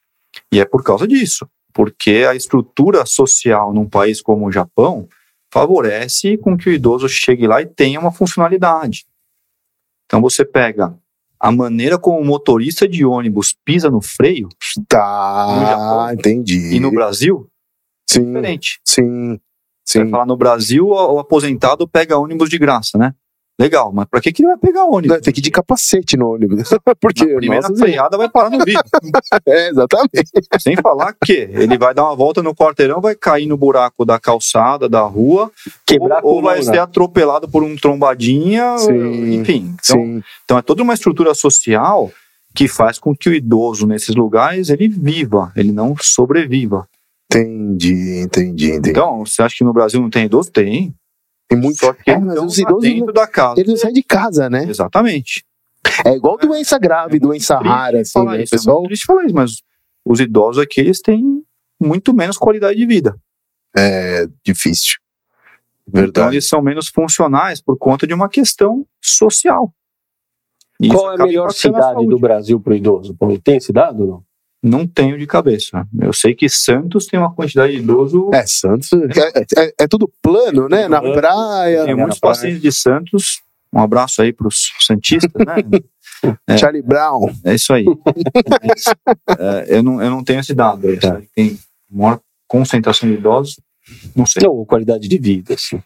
E 0.52 0.60
é 0.60 0.66
por 0.66 0.84
causa 0.84 1.08
disso. 1.08 1.48
Porque 1.74 2.26
a 2.30 2.36
estrutura 2.36 3.06
social 3.06 3.74
num 3.74 3.88
país 3.88 4.22
como 4.22 4.48
o 4.48 4.52
Japão 4.52 5.08
favorece 5.52 6.38
com 6.38 6.58
que 6.58 6.70
o 6.70 6.74
idoso 6.74 7.08
chegue 7.08 7.48
lá 7.48 7.62
e 7.62 7.66
tenha 7.66 8.00
uma 8.00 8.12
funcionalidade. 8.12 9.06
Então 10.10 10.20
você 10.22 10.44
pega 10.44 10.98
a 11.40 11.52
maneira 11.52 12.00
como 12.00 12.20
o 12.20 12.26
motorista 12.26 12.88
de 12.88 13.06
ônibus 13.06 13.56
pisa 13.64 13.92
no 13.92 14.02
freio 14.02 14.50
No 14.78 14.86
Tá, 14.88 15.66
Japão. 15.70 16.14
entendi. 16.14 16.74
e 16.76 16.80
no 16.80 16.92
Brasil 16.92 17.48
é 17.48 18.14
Sim, 18.14 18.26
diferente. 18.26 18.80
sim, 18.84 19.40
Você 19.86 20.00
vai 20.00 20.08
sim. 20.08 20.12
falar 20.12 20.26
no 20.26 20.36
Brasil, 20.36 20.88
o 20.88 21.20
aposentado 21.20 21.88
pega 21.88 22.18
ônibus 22.18 22.50
de 22.50 22.58
graça, 22.58 22.98
né? 22.98 23.14
Legal, 23.60 23.92
mas 23.94 24.06
pra 24.06 24.22
que, 24.22 24.32
que 24.32 24.42
ele 24.42 24.48
vai 24.48 24.58
pegar 24.58 24.86
ônibus? 24.86 25.18
Não, 25.18 25.22
tem 25.22 25.34
que 25.34 25.42
ir 25.42 25.44
de 25.44 25.52
capacete 25.52 26.16
no 26.16 26.34
ônibus. 26.34 26.70
Porque, 27.02 27.26
Na 27.26 27.36
primeira 27.36 27.68
nossa, 27.68 27.84
freada 27.84 28.18
vai 28.18 28.30
parar 28.30 28.50
no 28.50 28.64
vidro. 28.64 28.82
é, 29.46 29.70
exatamente. 29.70 30.32
Sem 30.62 30.78
falar 30.78 31.14
que 31.26 31.34
ele 31.34 31.78
vai 31.78 31.94
dar 31.94 32.06
uma 32.06 32.16
volta 32.16 32.42
no 32.42 32.56
quarteirão, 32.56 33.02
vai 33.02 33.16
cair 33.16 33.48
no 33.48 33.58
buraco 33.58 34.06
da 34.06 34.18
calçada, 34.18 34.88
da 34.88 35.02
rua, 35.02 35.52
Quebrar 35.86 36.24
ou, 36.24 36.36
ou 36.36 36.42
vai 36.42 36.64
ser 36.64 36.80
atropelado 36.80 37.50
por 37.50 37.62
um 37.62 37.76
trombadinha, 37.76 38.78
Sim, 38.78 39.34
enfim. 39.34 39.74
Então, 39.74 39.98
Sim. 39.98 40.24
então 40.46 40.58
é 40.58 40.62
toda 40.62 40.82
uma 40.82 40.94
estrutura 40.94 41.34
social 41.34 42.10
que 42.56 42.68
faz 42.68 42.98
com 42.98 43.14
que 43.14 43.30
o 43.30 43.34
idoso 43.34 43.86
nesses 43.86 44.16
lugares 44.16 44.70
ele 44.70 44.88
viva, 44.88 45.52
ele 45.54 45.74
não 45.74 45.96
sobreviva. 46.00 46.88
Entendi, 47.32 48.22
entendi, 48.22 48.72
entendi. 48.72 48.90
Então, 48.90 49.26
você 49.26 49.42
acha 49.42 49.58
que 49.58 49.64
no 49.64 49.74
Brasil 49.74 50.02
não 50.02 50.10
tem 50.10 50.26
idoso? 50.26 50.50
Tem. 50.50 50.96
Tem 51.50 51.58
muito. 51.60 51.80
Que 51.96 52.12
É, 52.12 52.18
mas 52.20 52.40
os 52.40 52.58
idosos 52.60 52.82
dentro 52.84 53.08
não- 53.08 53.14
da 53.14 53.28
casa. 53.28 53.60
Eles 53.60 53.70
não 53.72 53.78
saem 53.78 53.94
de 53.94 54.04
casa, 54.04 54.50
né? 54.50 54.64
Exatamente. 54.70 55.44
É 56.06 56.12
igual 56.14 56.38
doença 56.38 56.78
grave, 56.78 57.20
doença 57.20 57.56
Triste 57.58 57.70
rara, 57.70 58.02
assim, 58.02 58.24
né? 58.26 58.44
Isso, 58.44 58.56
é 58.56 58.58
pessoal. 58.58 58.78
muito 58.78 58.90
triste 58.90 59.06
falar 59.06 59.26
isso, 59.26 59.36
mas 59.36 59.62
os 60.06 60.20
idosos 60.20 60.62
aqui, 60.64 60.80
eles 60.80 61.02
têm 61.02 61.44
muito 61.82 62.14
menos 62.14 62.38
qualidade 62.38 62.78
de 62.78 62.86
vida. 62.86 63.18
É 63.76 64.28
difícil. 64.46 64.98
Então, 65.88 66.02
Verdade. 66.04 66.36
eles 66.36 66.48
são 66.48 66.62
menos 66.62 66.88
funcionais 66.88 67.60
por 67.62 67.76
conta 67.78 68.06
de 68.06 68.14
uma 68.14 68.30
questão 68.30 68.86
social. 69.02 69.74
E 70.80 70.88
Qual 70.88 71.12
é 71.12 71.16
a 71.16 71.26
melhor 71.26 71.52
cidade 71.52 72.06
do 72.06 72.20
Brasil 72.20 72.60
para 72.60 72.74
o 72.74 72.76
idoso? 72.76 73.18
Tem 73.44 73.60
cidade 73.60 74.00
ou 74.02 74.08
não? 74.08 74.24
Não 74.62 74.86
tenho 74.86 75.18
de 75.18 75.26
cabeça. 75.26 75.88
Eu 76.02 76.12
sei 76.12 76.36
que 76.36 76.50
Santos 76.50 77.06
tem 77.06 77.18
uma 77.20 77.34
quantidade 77.34 77.72
de 77.74 77.80
idoso. 77.80 78.30
É, 78.34 78.46
Santos. 78.46 78.90
É, 78.94 79.62
é- 79.64 79.74
é 79.82 79.88
tudo 79.88 80.12
plano, 80.22 80.68
né? 80.68 80.88
Na 80.88 81.00
Plano. 81.00 81.16
praia. 81.16 81.86
Tem 81.86 81.96
na 81.96 82.02
muitos 82.02 82.20
praia. 82.20 82.36
pacientes 82.36 82.62
de 82.62 82.72
Santos. 82.72 83.42
Um 83.72 83.80
abraço 83.80 84.22
aí 84.22 84.34
para 84.34 84.48
os 84.48 84.72
Santistas, 84.82 85.32
né? 85.46 86.36
É. 86.48 86.58
Charlie 86.58 86.82
Brown. 86.82 87.34
É 87.46 87.56
isso 87.56 87.72
aí. 87.72 87.86
É, 89.38 89.78
eu, 89.78 89.84
não, 89.84 90.02
eu 90.02 90.10
não 90.10 90.24
tenho 90.24 90.40
esse 90.40 90.54
dado. 90.54 90.94
Tá. 91.00 91.08
sabe? 91.14 91.30
Tem 91.36 91.58
maior 91.90 92.20
concentração 92.48 93.08
de 93.08 93.16
idosos. 93.16 93.60
Não 94.16 94.26
sei. 94.26 94.42
Não, 94.44 94.66
qualidade 94.66 95.08
de 95.08 95.18
vida, 95.18 95.54
assim. 95.54 95.82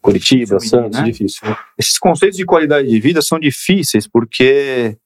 Curitiba, 0.00 0.60
Santos, 0.60 0.98
né? 1.00 1.04
difícil. 1.06 1.48
né? 1.48 1.56
Esses 1.78 1.98
conceitos 1.98 2.36
de 2.36 2.44
qualidade 2.44 2.88
de 2.88 3.00
vida 3.00 3.22
são 3.22 3.38
difíceis 3.38 4.06
porque 4.06 4.96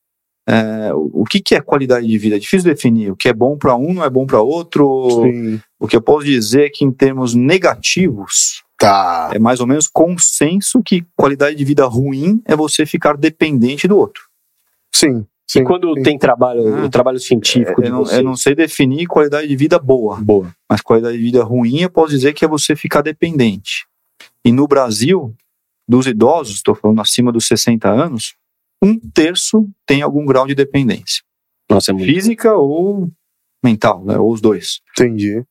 é, 0.49 0.91
o 0.95 1.25
que, 1.29 1.41
que 1.41 1.55
é 1.55 1.61
qualidade 1.61 2.07
de 2.07 2.17
vida? 2.17 2.37
É 2.37 2.39
difícil 2.39 2.65
definir. 2.73 3.11
O 3.13 3.17
que 3.17 3.29
é 3.29 3.33
bom 3.35 3.59
para 3.59 3.77
um 3.77 3.93
não 3.93 4.03
é 4.05 4.09
bom 4.09 4.27
para 4.27 4.41
outro. 4.41 5.11
Sim. 5.23 5.61
O 5.79 5.87
que 5.87 5.95
eu 5.95 6.01
posso 6.01 6.25
dizer 6.25 6.67
é 6.67 6.71
que, 6.71 6.85
em 6.85 6.91
termos 6.91 7.35
negativos, 7.35 8.63
Tá. 8.79 9.31
é 9.35 9.39
mais 9.39 9.61
ou 9.61 9.67
menos 9.67 9.89
consenso 9.89 10.83
que 10.83 11.05
qualidade 11.17 11.57
de 11.57 11.65
vida 11.65 11.85
ruim 11.85 12.41
é 12.45 12.55
você 12.57 12.87
ficar 12.87 13.17
dependente 13.17 13.87
do 13.89 13.97
outro. 13.99 14.23
Sim. 14.95 15.27
Sim, 15.51 15.61
E 15.61 15.65
quando 15.65 15.95
sim. 15.95 16.03
tem 16.03 16.19
trabalho, 16.19 16.85
Ah. 16.85 16.89
trabalho 16.91 17.19
científico 17.19 17.81
de 17.81 17.89
Eu 17.89 17.93
não, 17.93 18.05
você? 18.05 18.19
eu 18.19 18.23
não 18.23 18.37
sei 18.37 18.55
definir 18.55 19.07
qualidade 19.07 19.49
de 19.49 19.57
vida 19.57 19.79
boa, 19.79 20.17
Boa. 20.21 20.51
mas 20.71 20.81
qualidade 20.83 21.17
de 21.17 21.23
vida 21.23 21.43
ruim 21.43 21.81
eu 21.81 21.91
posso 21.91 22.11
dizer 22.11 22.35
que 22.35 22.45
é 22.45 22.49
você 22.49 22.77
ficar 22.77 23.01
dependente. 23.03 23.87
E 24.45 24.53
no 24.53 24.67
Brasil, 24.69 25.35
dos 25.89 26.07
idosos, 26.07 26.57
estou 26.57 26.75
falando 26.75 27.01
acima 27.01 27.33
dos 27.33 27.47
60 27.47 27.89
anos, 27.91 28.35
um 28.83 28.99
terço 28.99 29.69
tem 29.87 30.03
algum 30.03 30.25
grau 30.25 30.47
de 30.47 30.55
dependência. 30.55 31.23
Nossa, 31.71 31.91
é 31.91 31.95
muito. 31.95 32.07
Física 32.13 32.55
ou 32.55 33.09
mental, 33.65 34.05
né? 34.05 34.17
ou 34.19 34.33
os 34.33 34.41
dois. 34.41 34.81
Entendi. 34.93 35.37
né? 35.37 35.45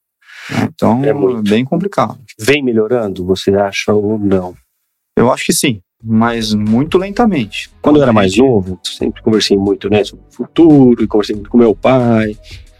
Então, 0.73 1.03
É 1.03 1.09
é 1.09 1.13
muito. 1.13 1.49
bem 1.49 1.65
complicado. 1.65 2.19
Vem 2.39 2.63
melhorando, 2.63 3.25
você 3.25 3.53
acha 3.55 3.93
ou 3.93 4.17
não? 4.17 4.55
Eu 5.17 5.31
acho 5.31 5.45
que 5.45 5.53
sim, 5.53 5.81
mas 6.03 6.53
muito 6.53 6.97
lentamente. 6.97 7.69
Quando 7.81 7.97
eu 7.97 8.03
era 8.03 8.13
mais 8.13 8.37
novo, 8.37 8.79
sempre 8.83 9.21
conversei 9.21 9.57
muito 9.57 9.89
né, 9.89 10.03
sobre 10.03 10.23
o 10.29 10.31
futuro, 10.33 11.03
e 11.03 11.07
conversei 11.07 11.35
muito 11.35 11.49
com 11.49 11.57
meu 11.57 11.75
pai, 11.75 12.37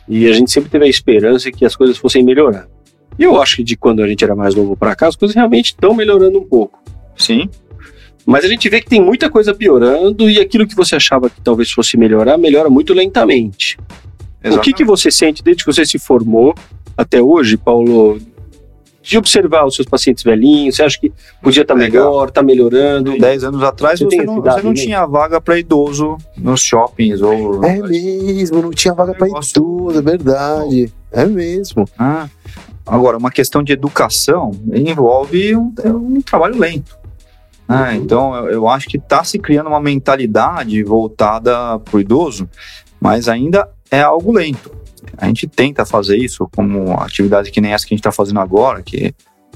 e 0.07 0.27
a 0.27 0.33
gente 0.33 0.51
sempre 0.51 0.69
teve 0.69 0.85
a 0.85 0.89
esperança 0.89 1.51
que 1.51 1.65
as 1.65 1.75
coisas 1.75 1.97
fossem 1.97 2.23
melhorar. 2.23 2.67
E 3.19 3.23
eu 3.23 3.41
acho 3.41 3.57
que 3.57 3.63
de 3.63 3.75
quando 3.75 4.01
a 4.03 4.07
gente 4.07 4.23
era 4.23 4.35
mais 4.35 4.53
novo 4.55 4.77
para 4.77 4.95
cá, 4.95 5.07
as 5.07 5.15
coisas 5.15 5.35
realmente 5.35 5.67
estão 5.67 5.93
melhorando 5.95 6.39
um 6.39 6.45
pouco. 6.47 6.79
Sim, 7.15 7.49
Mas 8.27 8.43
a 8.43 8.47
gente 8.49 8.67
vê 8.67 8.81
que 8.81 8.89
tem 8.89 9.01
muita 9.01 9.29
coisa 9.29 9.53
piorando 9.55 10.29
e 10.29 10.37
aquilo 10.37 10.67
que 10.67 10.75
você 10.75 10.97
achava 10.97 11.29
que 11.29 11.39
talvez 11.39 11.71
fosse 11.71 11.95
melhorar, 11.95 12.37
melhora 12.37 12.69
muito 12.69 12.93
lentamente. 12.93 13.77
O 14.43 14.59
que, 14.59 14.73
que 14.73 14.83
você 14.83 15.09
sente 15.09 15.41
desde 15.41 15.63
que 15.63 15.73
você 15.73 15.85
se 15.85 15.97
formou 15.97 16.53
até 16.97 17.21
hoje, 17.21 17.55
Paulo, 17.55 18.19
de 19.01 19.17
observar 19.17 19.65
os 19.65 19.75
seus 19.75 19.87
pacientes 19.87 20.25
velhinhos? 20.25 20.75
Você 20.75 20.83
acha 20.83 20.99
que 20.99 21.09
podia 21.41 21.61
estar 21.61 21.73
Legal. 21.73 22.09
melhor, 22.11 22.27
está 22.27 22.43
melhorando? 22.43 23.17
10 23.17 23.45
anos 23.45 23.63
atrás 23.63 23.99
Você 23.99 24.05
você, 24.05 24.23
não, 24.23 24.41
você 24.41 24.61
não 24.61 24.73
tinha 24.73 25.05
vaga 25.05 25.39
para 25.39 25.57
idoso 25.57 26.17
nos 26.37 26.61
shoppings 26.61 27.21
ou 27.21 27.63
É 27.63 27.77
mesmo, 27.81 28.61
não 28.61 28.71
tinha 28.71 28.93
vaga 28.93 29.15
Negócio- 29.19 29.51
idoso, 29.61 29.99
é 29.99 30.01
verdade. 30.01 30.93
É 31.13 31.25
mesmo. 31.25 31.87
Ah, 31.97 32.27
agora, 32.85 33.17
uma 33.17 33.31
questão 33.31 33.63
de 33.63 33.71
educação 33.71 34.51
envolve 34.73 35.55
um, 35.55 35.73
é 35.81 35.89
um 35.89 36.19
trabalho 36.21 36.57
lento. 36.59 36.97
Ah, 37.67 37.93
então, 37.93 38.47
eu, 38.47 38.67
acho 38.67 38.87
que 38.87 38.97
está 38.97 39.23
se 39.23 39.37
criando 39.37 39.67
uma 39.67 39.81
mentalidade 39.81 40.81
voltada 40.83 41.77
para 41.79 41.97
o 41.97 41.99
idoso, 41.99 42.49
mas 42.99 43.27
ainda 43.27 43.69
é 43.91 44.01
algo 44.01 44.31
lento. 44.31 44.71
A 45.17 45.27
gente 45.27 45.47
tenta 45.47 45.85
fazer 45.85 46.17
isso 46.17 46.47
como 46.55 46.93
atividades 46.93 47.51
que 47.51 47.59
nem 47.59 47.73
essa 47.73 47.85
que 47.85 47.93
a 47.93 47.95
gente 47.95 47.99
está 47.99 48.11
fazendo 48.11 48.39
agora, 48.39 48.81
que 48.81 49.13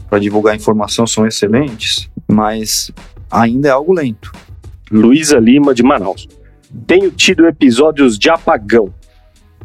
para 0.10 0.20
divulgar 0.20 0.56
informação 0.56 1.08
são 1.08 1.26
excelentes, 1.26 2.10
mas 2.28 2.92
ainda 3.30 3.70
é 3.70 3.72
algo 3.72 3.94
lento. 3.94 4.32
Luísa 4.92 5.40
Lima, 5.40 5.74
de 5.74 5.82
Manaus. 5.82 6.28
Tenho 6.86 7.12
tido 7.12 7.48
episódios 7.48 8.20
de 8.20 8.30
apagão. 8.30 8.94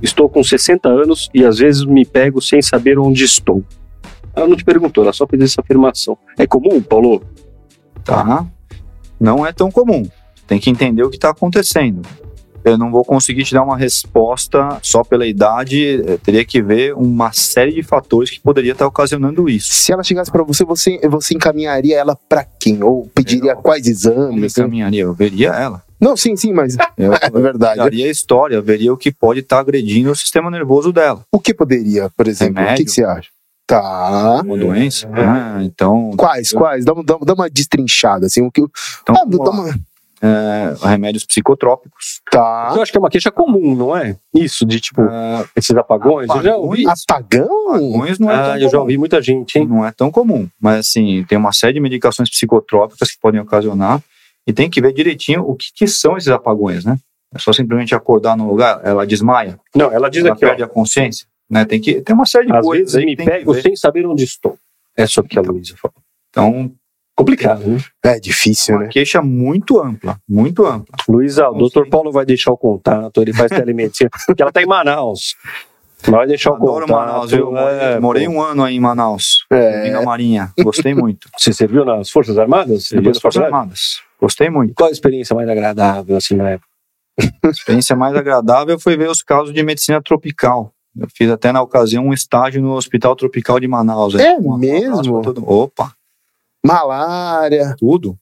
Estou 0.00 0.28
com 0.28 0.44
60 0.44 0.88
anos 0.88 1.28
e 1.34 1.44
às 1.44 1.58
vezes 1.58 1.84
me 1.84 2.04
pego 2.04 2.40
sem 2.40 2.62
saber 2.62 2.98
onde 2.98 3.24
estou. 3.24 3.64
Ela 4.34 4.46
não 4.46 4.56
te 4.56 4.64
perguntou, 4.64 5.02
ela 5.02 5.12
só 5.12 5.26
fez 5.26 5.42
essa 5.42 5.62
afirmação. 5.62 6.16
É 6.38 6.46
comum, 6.46 6.80
Paulo? 6.80 7.22
Tá? 8.06 8.46
Não 9.20 9.44
é 9.46 9.52
tão 9.52 9.70
comum. 9.70 10.08
Tem 10.46 10.60
que 10.60 10.70
entender 10.70 11.02
o 11.02 11.10
que 11.10 11.16
está 11.16 11.30
acontecendo. 11.30 12.02
Eu 12.64 12.76
não 12.76 12.90
vou 12.90 13.04
conseguir 13.04 13.44
te 13.44 13.54
dar 13.54 13.62
uma 13.62 13.76
resposta 13.76 14.78
só 14.82 15.04
pela 15.04 15.24
idade. 15.26 16.02
eh, 16.04 16.18
Teria 16.22 16.44
que 16.44 16.60
ver 16.60 16.94
uma 16.94 17.32
série 17.32 17.72
de 17.72 17.82
fatores 17.82 18.28
que 18.30 18.40
poderia 18.40 18.72
estar 18.72 18.86
ocasionando 18.86 19.48
isso. 19.48 19.72
Se 19.72 19.92
ela 19.92 20.02
chegasse 20.02 20.30
pra 20.32 20.42
você, 20.42 20.64
você, 20.64 20.98
você 21.08 21.34
encaminharia 21.34 21.96
ela 21.96 22.16
pra 22.28 22.44
quem? 22.44 22.82
Ou 22.82 23.06
pediria 23.14 23.52
Eu- 23.52 23.56
quais 23.58 23.86
exames? 23.86 24.44
assim? 24.52 24.60
encaminharia? 24.62 25.02
Eu 25.02 25.12
veria 25.14 25.50
ela. 25.50 25.80
Não, 26.00 26.16
sim, 26.16 26.36
sim, 26.36 26.52
mas 26.52 26.76
Eu 26.98 27.12
é 27.14 27.30
verdade. 27.30 27.78
olharia 27.80 28.06
a 28.06 28.10
história, 28.10 28.60
veria 28.60 28.92
o 28.92 28.96
que 28.96 29.12
pode 29.12 29.40
estar 29.40 29.60
agredindo 29.60 30.10
o 30.10 30.16
sistema 30.16 30.50
nervoso 30.50 30.92
dela. 30.92 31.22
O 31.32 31.38
que 31.38 31.54
poderia, 31.54 32.10
por 32.16 32.26
exemplo? 32.26 32.54
O 32.54 32.56
que, 32.56 32.62
Remédio. 32.62 32.84
que 32.84 32.90
você 32.90 33.04
acha? 33.04 33.28
Tá. 33.66 34.42
Uma 34.44 34.56
doença. 34.56 35.08
Ah, 35.12 35.58
então, 35.62 36.12
Quais, 36.16 36.52
quais? 36.52 36.84
Dá, 36.84 36.92
uma- 36.92 37.02
dá, 37.04 37.16
uma- 37.16 37.26
dá 37.26 37.34
uma 37.34 37.50
destrinchada, 37.50 38.26
assim. 38.26 38.42
O 38.42 38.50
que, 38.50 38.60
então 39.02 39.14
ah, 39.16 39.24
dá 39.26 39.50
uma, 39.50 39.74
É, 40.22 40.74
remédios 40.88 41.24
psicotrópicos. 41.26 42.20
tá. 42.30 42.72
Eu 42.74 42.80
acho 42.80 42.90
que 42.90 42.96
é 42.96 43.00
uma 43.00 43.10
queixa 43.10 43.30
comum, 43.30 43.74
não 43.74 43.94
é? 43.96 44.16
Isso, 44.34 44.64
de 44.64 44.80
tipo, 44.80 45.02
Ah, 45.02 45.44
esses 45.54 45.76
apagões. 45.76 46.28
Eu 46.30 46.42
já 46.42 46.56
ouvi. 46.56 46.84
Apagão? 46.86 47.48
apagões 47.74 48.18
não 48.18 48.30
é 48.30 48.34
tão 48.36 48.52
Ah, 48.52 48.56
eu 48.56 48.62
já 48.62 48.70
comum. 48.70 48.80
ouvi 48.82 48.98
muita 48.98 49.20
gente, 49.20 49.58
hein? 49.58 49.66
Não 49.66 49.84
é 49.84 49.90
tão 49.92 50.10
comum, 50.10 50.48
mas 50.60 50.78
assim, 50.86 51.24
tem 51.28 51.36
uma 51.36 51.52
série 51.52 51.74
de 51.74 51.80
medicações 51.80 52.30
psicotrópicas 52.30 53.10
que 53.10 53.20
podem 53.20 53.40
ocasionar 53.40 54.00
e 54.46 54.52
tem 54.52 54.70
que 54.70 54.80
ver 54.80 54.92
direitinho 54.94 55.42
o 55.42 55.54
que, 55.54 55.66
que 55.74 55.86
são 55.86 56.16
esses 56.16 56.28
apagões, 56.30 56.84
né? 56.84 56.96
É 57.34 57.38
só 57.38 57.52
simplesmente 57.52 57.94
acordar 57.94 58.36
num 58.36 58.46
lugar, 58.48 58.80
ela 58.84 59.04
desmaia, 59.06 59.58
Não, 59.74 59.92
ela 59.92 60.08
diz 60.08 60.24
ela 60.24 60.32
aqui, 60.34 60.44
ó, 60.44 60.48
perde 60.48 60.62
a 60.62 60.68
consciência, 60.68 61.26
né? 61.50 61.64
Tem 61.64 61.80
que 61.80 62.00
tem 62.00 62.14
uma 62.14 62.26
série 62.26 62.46
de 62.46 62.52
às 62.56 62.64
coisas 62.64 62.92
vezes 62.92 62.96
aí 62.96 63.04
me 63.06 63.16
pego 63.16 63.54
sem 63.60 63.74
saber 63.76 64.06
onde 64.06 64.24
estou. 64.24 64.58
É 64.96 65.06
só 65.06 65.20
o 65.20 65.24
que 65.24 65.38
a 65.38 65.42
Luísa 65.42 65.74
falou. 65.76 66.02
Então, 66.30 66.72
Complicado, 67.18 67.66
né? 67.66 67.78
É 68.04 68.20
difícil, 68.20 68.74
uma 68.74 68.82
né? 68.84 68.88
queixa 68.88 69.22
muito 69.22 69.80
ampla, 69.82 70.20
muito 70.28 70.66
ampla. 70.66 70.94
Luísa, 71.08 71.48
o 71.48 71.54
doutor. 71.54 71.88
Paulo 71.88 72.12
vai 72.12 72.26
deixar 72.26 72.52
o 72.52 72.58
contato, 72.58 73.22
ele 73.22 73.32
faz 73.32 73.50
telemedicina, 73.50 74.10
porque 74.26 74.42
ela 74.42 74.52
tá 74.52 74.62
em 74.62 74.66
Manaus. 74.66 75.34
Vai 76.06 76.26
deixar 76.26 76.50
o 76.50 76.56
Adoro 76.56 76.86
contato. 76.86 77.06
Manaus, 77.06 77.32
eu 77.32 77.50
morei, 77.50 77.78
é, 77.78 78.00
morei 78.00 78.26
pô. 78.26 78.32
um 78.32 78.42
ano 78.42 78.62
aí 78.64 78.76
em 78.76 78.80
Manaus, 78.80 79.46
É. 79.50 79.90
na 79.92 80.02
Marinha, 80.02 80.52
gostei 80.62 80.94
muito. 80.94 81.30
Você 81.38 81.54
serviu 81.54 81.86
nas 81.86 82.10
Forças 82.10 82.36
Armadas? 82.36 82.88
Serviu 82.88 83.10
Depois 83.10 83.16
as 83.16 83.22
da 83.22 83.22
Forças? 83.22 83.42
Armadas, 83.42 83.80
gostei 84.20 84.50
muito. 84.50 84.74
Qual 84.74 84.90
a 84.90 84.92
experiência 84.92 85.34
mais 85.34 85.48
agradável, 85.48 86.18
assim, 86.18 86.34
na 86.34 86.50
época? 86.50 86.68
A 87.44 87.48
experiência 87.48 87.96
mais 87.96 88.14
agradável 88.14 88.78
foi 88.78 88.94
ver 88.94 89.08
os 89.08 89.22
casos 89.22 89.54
de 89.54 89.62
medicina 89.62 90.02
tropical. 90.02 90.70
Eu 90.98 91.08
fiz 91.14 91.30
até 91.30 91.52
na 91.52 91.60
ocasião 91.62 92.06
um 92.06 92.12
estágio 92.12 92.62
no 92.62 92.72
Hospital 92.72 93.14
Tropical 93.16 93.60
de 93.60 93.68
Manaus. 93.68 94.14
aí. 94.14 94.22
É 94.26 94.36
Um 94.36 94.56
mesmo? 94.56 95.20
Opa, 95.46 95.92
Malária. 96.64 97.74
tudo. 97.78 98.16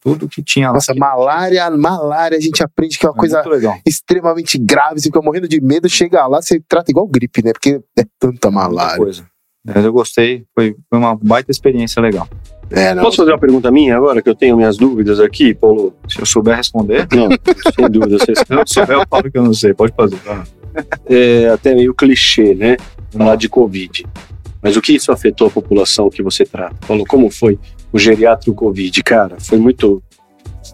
Tudo 0.00 0.28
que 0.28 0.42
tinha 0.42 0.68
lá. 0.68 0.74
Nossa, 0.74 0.94
malária, 0.94 1.70
malária, 1.70 2.36
a 2.36 2.40
gente 2.40 2.62
aprende 2.62 2.98
que 2.98 3.06
é 3.06 3.08
uma 3.08 3.14
Foi 3.14 3.20
coisa 3.30 3.42
extremamente 3.86 4.58
grave. 4.58 5.00
Você 5.00 5.08
fica 5.08 5.22
morrendo 5.22 5.48
de 5.48 5.58
medo, 5.62 5.88
chega 5.88 6.26
lá, 6.26 6.42
você 6.42 6.60
trata 6.68 6.90
igual 6.90 7.06
gripe, 7.06 7.42
né? 7.42 7.52
Porque 7.54 7.80
é 7.98 8.04
tanta 8.18 8.50
malária. 8.50 8.98
coisa. 8.98 9.26
Mas 9.66 9.82
eu 9.82 9.90
gostei, 9.94 10.44
foi, 10.54 10.76
foi 10.90 10.98
uma 10.98 11.16
baita 11.16 11.50
experiência 11.50 12.02
legal. 12.02 12.28
É, 12.70 12.94
não. 12.94 13.02
Posso 13.02 13.16
fazer 13.16 13.30
uma 13.32 13.38
pergunta 13.38 13.70
minha 13.70 13.96
agora, 13.96 14.20
que 14.20 14.28
eu 14.28 14.34
tenho 14.34 14.58
minhas 14.58 14.76
dúvidas 14.76 15.18
aqui, 15.20 15.54
Paulo? 15.54 15.94
Se 16.06 16.20
eu 16.20 16.26
souber 16.26 16.54
responder, 16.54 17.08
Não, 17.10 17.28
sem 17.74 17.88
dúvida. 17.90 18.18
Se 18.24 18.32
eu 18.50 18.66
souber, 18.66 18.98
eu 18.98 19.06
falo 19.08 19.30
que 19.30 19.38
eu 19.38 19.42
não 19.42 19.54
sei. 19.54 19.72
Pode 19.72 19.94
fazer. 19.94 20.18
É 21.06 21.48
até 21.48 21.74
meio 21.74 21.94
clichê, 21.94 22.54
né? 22.54 22.76
Falar 23.10 23.36
de 23.36 23.48
Covid. 23.48 24.04
Mas 24.62 24.76
o 24.76 24.82
que 24.82 24.94
isso 24.94 25.12
afetou 25.12 25.48
a 25.48 25.50
população 25.50 26.08
que 26.08 26.22
você 26.22 26.44
trata? 26.44 26.74
Paulo, 26.86 27.04
como 27.04 27.30
foi 27.30 27.58
o 27.92 27.98
geriátrico 27.98 28.54
Covid? 28.54 29.02
Cara, 29.02 29.36
foi 29.38 29.58
muito 29.58 30.02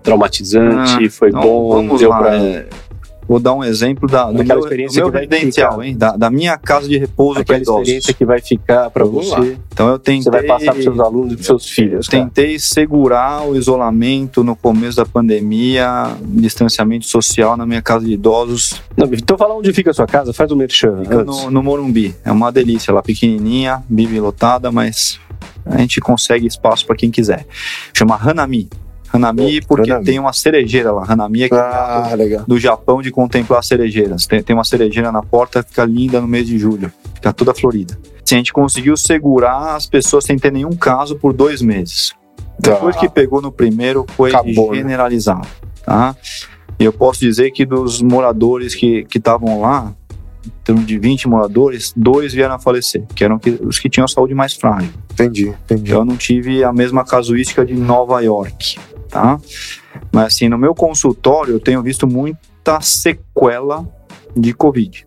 traumatizante, 0.03 1.09
foi 1.11 1.29
Então, 1.29 1.43
bom, 1.43 1.97
deu 1.97 2.11
lá. 2.11 2.31
É, 3.31 3.33
vou 3.33 3.39
dar 3.41 3.55
um 3.55 3.63
exemplo 3.63 4.09
da, 4.09 4.31
do 4.31 4.45
meu, 4.45 4.59
experiência 4.59 5.03
do 5.05 5.13
meu 5.13 5.83
hein? 5.83 5.97
Da, 5.97 6.17
da 6.17 6.31
minha 6.31 6.59
casa 6.59 6.89
de 6.89 6.99
repouso 6.99 7.35
para 7.35 7.43
Aquela 7.43 7.59
idosos. 7.61 7.81
experiência 7.83 8.15
que 8.15 8.25
vai 8.25 8.41
ficar 8.41 8.91
Vamos 8.95 9.29
você. 9.29 9.57
Então 9.73 9.89
eu 9.89 9.99
tentei... 9.99 10.23
Você 10.23 10.31
vai 10.31 10.43
passar 10.43 10.73
pros 10.73 10.85
seus 10.85 11.01
alunos 11.01 11.33
e 11.33 11.37
pros 11.37 11.47
seus 11.47 11.67
Eu 11.69 11.75
filhos. 11.75 12.09
cara. 12.09 12.25
tentei 12.25 12.59
segurar 12.59 13.47
o 13.49 13.57
isolamento 13.57 14.43
no 14.43 14.57
começo 14.57 14.97
da 14.97 15.07
pandemia, 15.07 16.17
distanciamento 16.23 17.07
social 17.07 17.57
na 17.57 17.65
minha 17.65 17.83
casa 17.83 18.05
de 18.05 18.13
idosos, 18.13 18.83
Não, 18.97 19.07
então 19.13 19.39
fala 19.39 19.55
onde 19.55 19.73
fica 19.73 19.91
a 19.91 19.95
sua 19.95 20.07
casa, 20.07 20.33
faz 20.33 20.51
o 20.51 20.57
merchan 20.57 21.03
fica 21.03 21.21
antes. 21.21 21.45
no, 21.45 21.51
no 21.51 21.63
Morumbi. 21.63 22.15
É 22.25 22.33
uma 22.33 22.51
delícia, 22.51 22.91
ela 22.91 23.03
pequenininha, 23.03 23.83
vive 23.89 24.19
lotada, 24.21 24.71
mas 24.73 25.19
a 25.65 25.79
gente 25.79 26.01
consegue 26.01 26.47
espaço 26.47 26.87
para 26.87 26.97
quem 26.97 27.11
quiser. 27.11 27.47
Chama 27.95 28.17
Hanami. 28.21 28.69
Hanami 29.13 29.61
porque 29.63 29.91
Hanami. 29.91 30.07
tem 30.07 30.19
uma 30.19 30.33
cerejeira 30.33 30.93
lá. 30.93 31.05
Hanami 31.09 31.43
é 31.45 31.49
que 31.49 31.55
Ah, 31.55 32.13
legal. 32.17 32.45
do 32.47 32.59
Japão 32.59 33.03
de 33.03 33.11
contemplar 33.11 33.63
cerejeiras. 33.65 34.27
Tem, 34.27 34.43
tem 34.43 34.55
uma 34.55 34.65
cerejeira 34.65 35.11
na 35.11 35.23
porta, 35.23 35.63
fica 35.63 35.85
linda 35.85 36.21
no 36.21 36.29
mês 36.29 36.47
de 36.47 36.59
julho, 36.59 36.93
fica 37.15 37.33
toda 37.33 37.53
florida. 37.55 37.99
Assim, 38.25 38.37
a 38.37 38.39
gente 38.39 38.53
conseguiu 38.53 38.97
segurar 38.97 39.75
as 39.75 39.87
pessoas 39.87 40.25
sem 40.25 40.39
ter 40.39 40.53
nenhum 40.53 40.71
caso 40.73 41.17
por 41.17 41.33
dois 41.33 41.61
meses. 41.61 42.13
Tá. 42.63 42.73
Depois 42.73 42.95
que 42.97 43.09
pegou 43.09 43.41
no 43.43 43.51
primeiro, 43.51 44.07
foi 44.17 44.31
Acabou, 44.31 44.71
né? 44.73 44.79
generalizado. 44.79 45.49
Tá? 45.85 46.15
E 46.79 46.85
eu 46.85 46.93
posso 46.93 47.21
dizer 47.21 47.51
que 47.51 47.65
dos 47.67 48.01
moradores 48.01 48.75
que 48.75 49.05
que 49.05 49.19
estavam 49.19 49.61
lá, 49.61 49.93
em 50.47 50.51
torno 50.65 50.83
de 50.85 50.99
20 50.99 51.27
moradores, 51.29 51.93
dois 51.97 52.33
vieram 52.33 52.55
a 52.55 52.59
falecer, 52.59 53.03
que 53.15 53.25
eram 53.25 53.41
os 53.63 53.79
que 53.79 53.89
tinham 53.91 54.07
saúde 54.07 54.35
mais 54.35 54.55
frágil. 54.55 54.91
Entendi, 55.13 55.49
entendi. 55.49 55.91
Eu 55.91 56.05
não 56.05 56.17
tive 56.17 56.63
a 56.63 56.73
mesma 56.73 57.05
casuística 57.05 57.65
de 57.67 57.75
Nova 57.75 58.21
York, 58.23 58.79
tá? 59.11 59.41
Mas 60.13 60.27
assim, 60.35 60.49
no 60.49 60.59
meu 60.59 60.75
consultório 60.75 61.55
eu 61.55 61.61
tenho 61.61 61.83
visto 61.83 62.07
muita 62.07 62.81
sequela 62.81 63.87
de 64.37 64.53
Covid. 64.55 65.07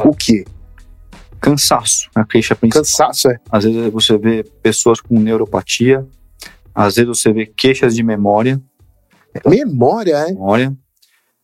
O 0.00 0.14
quê? 0.14 0.44
Cansaço, 1.40 2.10
a 2.14 2.24
queixa 2.24 2.54
principal. 2.56 2.82
Cansaço, 2.82 3.30
é. 3.30 3.38
Às 3.50 3.64
vezes 3.64 3.92
você 3.92 4.18
vê 4.18 4.42
pessoas 4.62 5.00
com 5.00 5.18
neuropatia, 5.18 6.06
às 6.74 6.96
vezes 6.96 7.08
você 7.08 7.32
vê 7.32 7.46
queixas 7.46 7.94
de 7.94 8.02
memória, 8.02 8.60
Memória, 9.44 10.16
é. 10.16 10.26
memória. 10.26 10.76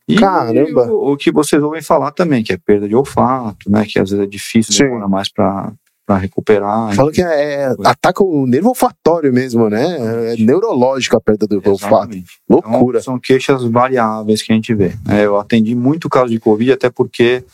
E 0.08 0.16
Caramba. 0.16 0.86
O, 0.86 1.12
o 1.12 1.16
que 1.16 1.30
vocês 1.30 1.62
ouvem 1.62 1.82
falar 1.82 2.10
também, 2.12 2.42
que 2.42 2.52
é 2.52 2.56
perda 2.56 2.88
de 2.88 2.94
olfato, 2.94 3.70
né? 3.70 3.84
Que 3.86 3.98
às 3.98 4.10
vezes 4.10 4.24
é 4.24 4.28
difícil, 4.28 4.86
demora 4.86 5.08
mais 5.08 5.30
pra, 5.30 5.72
pra 6.06 6.16
recuperar. 6.16 6.94
Fala 6.94 7.12
que 7.12 7.22
é, 7.22 7.62
é- 7.62 7.74
ataca 7.84 8.22
o 8.22 8.46
nervo 8.46 8.70
olfatório 8.70 9.32
mesmo, 9.32 9.68
né? 9.68 10.32
É 10.32 10.36
neurológico 10.36 11.16
a 11.16 11.20
perda 11.20 11.46
do 11.46 11.56
olfato. 11.56 11.94
Exatamente. 11.94 12.40
Loucura. 12.48 12.98
Então, 12.98 13.14
são 13.14 13.18
queixas 13.18 13.62
variáveis 13.64 14.42
que 14.42 14.52
a 14.52 14.54
gente 14.54 14.74
vê. 14.74 14.92
É, 15.08 15.24
eu 15.24 15.38
atendi 15.38 15.74
muito 15.74 16.08
caso 16.08 16.30
de 16.30 16.40
Covid, 16.40 16.72
até 16.72 16.90
porque 16.90 17.44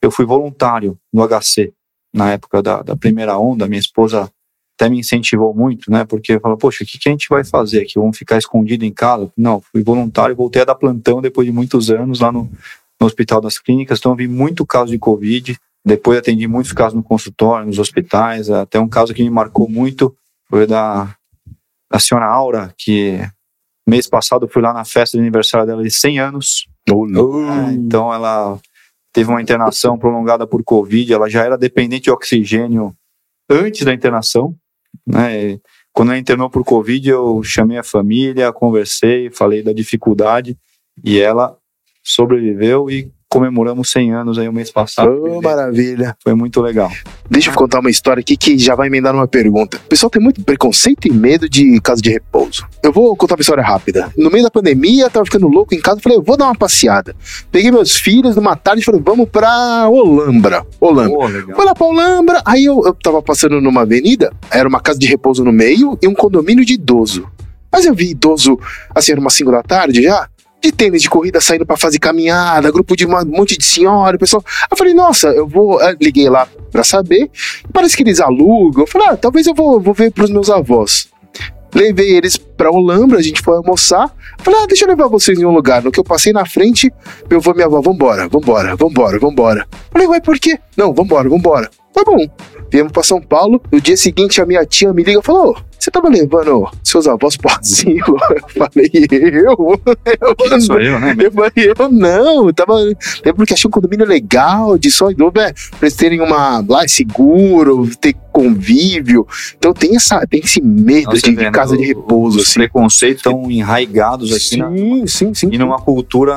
eu 0.00 0.10
fui 0.10 0.24
voluntário 0.24 0.98
no 1.12 1.26
HC 1.26 1.72
na 2.14 2.32
época 2.32 2.62
da, 2.62 2.82
da 2.82 2.96
primeira 2.96 3.38
onda. 3.38 3.66
Minha 3.66 3.80
esposa 3.80 4.30
até 4.78 4.88
me 4.90 4.98
incentivou 4.98 5.54
muito, 5.54 5.90
né? 5.90 6.04
Porque 6.04 6.38
falou, 6.38 6.56
poxa, 6.56 6.84
o 6.84 6.86
que, 6.86 6.98
que 6.98 7.08
a 7.08 7.12
gente 7.12 7.28
vai 7.28 7.42
fazer 7.42 7.80
aqui? 7.80 7.94
Vamos 7.96 8.16
ficar 8.16 8.38
escondido 8.38 8.84
em 8.84 8.92
casa? 8.92 9.30
Não, 9.36 9.60
fui 9.60 9.82
voluntário, 9.82 10.36
voltei 10.36 10.62
a 10.62 10.66
dar 10.66 10.74
plantão 10.74 11.20
depois 11.20 11.46
de 11.46 11.52
muitos 11.52 11.90
anos 11.90 12.20
lá 12.20 12.30
no, 12.30 12.50
no 13.00 13.06
Hospital 13.06 13.40
das 13.40 13.58
Clínicas. 13.58 13.98
Então, 13.98 14.12
eu 14.12 14.16
vi 14.16 14.28
muito 14.28 14.64
caso 14.66 14.92
de 14.92 14.98
Covid. 14.98 15.58
Depois 15.86 16.18
atendi 16.18 16.48
muitos 16.48 16.72
casos 16.72 16.94
no 16.94 17.02
consultório, 17.02 17.64
nos 17.64 17.78
hospitais. 17.78 18.50
Até 18.50 18.80
um 18.80 18.88
caso 18.88 19.14
que 19.14 19.22
me 19.22 19.30
marcou 19.30 19.68
muito 19.68 20.16
foi 20.50 20.66
da, 20.66 21.14
da 21.88 22.00
senhora 22.00 22.26
Aura, 22.26 22.74
que 22.76 23.20
mês 23.86 24.08
passado 24.08 24.48
fui 24.48 24.60
lá 24.60 24.72
na 24.72 24.84
festa 24.84 25.16
de 25.16 25.22
aniversário 25.22 25.64
dela 25.64 25.84
de 25.84 25.90
100 25.92 26.18
anos. 26.18 26.68
É, 27.68 27.72
então 27.72 28.12
ela 28.12 28.58
teve 29.12 29.30
uma 29.30 29.40
internação 29.40 29.96
prolongada 29.96 30.44
por 30.44 30.64
Covid, 30.64 31.12
ela 31.12 31.30
já 31.30 31.44
era 31.44 31.56
dependente 31.56 32.04
de 32.04 32.10
oxigênio 32.10 32.92
antes 33.48 33.84
da 33.84 33.94
internação, 33.94 34.56
né? 35.06 35.52
E 35.52 35.60
Quando 35.92 36.10
ela 36.10 36.18
internou 36.18 36.50
por 36.50 36.64
Covid, 36.64 37.08
eu 37.08 37.42
chamei 37.44 37.78
a 37.78 37.84
família, 37.84 38.52
conversei, 38.52 39.30
falei 39.30 39.62
da 39.62 39.72
dificuldade 39.72 40.58
e 41.04 41.20
ela 41.20 41.56
sobreviveu 42.02 42.90
e 42.90 43.12
comemoramos 43.28 43.90
100 43.90 44.14
anos 44.14 44.38
aí 44.38 44.48
o 44.48 44.52
mês 44.52 44.70
passado. 44.70 45.10
Ô, 45.10 45.42
maravilha. 45.42 46.16
Foi 46.22 46.34
muito 46.34 46.60
legal. 46.60 46.90
Deixa 47.28 47.50
eu 47.50 47.54
contar 47.54 47.80
uma 47.80 47.90
história 47.90 48.20
aqui 48.20 48.36
que 48.36 48.56
já 48.58 48.74
vai 48.74 48.86
emendar 48.86 49.12
numa 49.12 49.26
pergunta. 49.26 49.76
O 49.78 49.88
pessoal 49.88 50.08
tem 50.08 50.22
muito 50.22 50.42
preconceito 50.42 51.06
e 51.06 51.12
medo 51.12 51.48
de 51.48 51.80
casa 51.80 52.00
de 52.00 52.10
repouso. 52.10 52.66
Eu 52.82 52.92
vou 52.92 53.16
contar 53.16 53.34
uma 53.34 53.40
história 53.40 53.62
rápida. 53.62 54.12
No 54.16 54.30
meio 54.30 54.44
da 54.44 54.50
pandemia, 54.50 55.04
eu 55.04 55.10
tava 55.10 55.24
ficando 55.24 55.48
louco 55.48 55.74
em 55.74 55.80
casa, 55.80 56.00
falei, 56.00 56.18
eu 56.18 56.22
vou 56.22 56.36
dar 56.36 56.46
uma 56.46 56.54
passeada. 56.54 57.14
Peguei 57.50 57.70
meus 57.70 57.96
filhos 57.96 58.36
numa 58.36 58.56
tarde 58.56 58.82
e 58.82 58.84
falei, 58.84 59.00
vamos 59.04 59.28
pra 59.28 59.88
Olambra. 59.88 60.64
Olambra. 60.80 61.14
Pô, 61.14 61.26
legal. 61.26 61.56
Fui 61.56 61.64
lá 61.64 61.74
pra 61.74 61.86
Olambra, 61.86 62.42
aí 62.44 62.64
eu, 62.64 62.82
eu 62.84 62.94
tava 62.94 63.20
passando 63.20 63.60
numa 63.60 63.82
avenida, 63.82 64.32
era 64.50 64.68
uma 64.68 64.80
casa 64.80 64.98
de 64.98 65.06
repouso 65.06 65.44
no 65.44 65.52
meio 65.52 65.98
e 66.00 66.06
um 66.06 66.14
condomínio 66.14 66.64
de 66.64 66.74
idoso. 66.74 67.26
Mas 67.72 67.84
eu 67.84 67.94
vi 67.94 68.10
idoso, 68.10 68.58
assim, 68.94 69.12
era 69.12 69.20
umas 69.20 69.34
5 69.34 69.50
da 69.50 69.62
tarde 69.62 70.02
já, 70.02 70.28
de 70.62 70.72
tênis 70.72 71.02
de 71.02 71.10
corrida 71.10 71.40
saindo 71.40 71.64
pra 71.66 71.76
fazer 71.76 71.98
caminhada, 71.98 72.70
grupo 72.70 72.96
de 72.96 73.06
um 73.06 73.24
monte 73.26 73.56
de 73.56 73.64
senhora, 73.64 74.18
pessoal. 74.18 74.44
Eu 74.70 74.76
falei, 74.76 74.94
nossa, 74.94 75.28
eu 75.28 75.46
vou. 75.46 75.80
eh, 75.80 75.96
Liguei 76.00 76.28
lá 76.28 76.48
pra 76.72 76.82
saber, 76.82 77.30
parece 77.72 77.96
que 77.96 78.02
eles 78.02 78.20
alugam. 78.20 78.82
Eu 78.82 78.86
falei, 78.86 79.08
ah, 79.10 79.16
talvez 79.16 79.46
eu 79.46 79.54
vou, 79.54 79.80
vou 79.80 79.94
ver 79.94 80.10
pros 80.10 80.30
meus 80.30 80.50
avós. 80.50 81.08
Levei 81.74 82.16
eles 82.16 82.38
pra 82.38 82.70
Olambra, 82.70 83.18
a 83.18 83.22
gente 83.22 83.42
foi 83.42 83.54
almoçar. 83.56 84.10
Falei, 84.38 84.60
ah, 84.62 84.66
deixa 84.66 84.84
eu 84.84 84.88
levar 84.88 85.08
vocês 85.08 85.38
em 85.38 85.44
um 85.44 85.50
lugar. 85.52 85.82
No 85.82 85.92
que 85.92 86.00
eu 86.00 86.04
passei 86.04 86.32
na 86.32 86.46
frente, 86.46 86.90
meu 87.28 87.38
avô 87.38 87.50
e 87.50 87.54
minha 87.54 87.66
avó, 87.66 87.80
vambora, 87.82 88.28
vambora, 88.28 88.74
vambora, 88.76 89.18
vambora. 89.18 89.66
Falei, 89.92 90.06
ué, 90.08 90.20
por 90.20 90.38
quê? 90.38 90.58
Não, 90.76 90.94
vambora, 90.94 91.28
vambora. 91.28 91.70
Tá 91.96 92.04
bom. 92.04 92.18
Viemos 92.70 92.92
pra 92.92 93.02
São 93.02 93.22
Paulo. 93.22 93.58
No 93.72 93.80
dia 93.80 93.96
seguinte, 93.96 94.38
a 94.38 94.44
minha 94.44 94.66
tia 94.66 94.92
me 94.92 95.02
liga 95.02 95.18
e 95.18 95.22
falou: 95.22 95.52
"Ô, 95.52 95.56
Você 95.78 95.90
tava 95.90 96.10
levando 96.10 96.68
seus 96.84 97.06
avós 97.08 97.38
pro 97.38 97.50
asilo? 97.58 98.18
Eu 98.54 98.68
falei, 98.68 98.90
eu? 99.10 99.80
Eu 100.50 100.60
Sou 100.60 100.78
eu, 100.78 101.00
né? 101.00 101.14
eu 101.18 101.32
falei, 101.32 101.52
eu 101.74 101.88
não, 101.90 102.48
eu 102.48 102.52
tava. 102.52 102.74
É 103.24 103.32
porque 103.32 103.54
achei 103.54 103.66
um 103.66 103.70
condomínio 103.70 104.04
legal, 104.04 104.76
de 104.76 104.90
só 104.90 105.10
idoso, 105.10 105.32
é, 105.38 105.52
pra 105.52 105.78
eles 105.82 105.96
terem 105.96 106.20
uma. 106.20 106.62
Lá, 106.68 106.84
é 106.84 106.88
seguro, 106.88 107.88
ter 107.96 108.14
convívio. 108.30 109.26
Então 109.56 109.72
tem, 109.72 109.96
essa, 109.96 110.26
tem 110.26 110.40
esse 110.40 110.60
medo 110.60 111.12
Você 111.12 111.30
de, 111.30 111.34
vê, 111.36 111.44
de 111.46 111.50
casa 111.50 111.76
de 111.78 111.84
repouso, 111.84 112.38
Os 112.38 112.44
assim. 112.48 112.60
preconceitos 112.60 113.18
estão 113.20 113.50
enraigados 113.50 114.34
aqui 114.34 114.58
na, 114.58 114.68
Sim, 114.70 115.06
sim, 115.06 115.34
sim. 115.34 115.48
e 115.50 115.56
numa 115.56 115.80
cultura 115.80 116.34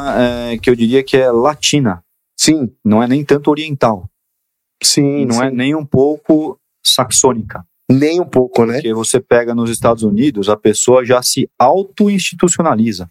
é, 0.54 0.58
que 0.58 0.70
eu 0.70 0.76
diria 0.76 1.04
que 1.04 1.18
é 1.18 1.30
latina, 1.32 2.02
Sim, 2.40 2.70
não 2.86 3.04
é 3.04 3.08
nem 3.08 3.26
tanto 3.26 3.52
oriental, 3.52 4.06
sim. 4.84 5.26
não 5.26 5.44
é 5.44 5.50
sim. 5.50 5.56
nem 5.56 5.76
um 5.76 5.86
pouco 5.86 6.60
saxônica. 6.86 7.64
Nem 7.92 8.22
um 8.22 8.26
pouco, 8.26 8.66
né? 8.66 8.76
Porque 8.76 8.94
você 8.94 9.20
pega 9.20 9.56
nos 9.56 9.70
Estados 9.70 10.04
Unidos, 10.04 10.48
a 10.48 10.56
pessoa 10.56 11.04
já 11.04 11.22
se 11.24 11.50
auto-institucionaliza. 11.58 13.10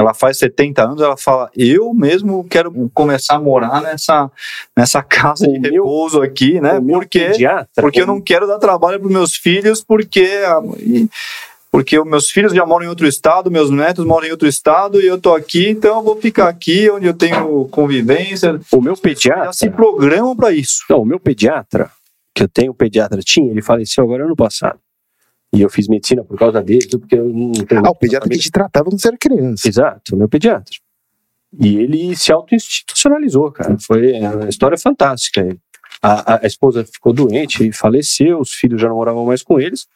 Ela 0.00 0.12
faz 0.14 0.36
70 0.38 0.82
anos, 0.82 1.00
ela 1.00 1.16
fala, 1.16 1.48
eu 1.56 1.94
mesmo 1.94 2.42
quero 2.42 2.90
começar 2.92 3.36
a 3.36 3.40
morar 3.40 3.80
nessa, 3.80 4.28
nessa 4.76 5.00
casa 5.00 5.46
O 5.48 5.52
de 5.52 5.60
meu- 5.60 5.70
repouso 5.84 6.20
aqui, 6.22 6.60
né? 6.60 6.80
Porque, 6.80 7.30
porque 7.76 8.00
eu 8.02 8.06
não 8.06 8.20
quero 8.20 8.48
dar 8.48 8.58
trabalho 8.58 8.98
para 8.98 9.08
meus 9.08 9.36
filhos, 9.36 9.84
porque, 9.84 10.28
e- 10.80 11.08
porque 11.70 11.98
os 11.98 12.06
meus 12.06 12.30
filhos 12.30 12.52
já 12.52 12.66
moram 12.66 12.86
em 12.86 12.88
outro 12.88 13.06
estado, 13.06 13.50
meus 13.50 13.70
netos 13.70 14.04
moram 14.04 14.26
em 14.26 14.30
outro 14.32 14.48
estado, 14.48 15.00
e 15.00 15.06
eu 15.06 15.20
tô 15.20 15.34
aqui, 15.34 15.68
então 15.68 15.98
eu 15.98 16.02
vou 16.02 16.20
ficar 16.20 16.48
aqui 16.48 16.90
onde 16.90 17.06
eu 17.06 17.14
tenho 17.14 17.66
convivência. 17.68 18.60
O 18.72 18.80
meu 18.80 18.96
Já 18.96 19.02
pediatra. 19.02 19.52
se 19.52 19.70
programam 19.70 20.34
para 20.34 20.52
isso. 20.52 20.82
Não, 20.90 21.02
o 21.02 21.04
meu 21.04 21.20
pediatra, 21.20 21.88
que 22.34 22.42
eu 22.42 22.48
tenho 22.48 22.74
pediatra, 22.74 23.20
tinha, 23.22 23.50
ele 23.50 23.62
faleceu 23.62 24.02
agora 24.02 24.24
ano 24.24 24.34
passado. 24.34 24.80
E 25.52 25.60
eu 25.60 25.70
fiz 25.70 25.88
medicina 25.88 26.24
por 26.24 26.38
causa 26.38 26.62
dele, 26.62 26.88
porque 26.88 27.16
eu 27.16 27.28
não 27.28 27.52
tenho. 27.52 27.82
Ah, 27.84 27.90
o 27.90 27.94
pediatra 27.94 28.28
que 28.28 28.38
te 28.38 28.50
tratava 28.50 28.86
quando 28.86 29.00
você 29.00 29.08
era 29.08 29.16
criança. 29.16 29.68
Exato, 29.68 30.14
o 30.14 30.18
meu 30.18 30.28
pediatra. 30.28 30.74
E 31.58 31.76
ele 31.78 32.16
se 32.16 32.32
auto-institucionalizou, 32.32 33.50
cara. 33.50 33.76
Foi 33.80 34.12
uma 34.20 34.48
história 34.48 34.78
fantástica. 34.78 35.56
A, 36.02 36.34
a, 36.34 36.44
a 36.44 36.46
esposa 36.46 36.84
ficou 36.84 37.12
doente 37.12 37.66
e 37.66 37.72
faleceu, 37.72 38.40
os 38.40 38.52
filhos 38.52 38.80
já 38.80 38.88
não 38.88 38.96
moravam 38.96 39.26
mais 39.26 39.42
com 39.42 39.60
eles. 39.60 39.86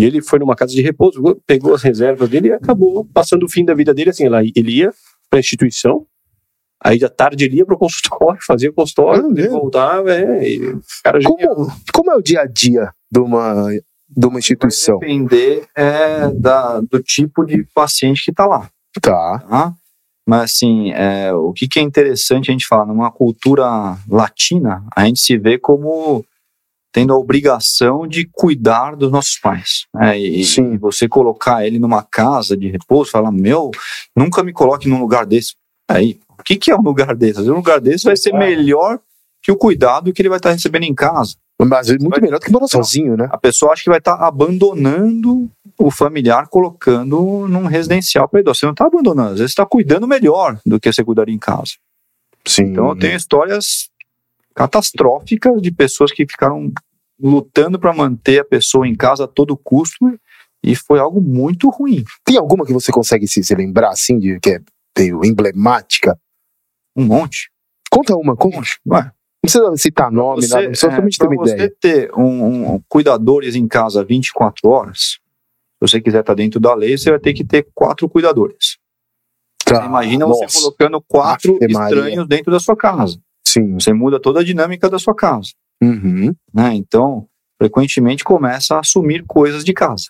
E 0.00 0.04
ele 0.04 0.22
foi 0.22 0.38
numa 0.38 0.56
casa 0.56 0.72
de 0.72 0.80
repouso, 0.80 1.20
pegou 1.46 1.74
as 1.74 1.82
reservas 1.82 2.28
dele 2.28 2.48
e 2.48 2.52
acabou 2.52 3.04
passando 3.12 3.44
o 3.44 3.48
fim 3.50 3.64
da 3.66 3.74
vida 3.74 3.92
dele. 3.92 4.08
Assim, 4.10 4.24
ela- 4.24 4.42
ele 4.42 4.78
ia 4.78 4.90
para 5.28 5.38
a 5.38 5.40
instituição, 5.40 6.06
aí 6.82 7.04
à 7.04 7.08
tarde 7.10 7.44
ele 7.44 7.56
ia 7.56 7.66
para 7.66 7.74
o 7.74 7.78
consultório, 7.78 8.40
fazia 8.46 8.70
o 8.70 8.72
consultório, 8.72 9.26
Ah, 9.26 9.30
ele 9.30 9.48
voltava. 9.48 10.10
É, 10.10 10.48
e 10.48 10.78
cara 11.04 11.20
genial. 11.20 11.54
Como, 11.54 11.72
como 11.92 12.10
é 12.12 12.16
o 12.16 12.22
dia 12.22 12.40
a 12.40 12.46
dia 12.46 12.90
de 13.12 13.18
uma, 13.20 13.68
de 14.08 14.26
uma 14.26 14.38
instituição? 14.38 14.98
Vai 14.98 15.08
depender 15.08 15.66
é, 15.76 16.28
da, 16.30 16.80
do 16.80 17.02
tipo 17.02 17.44
de 17.44 17.62
paciente 17.74 18.24
que 18.24 18.30
está 18.30 18.46
lá. 18.46 18.70
Tá. 19.02 19.38
tá? 19.40 19.74
Mas 20.26 20.42
assim, 20.52 20.92
é, 20.92 21.32
o 21.34 21.52
que, 21.52 21.68
que 21.68 21.78
é 21.78 21.82
interessante 21.82 22.50
a 22.50 22.52
gente 22.52 22.66
falar, 22.66 22.86
numa 22.86 23.10
cultura 23.10 23.66
latina, 24.08 24.82
a 24.96 25.04
gente 25.04 25.20
se 25.20 25.36
vê 25.36 25.58
como 25.58 26.24
tendo 26.92 27.12
a 27.12 27.18
obrigação 27.18 28.06
de 28.06 28.28
cuidar 28.32 28.96
dos 28.96 29.10
nossos 29.10 29.38
pais. 29.38 29.86
né? 29.94 30.18
E, 30.18 30.44
Sim. 30.44 30.76
você 30.76 31.08
colocar 31.08 31.66
ele 31.66 31.78
numa 31.78 32.02
casa 32.02 32.56
de 32.56 32.68
repouso, 32.68 33.10
falar, 33.10 33.30
meu, 33.30 33.70
nunca 34.16 34.42
me 34.42 34.52
coloque 34.52 34.88
num 34.88 35.00
lugar 35.00 35.24
desse. 35.24 35.54
Aí, 35.88 36.18
o 36.38 36.42
que, 36.42 36.56
que 36.56 36.70
é 36.70 36.76
um 36.76 36.82
lugar 36.82 37.14
desse? 37.14 37.40
Um 37.42 37.56
lugar 37.56 37.80
desse 37.80 38.04
vai 38.04 38.16
ser 38.16 38.32
melhor 38.32 38.98
que 39.42 39.52
o 39.52 39.56
cuidado 39.56 40.12
que 40.12 40.20
ele 40.20 40.28
vai 40.28 40.38
estar 40.38 40.50
recebendo 40.50 40.84
em 40.84 40.94
casa. 40.94 41.34
Mas 41.62 41.90
é 41.90 41.98
muito 41.98 42.20
melhor 42.22 42.38
do 42.38 42.44
que 42.46 42.52
morar 42.52 42.68
sozinho, 42.68 43.16
né? 43.16 43.28
A 43.30 43.36
pessoa 43.36 43.72
acha 43.72 43.82
que 43.82 43.90
vai 43.90 43.98
estar 43.98 44.14
abandonando 44.14 45.50
o 45.78 45.90
familiar, 45.90 46.48
colocando 46.48 47.46
num 47.48 47.66
residencial 47.66 48.26
para 48.28 48.40
idoso. 48.40 48.60
Você 48.60 48.66
não 48.66 48.72
está 48.72 48.86
abandonando, 48.86 49.32
às 49.32 49.38
vezes 49.38 49.50
está 49.50 49.66
cuidando 49.66 50.08
melhor 50.08 50.58
do 50.64 50.80
que 50.80 50.90
você 50.90 51.04
cuidaria 51.04 51.34
em 51.34 51.38
casa. 51.38 51.72
Sim. 52.46 52.64
Então 52.64 52.88
eu 52.88 52.96
tenho 52.96 53.14
histórias 53.14 53.89
catastróficas 54.60 55.62
de 55.62 55.70
pessoas 55.72 56.12
que 56.12 56.26
ficaram 56.26 56.70
lutando 57.18 57.78
para 57.78 57.94
manter 57.94 58.40
a 58.40 58.44
pessoa 58.44 58.86
em 58.86 58.94
casa 58.94 59.24
a 59.24 59.28
todo 59.28 59.56
custo 59.56 60.18
e 60.62 60.74
foi 60.76 60.98
algo 60.98 61.20
muito 61.20 61.70
ruim. 61.70 62.04
Tem 62.24 62.36
alguma 62.36 62.66
que 62.66 62.72
você 62.72 62.92
consegue 62.92 63.26
se, 63.26 63.42
se 63.42 63.54
lembrar, 63.54 63.90
assim, 63.90 64.18
de 64.18 64.38
que 64.40 64.50
é 64.50 64.60
meio 64.98 65.24
emblemática? 65.24 66.18
Um 66.94 67.06
monte. 67.06 67.50
Conta 67.90 68.14
uma, 68.14 68.36
conta. 68.36 68.60
Não 68.84 68.96
Ué, 68.98 69.10
precisa 69.42 69.74
citar 69.76 70.12
nome, 70.12 70.42
você, 70.42 70.54
nada, 70.62 70.74
só 70.74 70.88
é, 70.88 70.96
somente 70.96 71.18
ter 71.18 71.26
uma 71.26 71.36
você 71.36 71.54
ideia. 71.54 71.74
ter 71.80 72.12
um, 72.14 72.74
um- 72.74 72.82
cuidadores 72.88 73.54
em 73.54 73.66
casa 73.66 74.04
24 74.04 74.68
horas, 74.68 75.00
se 75.00 75.18
você 75.80 76.00
quiser 76.00 76.20
estar 76.20 76.34
dentro 76.34 76.60
da 76.60 76.74
lei, 76.74 76.98
você 76.98 77.10
vai 77.10 77.18
ter 77.18 77.32
que 77.32 77.44
ter 77.44 77.66
quatro 77.74 78.08
cuidadores. 78.08 78.76
Tá, 79.64 79.86
Imagina 79.86 80.26
nossa. 80.26 80.46
você 80.48 80.60
colocando 80.60 81.00
quatro 81.00 81.56
Ave 81.56 81.72
Maria. 81.72 81.96
estranhos 81.96 82.28
dentro 82.28 82.52
da 82.52 82.60
sua 82.60 82.76
casa. 82.76 83.18
Sim. 83.52 83.74
Você 83.74 83.92
muda 83.92 84.20
toda 84.20 84.40
a 84.40 84.44
dinâmica 84.44 84.88
da 84.88 84.98
sua 84.98 85.14
casa. 85.14 85.50
Uhum. 85.82 86.34
Né? 86.52 86.74
Então, 86.74 87.26
frequentemente 87.58 88.22
começa 88.22 88.76
a 88.76 88.80
assumir 88.80 89.24
coisas 89.26 89.64
de 89.64 89.72
casa. 89.72 90.04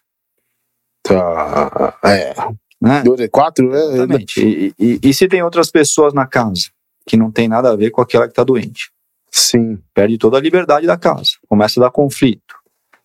Tá. 1.02 1.98
É. 2.04 2.34
Né? 2.80 3.02
Dois, 3.02 3.28
quatro, 3.30 3.74
é. 3.74 3.94
Exatamente. 3.94 4.40
E, 4.40 4.74
e- 4.78 5.00
e 5.02 5.14
se 5.14 5.28
tem 5.28 5.42
outras 5.42 5.70
pessoas 5.70 6.12
na 6.12 6.26
casa 6.26 6.70
que 7.06 7.16
não 7.16 7.30
tem 7.30 7.48
nada 7.48 7.70
a 7.72 7.76
ver 7.76 7.90
com 7.90 8.00
aquela 8.00 8.26
que 8.26 8.32
está 8.32 8.44
doente? 8.44 8.90
Sim. 9.30 9.78
Perde 9.94 10.18
toda 10.18 10.36
a 10.36 10.40
liberdade 10.40 10.86
da 10.86 10.96
casa. 10.96 11.30
Começa 11.48 11.80
a 11.80 11.84
dar 11.84 11.90
conflito. 11.90 12.54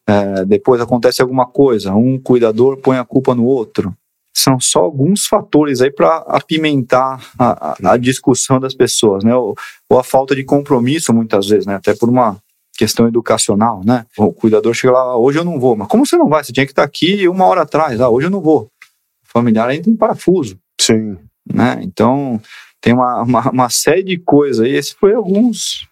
É, 0.07 0.45
depois 0.45 0.79
acontece 0.81 1.21
alguma 1.21 1.47
coisa, 1.47 1.93
um 1.95 2.19
cuidador 2.19 2.77
põe 2.77 2.97
a 2.97 3.05
culpa 3.05 3.33
no 3.33 3.45
outro. 3.45 3.95
São 4.35 4.59
só 4.59 4.79
alguns 4.81 5.27
fatores 5.27 5.81
aí 5.81 5.89
para 5.89 6.17
apimentar 6.27 7.25
a, 7.39 7.71
a, 7.71 7.93
a, 7.93 7.97
discussão 7.97 8.59
das 8.59 8.73
pessoas, 8.75 9.23
né? 9.23 9.33
Ou, 9.33 9.55
ou, 9.89 9.97
a 9.97 10.03
falta 10.03 10.35
de 10.35 10.43
compromisso, 10.43 11.13
muitas 11.13 11.47
vezes, 11.47 11.65
né? 11.65 11.75
Até 11.75 11.95
por 11.95 12.09
uma 12.09 12.37
questão 12.77 13.07
educacional, 13.07 13.81
né? 13.85 14.05
O 14.17 14.33
cuidador 14.33 14.73
chega 14.73 14.93
lá, 14.93 14.99
ah, 14.99 15.17
hoje 15.17 15.39
eu 15.39 15.45
não 15.45 15.57
vou. 15.57 15.77
Mas 15.77 15.87
como 15.87 16.05
você 16.05 16.17
não 16.17 16.27
vai? 16.27 16.43
Você 16.43 16.51
tinha 16.51 16.65
que 16.65 16.73
estar 16.73 16.83
aqui 16.83 17.27
uma 17.29 17.45
hora 17.45 17.61
atrás. 17.61 18.01
Ah, 18.01 18.09
hoje 18.09 18.27
eu 18.27 18.31
não 18.31 18.41
vou. 18.41 18.63
O 18.63 18.69
familiar 19.23 19.69
ainda 19.69 19.85
tem 19.85 19.95
parafuso. 19.95 20.59
Sim. 20.79 21.17
Né? 21.51 21.79
Então, 21.81 22.41
tem 22.81 22.93
uma, 22.93 23.21
uma, 23.21 23.49
uma 23.49 23.69
série 23.69 24.03
de 24.03 24.17
coisas 24.17 24.65
aí. 24.65 24.73
Esse 24.73 24.93
foi 24.95 25.13
alguns 25.13 25.87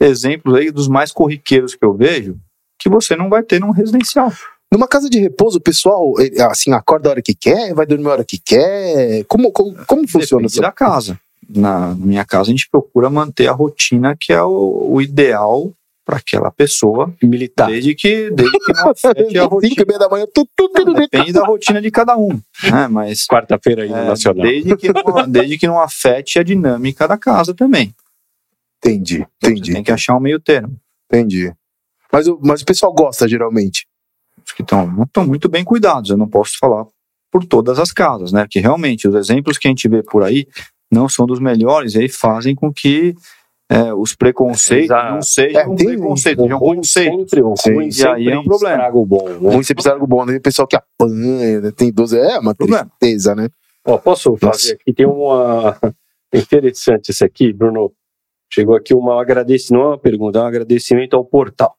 exemplos 0.00 0.56
aí 0.56 0.72
dos 0.72 0.88
mais 0.88 1.12
corriqueiros 1.12 1.76
que 1.76 1.84
eu 1.84 1.94
vejo 1.94 2.36
que 2.76 2.88
você 2.88 3.14
não 3.14 3.30
vai 3.30 3.42
ter 3.42 3.60
num 3.60 3.70
residencial. 3.70 4.32
Numa 4.74 4.88
casa 4.88 5.08
de 5.08 5.20
repouso, 5.20 5.58
o 5.58 5.60
pessoal, 5.60 6.14
assim, 6.50 6.72
acorda 6.72 7.08
a 7.08 7.12
hora 7.12 7.22
que 7.22 7.32
quer, 7.32 7.72
vai 7.72 7.86
dormir 7.86 8.08
a 8.08 8.10
hora 8.10 8.24
que 8.24 8.38
quer? 8.38 9.22
Como, 9.28 9.52
como, 9.52 9.72
como 9.86 10.08
funciona 10.08 10.46
isso? 10.46 10.60
da 10.60 10.72
casa. 10.72 11.16
Na 11.48 11.94
minha 11.94 12.24
casa, 12.24 12.50
a 12.50 12.50
gente 12.50 12.68
procura 12.68 13.08
manter 13.08 13.46
a 13.46 13.52
rotina 13.52 14.16
que 14.18 14.32
é 14.32 14.42
o, 14.42 14.88
o 14.90 15.00
ideal 15.00 15.72
para 16.04 16.16
aquela 16.16 16.50
pessoa 16.50 17.14
militar. 17.22 17.68
Desde 17.68 17.94
que, 17.94 18.32
desde 18.32 18.58
que 18.58 18.72
não 18.72 18.90
afete 18.90 19.38
a 19.38 19.44
rotina. 19.44 19.74
Cinco 19.76 19.96
da 19.96 20.08
manhã, 20.08 20.26
tu, 20.34 20.44
tu, 20.56 20.68
tu, 20.68 20.92
Depende 20.92 21.32
da 21.32 21.44
rotina 21.44 21.80
de 21.80 21.92
cada 21.92 22.16
um. 22.16 22.40
Né? 22.64 22.88
Mas, 22.90 23.28
Quarta-feira 23.28 23.84
aí 23.84 23.90
no 23.90 23.96
é, 23.96 24.04
Nacional. 24.06 24.44
Desde 24.44 24.76
que, 24.76 24.92
não, 24.92 25.30
desde 25.30 25.56
que 25.56 25.66
não 25.68 25.80
afete 25.80 26.40
a 26.40 26.42
dinâmica 26.42 27.06
da 27.06 27.16
casa 27.16 27.54
também. 27.54 27.94
Entendi, 28.78 29.24
então, 29.38 29.52
entendi. 29.52 29.72
tem 29.72 29.84
que 29.84 29.92
achar 29.92 30.16
um 30.16 30.20
meio 30.20 30.40
termo. 30.40 30.76
Entendi. 31.08 31.54
Mas, 32.10 32.26
mas 32.42 32.62
o 32.62 32.64
pessoal 32.64 32.92
gosta, 32.92 33.28
geralmente 33.28 33.86
que 34.52 34.62
estão 34.62 35.24
muito 35.26 35.48
bem 35.48 35.64
cuidados. 35.64 36.10
Eu 36.10 36.16
não 36.16 36.28
posso 36.28 36.58
falar 36.58 36.84
por 37.30 37.44
todas 37.44 37.78
as 37.78 37.92
casas, 37.92 38.32
né? 38.32 38.46
Que 38.48 38.60
realmente 38.60 39.08
os 39.08 39.14
exemplos 39.14 39.58
que 39.58 39.66
a 39.66 39.70
gente 39.70 39.88
vê 39.88 40.02
por 40.02 40.22
aí 40.22 40.46
não 40.90 41.08
são 41.08 41.26
dos 41.26 41.40
melhores 41.40 41.94
e 41.94 41.98
aí 41.98 42.08
fazem 42.08 42.54
com 42.54 42.72
que 42.72 43.14
é, 43.68 43.92
os 43.94 44.14
preconceitos 44.14 44.90
Exato. 44.90 45.14
não 45.14 45.22
sejam 45.22 45.60
é, 45.60 45.66
um 45.66 45.74
preconceito, 45.74 46.42
sejam 46.42 46.56
um 46.56 46.60
conceito. 46.60 47.18
Sempre, 47.18 47.42
o 47.42 47.54
ruim 47.54 47.88
e 47.88 48.06
aí 48.06 48.28
é 48.28 48.38
um 48.38 48.44
problema. 48.44 48.88
O 48.90 49.06
bom, 49.06 49.28
né? 49.28 49.36
ruim 49.36 49.62
sempre 49.62 49.80
estraga 49.80 50.04
o 50.04 50.06
bom, 50.06 50.24
né? 50.24 50.36
O 50.36 50.40
pessoal 50.40 50.68
que 50.68 50.76
apanha, 50.76 51.60
né? 51.60 51.72
tem 51.72 51.92
12, 51.92 52.18
é 52.18 52.38
uma 52.38 52.54
problema. 52.54 52.90
tristeza, 53.00 53.34
né? 53.34 53.48
Ó, 53.86 53.98
posso 53.98 54.36
fazer 54.36 54.74
aqui? 54.74 54.92
Tem 54.92 55.06
uma 55.06 55.76
interessante 56.32 57.10
isso 57.10 57.24
aqui, 57.24 57.52
Bruno. 57.52 57.92
Chegou 58.52 58.76
aqui 58.76 58.94
uma 58.94 59.20
agradecimento, 59.20 59.80
não 59.80 59.86
é 59.86 59.88
uma 59.88 59.98
pergunta, 59.98 60.38
é 60.38 60.42
um 60.42 60.46
agradecimento 60.46 61.16
ao 61.16 61.24
portal. 61.24 61.74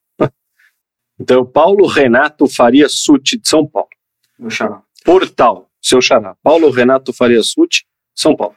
Então, 1.20 1.46
Paulo 1.46 1.88
Renato 1.88 2.48
Faria 2.48 2.90
Suti, 2.90 3.38
de 3.38 3.48
São 3.48 3.66
Paulo. 3.66 3.90
Meu 4.38 4.50
xará. 4.50 4.82
Portal, 5.04 5.70
seu 5.82 6.02
xará. 6.02 6.36
Paulo 6.44 6.70
Renato 6.70 7.14
Faria 7.14 7.42
Suti, 7.42 7.86
São 8.14 8.36
Paulo. 8.36 8.56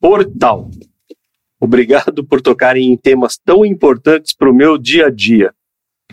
Portal. 0.00 0.70
Obrigado 1.60 2.24
por 2.24 2.40
tocarem 2.40 2.90
em 2.90 2.96
temas 2.96 3.36
tão 3.36 3.64
importantes 3.64 4.34
para 4.34 4.50
o 4.50 4.54
meu 4.54 4.78
dia 4.78 5.06
a 5.06 5.10
dia. 5.10 5.54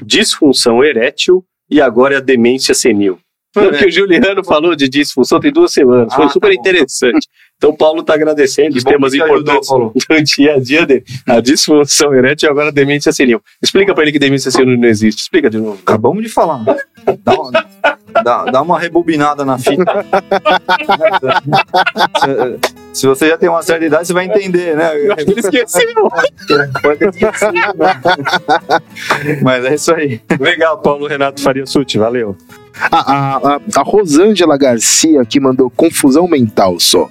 Disfunção 0.04 0.84
erétil 0.84 1.45
e 1.70 1.82
agora 1.82 2.18
a 2.18 2.22
demência 2.22 2.76
senil. 2.76 3.20
O 3.56 3.72
que 3.72 3.86
o 3.86 3.91
Juliano 3.91 4.43
falou 4.43 4.76
de 4.76 4.88
disfunção 4.88 5.39
tem 5.39 5.52
duas 5.52 5.72
semanas. 5.72 6.14
Foi 6.14 6.26
ah, 6.26 6.30
super 6.30 6.50
tá 6.50 6.54
interessante. 6.54 7.28
Então, 7.58 7.76
Paulo 7.76 8.02
está 8.02 8.14
agradecendo 8.14 8.74
que 8.74 8.78
os 8.78 8.84
temas 8.84 9.16
importantes 9.16 9.72
ajudou, 9.72 9.93
do 9.95 10.24
dia 10.24 10.56
a 10.56 10.60
dia 10.60 10.86
dele. 10.86 11.04
A 11.26 11.39
disfunção 11.39 12.14
erétil 12.14 12.48
e 12.48 12.52
agora 12.52 12.70
a 12.70 12.72
demência 12.72 13.12
senil. 13.12 13.41
Explica 13.62 13.95
para 13.95 14.04
ele 14.04 14.12
que 14.12 14.20
demência 14.20 14.52
senil 14.52 14.78
não 14.78 14.88
existe. 14.88 15.22
Explica 15.22 15.50
de 15.50 15.58
novo. 15.58 15.80
Acabamos 15.82 16.22
de 16.22 16.30
falar. 16.30 16.64
Dá 17.24 17.34
uma, 17.34 17.52
dá, 18.24 18.45
dá 18.45 18.62
uma 18.62 18.80
rebobinada 18.80 19.43
na 19.43 19.58
fita. 19.58 19.84
Se 22.98 23.06
você 23.06 23.28
já 23.28 23.38
tem 23.38 23.48
uma 23.48 23.62
certa 23.62 23.86
idade, 23.86 24.08
você 24.08 24.14
vai 24.14 24.26
entender, 24.26 24.76
né? 24.76 24.98
Eu 25.00 25.14
acho 25.14 25.24
que 25.24 25.32
ele 25.32 25.39
esqueceu. 25.39 26.10
Pode 26.82 27.06
esquecer. 27.14 27.52
Mas 29.43 29.66
é 29.66 29.76
isso 29.76 29.93
aí. 29.93 30.20
Legal, 30.39 30.80
Paulo 30.80 31.06
Renato 31.06 31.39
Faria 31.39 31.68
Suti, 31.68 32.00
valeu. 32.00 32.36
A, 32.89 33.38
a, 33.38 33.60
a 33.76 33.84
Rosângela 33.84 34.58
Garcia 34.58 35.24
que 35.26 35.39
mandou 35.39 35.70
confusão 35.70 36.28
mental 36.28 36.80
só. 36.80 37.08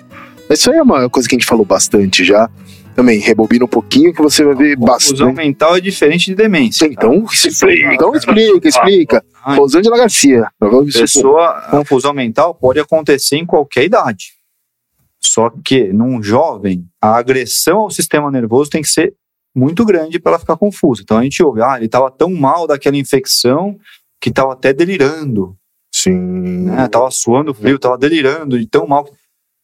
Isso 0.51 0.72
aí 0.72 0.78
é 0.78 0.82
uma 0.82 1.09
coisa 1.09 1.28
que 1.28 1.37
a 1.37 1.39
gente 1.39 1.47
falou 1.47 1.64
bastante 1.64 2.24
já. 2.24 2.51
Também, 2.97 3.20
rebobina 3.20 3.64
um 3.64 3.68
pouquinho 3.68 4.12
que 4.12 4.20
você 4.20 4.43
vai 4.43 4.57
ver 4.57 4.74
confusão 4.74 4.93
bastante. 4.93 5.11
Confusão 5.11 5.32
mental 5.34 5.76
é 5.76 5.80
diferente 5.80 6.26
de 6.26 6.34
demência. 6.34 6.87
Então, 6.87 7.22
tá? 7.22 7.32
explica, 7.32 7.95
então 7.95 8.12
explica, 8.12 8.68
explica. 8.68 9.24
Rosângela 9.55 9.97
Garcia. 9.99 10.49
Pessoa, 10.93 11.62
confusão 11.70 12.12
mental 12.12 12.57
pode 12.57 12.80
acontecer 12.80 13.37
em 13.37 13.47
qualquer 13.47 13.84
idade. 13.84 14.36
Só 15.22 15.50
que 15.64 15.92
num 15.92 16.22
jovem, 16.22 16.86
a 17.00 17.16
agressão 17.16 17.80
ao 17.80 17.90
sistema 17.90 18.30
nervoso 18.30 18.70
tem 18.70 18.82
que 18.82 18.88
ser 18.88 19.14
muito 19.54 19.84
grande 19.84 20.18
para 20.18 20.32
ela 20.32 20.38
ficar 20.38 20.56
confusa. 20.56 21.02
Então 21.02 21.16
a 21.16 21.22
gente 21.22 21.42
ouve, 21.42 21.62
ah, 21.62 21.76
ele 21.76 21.86
estava 21.86 22.10
tão 22.10 22.30
mal 22.30 22.66
daquela 22.66 22.96
infecção 22.96 23.78
que 24.20 24.28
estava 24.28 24.52
até 24.52 24.72
delirando. 24.72 25.56
Sim. 25.94 26.64
Né? 26.66 26.88
Tava 26.88 27.10
suando 27.10 27.54
frio, 27.54 27.78
tava 27.78 27.96
delirando 27.96 28.58
de 28.58 28.66
tão 28.66 28.86
mal. 28.86 29.08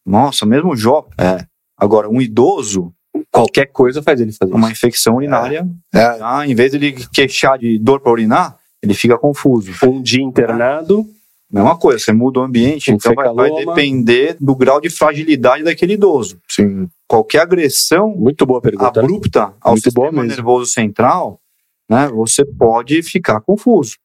Nossa, 0.04 0.46
mesmo 0.46 0.74
jovem. 0.74 1.10
É. 1.18 1.44
Agora, 1.76 2.08
um 2.08 2.20
idoso. 2.20 2.92
Qualquer 3.30 3.66
coisa 3.66 4.02
faz 4.02 4.20
ele 4.20 4.32
fazer 4.32 4.52
Uma 4.52 4.68
isso. 4.68 4.78
infecção 4.78 5.16
urinária. 5.16 5.68
É. 5.94 5.98
É. 5.98 6.18
Ah, 6.20 6.46
em 6.46 6.54
vez 6.54 6.70
de 6.70 6.78
ele 6.78 6.92
queixar 7.12 7.58
de 7.58 7.78
dor 7.78 8.00
para 8.00 8.12
urinar, 8.12 8.56
ele 8.82 8.94
fica 8.94 9.18
confuso. 9.18 9.72
Um 9.84 10.00
dia 10.02 10.22
internado. 10.22 11.06
Mesma 11.52 11.76
coisa, 11.76 11.98
você 11.98 12.12
muda 12.12 12.40
o 12.40 12.42
ambiente, 12.42 12.90
então 12.90 13.14
vai, 13.14 13.34
vai, 13.34 13.50
depender 13.50 14.36
do 14.40 14.56
grau 14.56 14.80
de 14.80 14.88
fragilidade 14.88 15.62
daquele 15.62 15.94
idoso. 15.94 16.40
Sim. 16.48 16.88
Qualquer 17.06 17.42
agressão 17.42 18.14
Muito 18.16 18.46
boa 18.46 18.60
pergunta, 18.60 19.00
né? 19.00 19.06
abrupta 19.06 19.54
ao 19.60 19.72
Muito 19.72 19.84
sistema 19.84 20.24
nervoso 20.24 20.70
central, 20.70 21.38
né, 21.90 22.08
você 22.08 22.42
pode 22.44 23.02
ficar 23.02 23.40
confuso. 23.42 23.96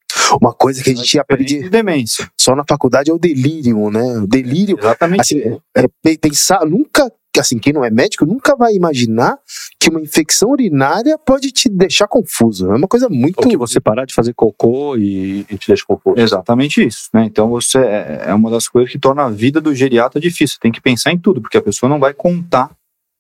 Uma 0.41 0.53
coisa 0.53 0.83
que 0.83 0.89
a 0.89 0.95
gente 0.95 1.19
aprende 1.19 1.59
de 1.61 1.69
demência. 1.69 2.29
só 2.39 2.55
na 2.55 2.63
faculdade 2.67 3.09
é 3.09 3.13
o 3.13 3.19
delírio, 3.19 3.89
né? 3.89 4.17
O 4.17 4.27
delírio. 4.27 4.77
Exatamente. 4.79 5.21
Assim, 5.21 5.59
é, 5.75 6.17
pensar, 6.17 6.65
nunca, 6.65 7.11
assim, 7.37 7.57
quem 7.57 7.71
não 7.71 7.85
é 7.85 7.89
médico 7.89 8.25
nunca 8.25 8.55
vai 8.55 8.73
imaginar 8.73 9.37
que 9.79 9.89
uma 9.89 10.01
infecção 10.01 10.49
urinária 10.49 11.17
pode 11.17 11.51
te 11.51 11.69
deixar 11.69 12.07
confuso. 12.07 12.71
É 12.71 12.75
uma 12.75 12.87
coisa 12.87 13.07
muito. 13.09 13.39
Ou 13.39 13.47
que 13.47 13.57
você 13.57 13.79
parar 13.79 14.05
de 14.05 14.13
fazer 14.13 14.33
cocô 14.33 14.97
e, 14.97 15.45
e 15.49 15.57
te 15.57 15.67
deixa 15.67 15.85
confuso. 15.85 16.19
Exatamente 16.19 16.85
isso. 16.85 17.09
Né? 17.13 17.25
Então 17.25 17.49
você 17.49 17.77
é, 17.79 18.25
é 18.27 18.33
uma 18.33 18.49
das 18.49 18.67
coisas 18.67 18.91
que 18.91 18.99
torna 18.99 19.25
a 19.25 19.29
vida 19.29 19.61
do 19.61 19.73
geriatra 19.73 20.19
difícil. 20.19 20.55
Você 20.55 20.59
tem 20.59 20.71
que 20.71 20.81
pensar 20.81 21.11
em 21.11 21.17
tudo, 21.17 21.41
porque 21.41 21.57
a 21.57 21.61
pessoa 21.61 21.89
não 21.89 21.99
vai 21.99 22.13
contar 22.13 22.71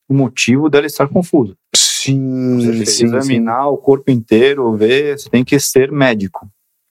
o 0.09 0.13
motivo 0.13 0.69
dela 0.69 0.85
estar 0.85 1.07
confusa. 1.07 1.55
Sim, 1.75 2.57
você 2.57 2.71
tem 2.71 2.83
que 2.83 3.03
examinar 3.03 3.63
sim. 3.63 3.69
o 3.69 3.77
corpo 3.77 4.09
inteiro, 4.09 4.75
ver, 4.77 5.19
você 5.19 5.29
tem 5.29 5.43
que 5.43 5.59
ser 5.59 5.91
médico. 5.91 6.47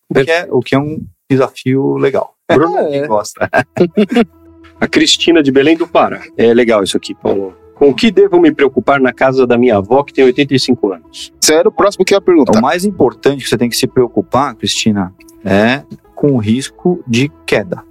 O 0.08 0.14
que, 0.14 0.30
é, 0.30 0.48
o 0.50 0.60
que 0.60 0.74
é 0.74 0.78
um 0.78 1.04
desafio 1.28 1.96
legal. 1.96 2.34
Bruno 2.52 2.78
é. 2.78 3.06
gosta. 3.06 3.48
a 4.80 4.86
Cristina 4.86 5.42
de 5.42 5.50
Belém 5.50 5.76
do 5.76 5.86
Pará. 5.86 6.22
É 6.36 6.52
legal 6.54 6.82
isso 6.82 6.96
aqui, 6.96 7.14
Paulo. 7.14 7.54
Com 7.74 7.90
o 7.90 7.94
que 7.94 8.10
devo 8.10 8.40
me 8.40 8.52
preocupar 8.52 9.00
na 9.00 9.12
casa 9.12 9.46
da 9.46 9.58
minha 9.58 9.76
avó, 9.76 10.02
que 10.02 10.12
tem 10.12 10.24
85 10.24 10.92
anos? 10.92 11.32
Sério, 11.40 11.68
o 11.68 11.72
próximo 11.72 12.04
que 12.04 12.14
eu 12.14 12.16
ia 12.16 12.22
perguntar. 12.22 12.58
O 12.58 12.62
mais 12.62 12.84
importante 12.84 13.42
que 13.42 13.48
você 13.48 13.58
tem 13.58 13.68
que 13.68 13.76
se 13.76 13.86
preocupar, 13.86 14.54
Cristina, 14.54 15.12
é 15.44 15.82
com 16.14 16.32
o 16.32 16.38
risco 16.38 17.02
de 17.06 17.30
queda. 17.44 17.82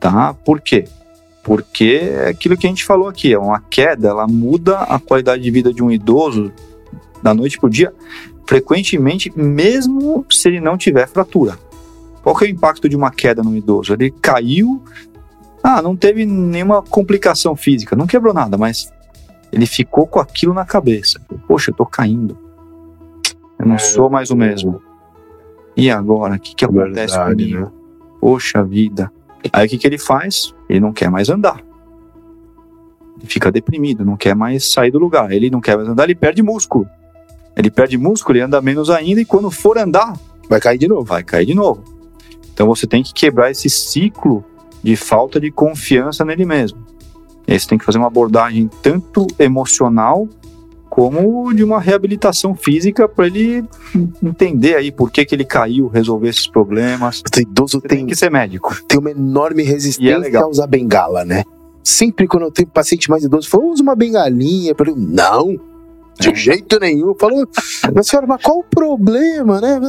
Tá? 0.00 0.34
Por 0.34 0.60
quê? 0.60 0.84
Porque 1.44 2.00
é 2.02 2.28
aquilo 2.28 2.56
que 2.56 2.66
a 2.66 2.70
gente 2.70 2.84
falou 2.84 3.08
aqui, 3.08 3.32
é 3.32 3.38
uma 3.38 3.60
queda, 3.60 4.08
ela 4.08 4.26
muda 4.26 4.80
a 4.80 4.98
qualidade 4.98 5.42
de 5.42 5.50
vida 5.50 5.72
de 5.72 5.82
um 5.82 5.90
idoso 5.90 6.52
da 7.22 7.32
noite 7.32 7.58
para 7.58 7.68
o 7.68 7.70
dia, 7.70 7.92
frequentemente, 8.48 9.30
mesmo 9.36 10.24
se 10.30 10.48
ele 10.48 10.58
não 10.58 10.78
tiver 10.78 11.06
fratura. 11.06 11.58
Qual 12.22 12.34
que 12.34 12.46
é 12.46 12.48
o 12.48 12.50
impacto 12.50 12.88
de 12.88 12.96
uma 12.96 13.10
queda 13.10 13.42
no 13.42 13.54
idoso? 13.54 13.92
Ele 13.92 14.10
caiu, 14.10 14.82
ah, 15.62 15.82
não 15.82 15.94
teve 15.94 16.24
nenhuma 16.24 16.80
complicação 16.80 17.54
física, 17.54 17.94
não 17.94 18.06
quebrou 18.06 18.32
nada, 18.32 18.56
mas 18.56 18.90
ele 19.52 19.66
ficou 19.66 20.06
com 20.06 20.18
aquilo 20.18 20.54
na 20.54 20.64
cabeça. 20.64 21.20
Poxa, 21.46 21.70
eu 21.70 21.74
tô 21.74 21.84
caindo. 21.84 22.38
Eu 23.58 23.66
não 23.66 23.74
é, 23.74 23.78
sou 23.78 24.08
mais 24.08 24.30
o 24.30 24.36
mesmo. 24.36 24.80
E 25.76 25.90
agora? 25.90 26.36
O 26.36 26.40
que, 26.40 26.54
que 26.54 26.64
acontece 26.64 27.16
Verdade, 27.16 27.44
comigo? 27.44 27.60
Né? 27.66 27.72
Poxa 28.18 28.64
vida. 28.64 29.12
Aí 29.52 29.66
o 29.66 29.68
que, 29.68 29.76
que 29.76 29.86
ele 29.86 29.98
faz? 29.98 30.54
Ele 30.70 30.80
não 30.80 30.94
quer 30.94 31.10
mais 31.10 31.28
andar. 31.28 31.62
Ele 33.18 33.26
fica 33.26 33.52
deprimido, 33.52 34.06
não 34.06 34.16
quer 34.16 34.34
mais 34.34 34.72
sair 34.72 34.90
do 34.90 34.98
lugar. 34.98 35.32
Ele 35.32 35.50
não 35.50 35.60
quer 35.60 35.76
mais 35.76 35.86
andar, 35.86 36.04
ele 36.04 36.14
perde 36.14 36.42
músculo. 36.42 36.88
Ele 37.58 37.70
perde 37.70 37.98
músculo 37.98 38.38
e 38.38 38.40
anda 38.40 38.62
menos 38.62 38.88
ainda, 38.88 39.20
e 39.20 39.24
quando 39.24 39.50
for 39.50 39.76
andar, 39.76 40.16
vai 40.48 40.60
cair 40.60 40.78
de 40.78 40.86
novo. 40.86 41.04
Vai 41.04 41.24
cair 41.24 41.44
de 41.44 41.54
novo. 41.54 41.82
Então 42.54 42.68
você 42.68 42.86
tem 42.86 43.02
que 43.02 43.12
quebrar 43.12 43.50
esse 43.50 43.68
ciclo 43.68 44.44
de 44.82 44.94
falta 44.94 45.40
de 45.40 45.50
confiança 45.50 46.24
nele 46.24 46.44
mesmo. 46.44 46.78
E 47.48 47.52
aí 47.52 47.58
você 47.58 47.66
tem 47.66 47.76
que 47.76 47.84
fazer 47.84 47.98
uma 47.98 48.06
abordagem 48.06 48.70
tanto 48.80 49.26
emocional 49.38 50.28
como 50.88 51.52
de 51.52 51.62
uma 51.62 51.80
reabilitação 51.80 52.54
física 52.54 53.08
para 53.08 53.26
ele 53.26 53.64
entender 54.22 54.76
aí 54.76 54.90
por 54.90 55.10
que, 55.10 55.24
que 55.24 55.34
ele 55.34 55.44
caiu, 55.44 55.88
resolver 55.88 56.28
esses 56.28 56.46
problemas. 56.46 57.20
O 57.20 57.40
idoso 57.40 57.80
Você 57.80 57.88
tem 57.88 57.98
tem, 57.98 58.06
que 58.06 58.16
ser 58.16 58.30
médico. 58.30 58.74
tem 58.86 58.98
uma 58.98 59.10
enorme 59.10 59.62
é 59.62 59.66
resistência 59.66 60.18
legal. 60.18 60.44
a 60.44 60.48
usar 60.48 60.66
bengala, 60.66 61.24
né? 61.24 61.44
Sempre 61.82 62.26
quando 62.26 62.44
eu 62.44 62.50
tenho 62.50 62.68
paciente 62.68 63.10
mais 63.10 63.24
idoso, 63.24 63.48
falo, 63.48 63.70
usa 63.70 63.82
uma 63.82 63.94
bengalinha. 63.94 64.70
Eu 64.70 64.76
falo, 64.76 64.94
não, 64.96 65.58
de 66.18 66.30
É. 66.30 66.34
jeito 66.34 66.78
nenhum. 66.80 67.14
Falou, 67.14 67.46
mas 67.94 68.06
senhora, 68.06 68.26
mas 68.26 68.42
qual 68.42 68.58
o 68.58 68.64
problema, 68.64 69.60
né? 69.60 69.80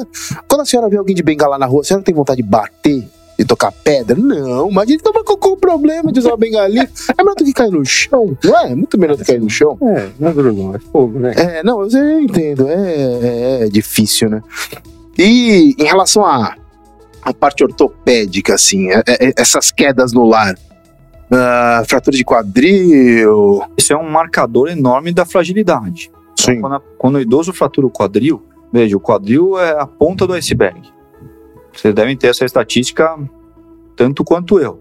Quando 0.47 0.61
a 0.61 0.65
senhora 0.65 0.89
vê 0.89 0.97
alguém 0.97 1.15
de 1.15 1.23
bengala 1.23 1.57
na 1.57 1.65
rua, 1.65 1.81
a 1.81 1.83
senhora 1.83 2.03
tem 2.03 2.13
vontade 2.15 2.41
de 2.41 2.47
bater? 2.47 3.07
E 3.37 3.45
tocar 3.45 3.71
pedra? 3.71 4.17
Não, 4.19 4.69
mas 4.69 4.89
então, 4.89 5.13
mas 5.15 5.23
qual, 5.23 5.53
o 5.53 5.55
problema 5.55 6.11
de 6.11 6.19
usar 6.19 6.31
uma 6.31 6.37
bengalinha? 6.37 6.89
É 7.17 7.23
melhor 7.23 7.35
do 7.35 7.45
que 7.45 7.53
cair 7.53 7.71
no 7.71 7.85
chão, 7.85 8.37
não 8.43 8.57
é? 8.59 8.71
É 8.71 8.75
muito 8.75 8.99
melhor 8.99 9.15
do 9.15 9.19
que 9.23 9.31
cair 9.31 9.39
no 9.39 9.49
chão. 9.49 9.77
É, 9.81 10.09
não 10.19 10.27
é 10.27 10.33
duro 10.33 10.51
não, 10.51 10.75
é 10.75 10.79
fogo, 10.79 11.17
né? 11.19 11.33
É, 11.37 11.63
não, 11.63 11.81
eu 11.87 12.19
entendo, 12.19 12.67
é, 12.67 12.73
é- 12.73 13.63
é 13.63 13.69
difícil, 13.69 14.29
né? 14.29 14.41
E 15.17 15.73
em 15.79 15.85
relação 15.85 16.25
à 16.25 16.53
à 17.21 17.33
parte 17.33 17.63
ortopédica, 17.63 18.55
assim, 18.55 18.89
é- 18.91 19.03
é- 19.07 19.33
essas 19.37 19.71
quedas 19.71 20.11
no 20.11 20.25
lar, 20.25 20.57
ah, 21.31 21.83
fratura 21.87 22.17
de 22.17 22.23
quadril, 22.25 23.61
Isso 23.77 23.93
é 23.93 23.97
um 23.97 24.09
marcador 24.09 24.67
enorme 24.69 25.13
da 25.13 25.25
fragilidade. 25.25 26.11
Então, 26.41 26.61
quando, 26.61 26.73
a- 26.75 26.81
quando 26.97 27.15
o 27.15 27.21
idoso 27.21 27.53
fratura 27.53 27.87
o 27.87 27.91
quadril, 27.91 28.41
veja, 28.71 28.95
o 28.95 28.99
quadril 28.99 29.57
é 29.59 29.79
a 29.79 29.85
ponta 29.85 30.25
do 30.27 30.33
iceberg. 30.33 30.81
Vocês 31.73 31.93
devem 31.93 32.15
ter 32.17 32.27
essa 32.27 32.45
estatística 32.45 33.17
tanto 33.95 34.23
quanto 34.23 34.59
eu. 34.59 34.79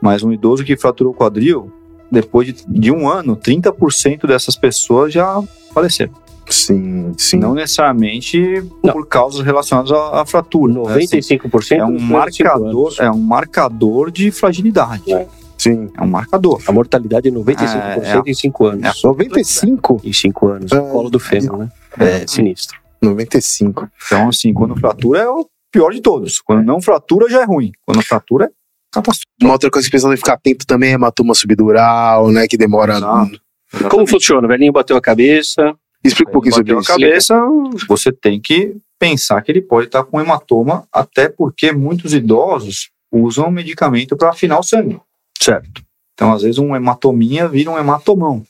Mas 0.00 0.22
um 0.22 0.32
idoso 0.32 0.64
que 0.64 0.76
fraturou 0.76 1.12
o 1.12 1.16
quadril, 1.16 1.70
depois 2.10 2.46
de, 2.48 2.64
de 2.66 2.90
um 2.90 3.08
ano, 3.08 3.36
30% 3.36 4.26
dessas 4.26 4.56
pessoas 4.56 5.12
já 5.12 5.40
faleceram. 5.74 6.12
sim, 6.48 7.12
sim. 7.16 7.36
Não 7.38 7.54
necessariamente 7.54 8.64
Não. 8.82 8.92
por 8.92 9.06
causas 9.06 9.44
relacionadas 9.44 9.92
à, 9.92 10.22
à 10.22 10.26
fratura. 10.26 10.72
né? 10.72 10.80
Assim, 11.04 11.18
95% 11.18 11.72
É 11.78 11.84
um 11.84 11.90
nos 11.90 12.02
primeiros 12.02 12.36
cinco 12.36 12.48
marcador, 12.48 12.86
anos. 12.86 13.00
é 13.00 13.10
um 13.10 13.18
marcador 13.20 14.10
de 14.10 14.30
fragilidade. 14.30 15.12
É. 15.12 15.26
sim. 15.60 15.90
É 15.96 16.02
um 16.02 16.06
marcador. 16.06 16.60
A 16.66 16.72
mortalidade 16.72 17.28
é 17.28 17.30
95% 17.30 18.22
em 18.26 18.34
5 18.34 18.66
anos. 18.66 18.84
É. 19.04 19.06
95? 19.06 20.00
Em 20.04 20.12
5 20.12 20.48
anos, 20.48 20.72
É. 20.72 20.80
colo 20.80 21.10
do 21.10 21.18
fêmur, 21.20 21.58
né? 21.58 21.68
É 21.98 22.26
sinistro. 22.26 22.78
95. 23.02 23.88
Então, 24.06 24.28
assim, 24.28 24.52
quando 24.52 24.76
fratura 24.76 25.20
é 25.20 25.28
o 25.28 25.46
pior 25.72 25.90
de 25.92 26.00
todos. 26.00 26.40
Quando 26.40 26.64
não 26.64 26.80
fratura 26.80 27.28
já 27.28 27.42
é 27.42 27.44
ruim. 27.44 27.72
Quando 27.86 28.02
fratura 28.02 28.46
é 28.46 28.48
catastrófico. 28.92 29.30
Uma 29.42 29.52
outra 29.52 29.70
coisa 29.70 29.86
que 29.86 29.90
precisa 29.90 30.16
ficar 30.16 30.34
atento 30.34 30.66
também 30.66 30.90
é 30.90 30.94
hematoma 30.94 31.34
subdural, 31.34 32.30
né? 32.30 32.46
Que 32.48 32.56
demora. 32.56 32.94
Exato. 32.96 33.40
Como 33.88 34.06
funciona? 34.06 34.46
O 34.46 34.48
velhinho 34.48 34.72
bateu 34.72 34.96
a 34.96 35.00
cabeça, 35.00 35.74
Explica 36.02 36.30
um 36.30 36.32
pouquinho 36.32 36.54
sobre 36.54 36.74
Bateu 36.74 36.78
a 36.94 37.16
isso. 37.18 37.32
cabeça, 37.32 37.86
você 37.86 38.10
tem 38.10 38.40
que 38.40 38.74
pensar 38.98 39.40
que 39.42 39.52
ele 39.52 39.60
pode 39.60 39.86
estar 39.86 40.02
com 40.02 40.18
hematoma, 40.20 40.84
até 40.92 41.28
porque 41.28 41.72
muitos 41.72 42.14
idosos 42.14 42.88
usam 43.12 43.50
medicamento 43.50 44.16
para 44.16 44.30
afinar 44.30 44.58
o 44.58 44.62
sangue. 44.62 44.98
Certo? 45.42 45.82
Então, 46.14 46.32
às 46.32 46.42
vezes, 46.42 46.58
um 46.58 46.74
hematominha 46.76 47.48
vira 47.48 47.70
um 47.70 47.78
hematomão. 47.78 48.44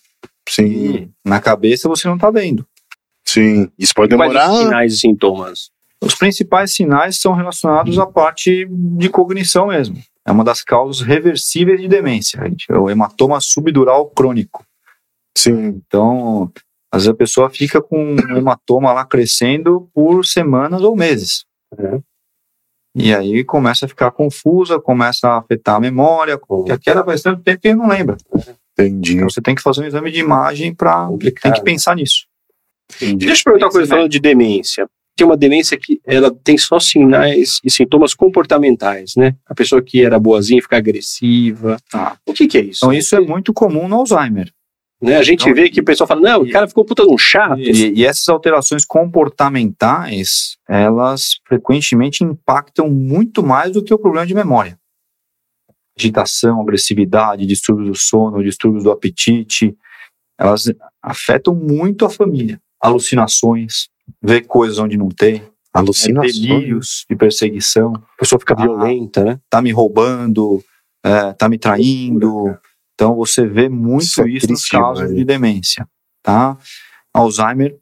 Sim, 0.48 0.64
E 0.64 1.10
na 1.24 1.40
cabeça 1.40 1.88
você 1.88 2.08
não 2.08 2.16
está 2.16 2.30
vendo. 2.30 2.66
sim. 3.26 3.70
Isso 3.78 3.94
pode 3.94 4.14
Quais 4.16 4.32
demorar. 4.32 4.52
os 4.52 4.58
sinais 4.58 4.92
e 4.94 4.96
sintomas? 4.98 5.70
Os 6.02 6.14
principais 6.14 6.74
sinais 6.74 7.20
são 7.20 7.32
relacionados 7.34 7.98
à 7.98 8.06
parte 8.06 8.66
de 8.70 9.08
cognição 9.08 9.68
mesmo. 9.68 9.96
É 10.26 10.32
uma 10.32 10.42
das 10.42 10.62
causas 10.62 11.06
reversíveis 11.06 11.80
de 11.80 11.86
demência, 11.88 12.42
gente. 12.42 12.66
É 12.70 12.76
o 12.76 12.90
hematoma 12.90 13.40
subdural 13.40 14.06
crônico. 14.10 14.64
Sim, 15.36 15.80
Então, 15.86 16.50
às 16.92 17.02
vezes 17.02 17.08
a 17.14 17.16
pessoa 17.16 17.50
fica 17.50 17.80
com 17.80 18.14
um 18.14 18.36
hematoma 18.36 18.92
lá 18.92 19.04
crescendo 19.04 19.88
por 19.94 20.24
semanas 20.24 20.82
ou 20.82 20.96
meses. 20.96 21.44
É. 21.78 22.00
E 22.94 23.14
aí 23.14 23.44
começa 23.44 23.86
a 23.86 23.88
ficar 23.88 24.10
confusa, 24.10 24.80
começa 24.80 25.28
a 25.28 25.38
afetar 25.38 25.76
a 25.76 25.80
memória, 25.80 26.36
porque 26.38 26.72
aquela 26.72 27.04
faz 27.04 27.22
tanto 27.22 27.42
tempo 27.42 27.60
que 27.60 27.68
ele 27.68 27.76
não 27.76 27.88
lembra. 27.88 28.16
entendi. 28.72 29.14
Então 29.14 29.28
você 29.28 29.40
tem 29.40 29.54
que 29.54 29.62
fazer 29.62 29.82
um 29.82 29.86
exame 29.86 30.10
de 30.10 30.20
imagem 30.20 30.74
para 30.74 31.08
tem 31.40 31.52
que 31.52 31.62
pensar 31.62 31.94
nisso. 31.94 32.26
entendi. 32.96 33.26
Deixa 33.26 33.40
eu 33.40 33.44
perguntar 33.44 33.66
uma 33.66 33.72
coisa, 33.72 33.88
falando 33.88 34.08
de 34.08 34.18
demência. 34.18 34.88
Tem 35.16 35.26
uma 35.26 35.36
demência 35.36 35.76
que 35.76 36.00
ela 36.04 36.34
tem 36.42 36.56
só 36.56 36.80
sinais 36.80 37.60
e 37.62 37.70
sintomas 37.70 38.14
comportamentais, 38.14 39.12
né? 39.16 39.34
A 39.46 39.54
pessoa 39.54 39.82
que 39.82 40.02
era 40.02 40.18
boazinha 40.18 40.62
fica 40.62 40.78
agressiva. 40.78 41.76
Ah. 41.92 42.16
O 42.24 42.32
que, 42.32 42.48
que 42.48 42.58
é 42.58 42.62
isso? 42.62 42.80
Então 42.82 42.92
isso 42.92 43.14
é 43.14 43.20
muito 43.20 43.52
comum 43.52 43.86
no 43.86 43.96
Alzheimer. 43.96 44.50
Né? 45.02 45.16
A 45.16 45.22
gente 45.22 45.42
Então, 45.42 45.54
vê 45.54 45.70
que 45.70 45.80
o 45.80 45.84
pessoal 45.84 46.06
fala, 46.06 46.20
não, 46.20 46.42
o 46.42 46.50
cara 46.50 46.68
ficou 46.68 46.84
puta 46.84 47.04
de 47.06 47.10
um 47.12 47.16
chato. 47.16 47.58
E, 47.58 47.94
e 48.00 48.04
essas 48.04 48.28
alterações 48.28 48.84
comportamentais, 48.84 50.56
elas 50.68 51.40
frequentemente 51.46 52.22
impactam 52.22 52.88
muito 52.90 53.42
mais 53.42 53.72
do 53.72 53.82
que 53.82 53.94
o 53.94 53.98
problema 53.98 54.26
de 54.26 54.34
memória. 54.34 54.78
Agitação, 55.98 56.60
agressividade, 56.60 57.46
distúrbios 57.46 57.88
do 57.88 57.94
sono, 57.96 58.42
distúrbios 58.42 58.84
do 58.84 58.90
apetite, 58.90 59.76
elas 60.38 60.64
afetam 61.02 61.54
muito 61.54 62.04
a 62.04 62.10
família. 62.10 62.60
Alucinações, 62.80 63.88
ver 64.22 64.42
coisas 64.42 64.78
onde 64.78 64.96
não 64.96 65.08
tem, 65.08 65.36
é, 65.36 65.42
Alucinações. 65.72 66.38
delírios 66.38 67.04
de 67.08 67.16
perseguição, 67.16 67.92
A 67.94 68.18
pessoa 68.18 68.38
fica 68.38 68.54
Ah. 68.56 68.62
violenta, 68.62 69.24
né? 69.24 69.40
tá 69.50 69.60
me 69.60 69.70
roubando, 69.72 70.62
é, 71.04 71.32
tá 71.34 71.48
me 71.48 71.58
traindo. 71.58 72.56
Então 73.00 73.16
você 73.16 73.46
vê 73.46 73.66
muito 73.70 74.04
Isso 74.04 74.28
isso, 74.28 74.46
é 74.46 74.50
nos 74.50 74.60
triste 74.60 74.70
casos 74.72 75.14
de 75.14 75.24
demência, 75.24 75.88
tá? 76.22 76.58
Alzheimer 77.14 77.74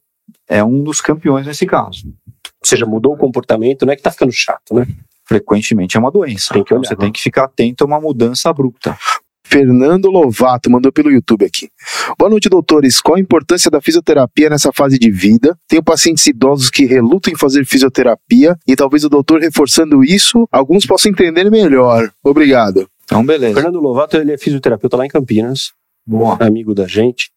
é 0.48 0.62
um 0.62 0.84
dos 0.84 1.00
campeões 1.00 1.44
nesse 1.44 1.66
caso. 1.66 2.06
Ou 2.06 2.64
seja, 2.64 2.86
mudou 2.86 3.14
o 3.14 3.16
comportamento, 3.16 3.84
não 3.84 3.92
é 3.92 3.96
que 3.96 4.02
tá 4.02 4.12
ficando 4.12 4.30
chato, 4.30 4.72
né? 4.72 4.86
Frequentemente 5.26 5.96
é 5.96 6.00
uma 6.00 6.12
doença. 6.12 6.54
Tem 6.54 6.62
que 6.62 6.72
olhar, 6.72 6.86
Você 6.86 6.94
né? 6.94 7.00
tem 7.00 7.10
que 7.10 7.20
ficar 7.20 7.46
atento 7.46 7.82
a 7.82 7.86
uma 7.88 8.00
mudança 8.00 8.48
abrupta. 8.48 8.96
Fernando 9.44 10.08
Lovato 10.08 10.70
mandou 10.70 10.92
pelo 10.92 11.10
YouTube 11.10 11.44
aqui. 11.44 11.68
Boa 12.16 12.30
noite, 12.30 12.48
doutores. 12.48 13.00
Qual 13.00 13.16
a 13.16 13.20
importância 13.20 13.68
da 13.68 13.80
fisioterapia 13.80 14.48
nessa 14.48 14.72
fase 14.72 15.00
de 15.00 15.10
vida? 15.10 15.58
Tenho 15.66 15.82
pacientes 15.82 16.24
idosos 16.28 16.70
que 16.70 16.84
relutam 16.84 17.32
em 17.32 17.36
fazer 17.36 17.64
fisioterapia 17.66 18.56
e 18.68 18.76
talvez 18.76 19.02
o 19.02 19.08
doutor 19.08 19.40
reforçando 19.40 20.04
isso, 20.04 20.46
alguns 20.52 20.86
possam 20.86 21.10
entender 21.10 21.50
melhor. 21.50 22.08
Obrigado. 22.22 22.88
Então, 23.08 23.24
beleza. 23.24 23.54
Fernando 23.54 23.80
Lovato, 23.80 24.18
ele 24.18 24.32
é 24.32 24.36
fisioterapeuta 24.38 24.98
lá 24.98 25.06
em 25.06 25.08
Campinas, 25.08 25.72
Boa, 26.06 26.36
amigo 26.40 26.74
da 26.74 26.86
gente, 26.86 27.30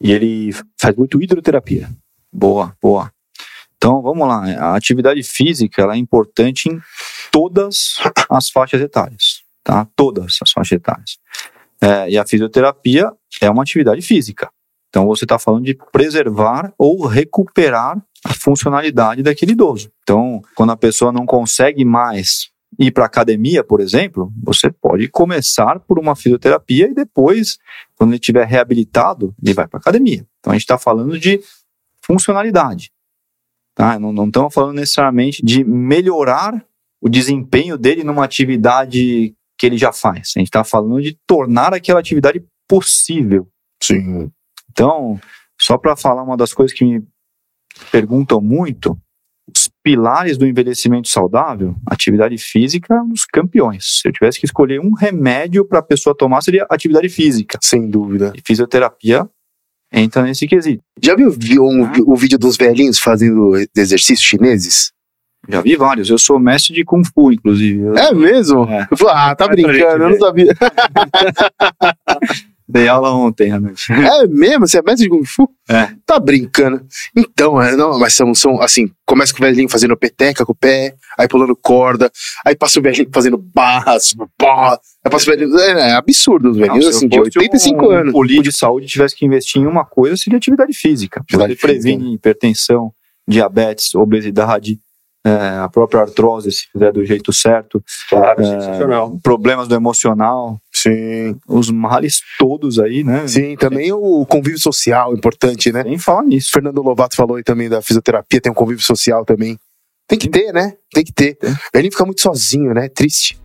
e 0.00 0.10
ele 0.10 0.52
faz 0.80 0.96
muito 0.96 1.22
hidroterapia. 1.22 1.88
boa, 2.32 2.76
boa. 2.82 3.12
Então, 3.76 4.02
vamos 4.02 4.26
lá. 4.26 4.44
A 4.58 4.76
atividade 4.76 5.22
física 5.22 5.82
ela 5.82 5.94
é 5.94 5.96
importante 5.96 6.68
em 6.68 6.80
todas 7.30 7.98
as 8.28 8.48
faixas 8.50 8.80
etárias, 8.80 9.42
tá? 9.62 9.86
Todas 9.96 10.38
as 10.42 10.50
faixas 10.50 10.72
etárias. 10.76 11.18
É, 11.80 12.10
e 12.10 12.18
a 12.18 12.26
fisioterapia 12.26 13.12
é 13.40 13.50
uma 13.50 13.62
atividade 13.62 14.02
física. 14.02 14.50
Então, 14.88 15.06
você 15.06 15.24
está 15.24 15.38
falando 15.38 15.64
de 15.64 15.76
preservar 15.90 16.72
ou 16.78 17.06
recuperar 17.06 17.96
a 18.24 18.34
funcionalidade 18.34 19.22
daquele 19.22 19.52
idoso. 19.52 19.90
Então, 20.02 20.42
quando 20.54 20.70
a 20.70 20.76
pessoa 20.76 21.10
não 21.10 21.26
consegue 21.26 21.84
mais 21.84 22.51
ir 22.78 22.90
para 22.90 23.04
academia, 23.04 23.62
por 23.62 23.80
exemplo, 23.80 24.32
você 24.42 24.70
pode 24.70 25.08
começar 25.08 25.80
por 25.80 25.98
uma 25.98 26.16
fisioterapia 26.16 26.88
e 26.88 26.94
depois, 26.94 27.58
quando 27.94 28.10
ele 28.10 28.18
estiver 28.18 28.46
reabilitado, 28.46 29.34
ele 29.42 29.54
vai 29.54 29.66
para 29.66 29.78
academia. 29.78 30.26
Então, 30.38 30.52
a 30.52 30.54
gente 30.54 30.62
está 30.62 30.78
falando 30.78 31.18
de 31.18 31.40
funcionalidade. 32.00 32.90
Tá? 33.74 33.98
Não, 33.98 34.12
não 34.12 34.26
estamos 34.26 34.52
falando 34.52 34.76
necessariamente 34.76 35.44
de 35.44 35.64
melhorar 35.64 36.64
o 37.00 37.08
desempenho 37.08 37.76
dele 37.76 38.04
numa 38.04 38.24
atividade 38.24 39.34
que 39.58 39.66
ele 39.66 39.78
já 39.78 39.92
faz. 39.92 40.32
A 40.36 40.40
gente 40.40 40.48
está 40.48 40.64
falando 40.64 41.00
de 41.02 41.18
tornar 41.26 41.74
aquela 41.74 42.00
atividade 42.00 42.44
possível. 42.68 43.48
Sim. 43.82 44.30
Então, 44.70 45.20
só 45.60 45.76
para 45.76 45.96
falar 45.96 46.22
uma 46.22 46.36
das 46.36 46.52
coisas 46.52 46.76
que 46.76 46.84
me 46.84 47.06
perguntam 47.90 48.40
muito, 48.40 48.98
pilares 49.82 50.36
do 50.38 50.46
envelhecimento 50.46 51.08
saudável, 51.08 51.74
atividade 51.86 52.36
física, 52.38 52.94
é 52.94 53.00
um 53.00 53.08
dos 53.08 53.24
campeões. 53.24 54.00
Se 54.00 54.08
eu 54.08 54.12
tivesse 54.12 54.38
que 54.38 54.46
escolher 54.46 54.80
um 54.80 54.92
remédio 54.94 55.64
para 55.64 55.80
a 55.80 55.82
pessoa 55.82 56.16
tomar, 56.16 56.40
seria 56.42 56.66
atividade 56.70 57.08
física. 57.08 57.58
Sem 57.60 57.88
dúvida. 57.88 58.32
E 58.36 58.40
fisioterapia 58.46 59.28
entra 59.92 60.22
nesse 60.22 60.46
quesito. 60.46 60.82
Já 61.02 61.14
viu 61.16 61.30
vi- 61.30 61.58
um- 61.58 61.90
o 62.06 62.16
vídeo 62.16 62.38
dos 62.38 62.56
velhinhos 62.56 62.98
fazendo 62.98 63.52
exercícios 63.76 64.22
chineses? 64.26 64.92
Já 65.48 65.60
vi 65.60 65.74
vários. 65.74 66.08
Eu 66.08 66.18
sou 66.18 66.38
mestre 66.38 66.72
de 66.72 66.84
Kung 66.84 67.02
Fu, 67.04 67.32
inclusive. 67.32 67.80
Eu- 67.80 67.96
É 67.96 68.14
mesmo? 68.14 68.62
É. 68.64 68.86
Eu 68.90 69.08
ah, 69.08 69.34
tá 69.34 69.48
brincando, 69.48 70.04
eu 70.04 70.10
não 70.10 70.18
sabia. 70.18 70.54
Dei 72.72 72.88
aula 72.88 73.12
ontem 73.12 73.52
à 73.52 73.60
noite. 73.60 73.92
É 73.92 74.26
mesmo? 74.26 74.66
Você 74.66 74.78
é 74.78 74.82
mestre 74.82 75.04
de 75.04 75.10
Kung 75.10 75.26
Fu? 75.26 75.46
É. 75.68 75.90
Tá 76.06 76.18
brincando. 76.18 76.82
Então, 77.14 77.60
é, 77.60 77.76
não, 77.76 77.98
mas 77.98 78.14
são, 78.14 78.34
são 78.34 78.62
assim, 78.62 78.90
começa 79.04 79.30
com 79.30 79.40
o 79.40 79.46
velhinho 79.46 79.68
fazendo 79.68 79.94
peteca 79.94 80.42
com 80.46 80.52
o 80.52 80.54
pé, 80.54 80.94
aí 81.18 81.28
pulando 81.28 81.54
corda, 81.54 82.10
aí 82.46 82.56
passa 82.56 82.80
o 82.80 82.82
velhinho 82.82 83.10
fazendo 83.12 83.36
barras, 83.36 84.14
porra, 84.38 84.80
aí 85.04 85.10
passa 85.10 85.30
o 85.30 85.36
velhinho. 85.36 85.58
É, 85.58 85.90
é 85.90 85.92
absurdo 85.92 86.50
os 86.50 86.56
velhinhos, 86.56 86.84
Não, 86.84 86.90
assim, 86.90 87.00
se 87.00 87.08
de 87.08 87.18
eu 87.18 87.24
fosse 87.26 87.38
85 87.40 87.84
um 87.84 87.90
anos. 87.90 88.12
político 88.12 88.42
de 88.44 88.56
saúde 88.56 88.86
tivesse 88.86 89.14
que 89.14 89.26
investir 89.26 89.60
em 89.60 89.66
uma 89.66 89.84
coisa, 89.84 90.16
seria 90.16 90.38
atividade 90.38 90.72
física. 90.72 91.20
Atividade 91.20 91.54
previne 91.56 92.14
hipertensão, 92.14 92.90
diabetes, 93.28 93.94
obesidade, 93.94 94.78
é, 95.24 95.58
a 95.58 95.68
própria 95.68 96.00
artrose, 96.00 96.50
se 96.50 96.66
fizer 96.72 96.92
do 96.92 97.04
jeito 97.04 97.32
certo, 97.32 97.82
Claro, 98.08 98.42
É. 98.42 98.44
sensacional. 98.44 99.18
problemas 99.22 99.68
do 99.68 99.74
emocional, 99.74 100.58
Sim. 100.72 101.36
os 101.46 101.70
males 101.70 102.20
todos 102.38 102.78
aí, 102.78 103.04
né? 103.04 103.26
Sim, 103.28 103.56
também 103.56 103.92
o 103.92 104.26
convívio 104.26 104.58
social, 104.58 105.14
importante, 105.14 105.70
né? 105.72 105.84
Nem 105.84 105.98
falar 105.98 106.24
nisso. 106.24 106.50
Fernando 106.52 106.82
Lovato 106.82 107.14
falou 107.14 107.36
aí 107.36 107.42
também 107.44 107.68
da 107.68 107.80
fisioterapia, 107.80 108.40
tem 108.40 108.50
um 108.50 108.54
convívio 108.54 108.82
social 108.84 109.24
também. 109.24 109.56
Tem 110.08 110.18
que 110.18 110.28
ter, 110.28 110.52
né? 110.52 110.74
Tem 110.92 111.04
que 111.04 111.12
ter. 111.12 111.38
O 111.42 111.48
velhinho 111.72 111.92
fica 111.92 112.04
muito 112.04 112.20
sozinho, 112.20 112.74
né? 112.74 112.88
Triste. 112.88 113.40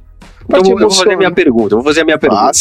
Então, 0.50 0.62
eu 0.72 0.78
vou, 0.78 0.90
fazer 0.90 1.12
a 1.14 1.18
minha 1.18 1.32
pergunta. 1.32 1.76
Vou 1.76 1.84
fazer 1.84 2.02
a 2.02 2.06
minha 2.06 2.18
pergunta. 2.18 2.52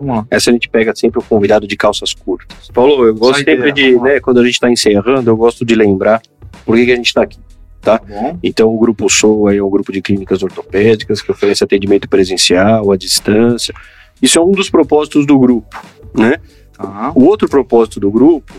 Lá. 0.00 0.26
Essa 0.30 0.50
a 0.50 0.52
gente 0.52 0.68
pega 0.68 0.94
sempre 0.94 1.18
o 1.18 1.22
convidado 1.22 1.66
de 1.66 1.76
calças 1.76 2.14
curtas. 2.14 2.68
Paulo, 2.72 3.04
eu 3.04 3.14
gosto 3.14 3.38
Só 3.40 3.44
sempre 3.44 3.68
ideia. 3.70 3.72
de, 3.72 4.00
né, 4.00 4.20
quando 4.20 4.38
a 4.40 4.44
gente 4.44 4.54
está 4.54 4.70
encerrando, 4.70 5.28
eu 5.30 5.36
gosto 5.36 5.64
de 5.64 5.74
lembrar 5.74 6.22
por 6.64 6.76
que, 6.76 6.86
que 6.86 6.92
a 6.92 6.96
gente 6.96 7.06
está 7.06 7.22
aqui. 7.22 7.38
Tá 7.82 8.00
bom? 8.08 8.38
Então, 8.42 8.72
o 8.72 8.78
Grupo 8.78 9.10
Sou 9.10 9.50
é 9.50 9.60
um 9.60 9.68
grupo 9.68 9.92
de 9.92 10.00
clínicas 10.00 10.42
ortopédicas 10.42 11.20
que 11.20 11.32
oferece 11.32 11.64
atendimento 11.64 12.08
presencial, 12.08 12.92
à 12.92 12.96
distância. 12.96 13.74
Isso 14.22 14.38
é 14.38 14.42
um 14.42 14.52
dos 14.52 14.70
propósitos 14.70 15.26
do 15.26 15.36
grupo, 15.36 15.76
né? 16.14 16.38
Tá. 16.76 17.10
O 17.14 17.24
outro 17.24 17.48
propósito 17.48 17.98
do 17.98 18.10
grupo 18.10 18.54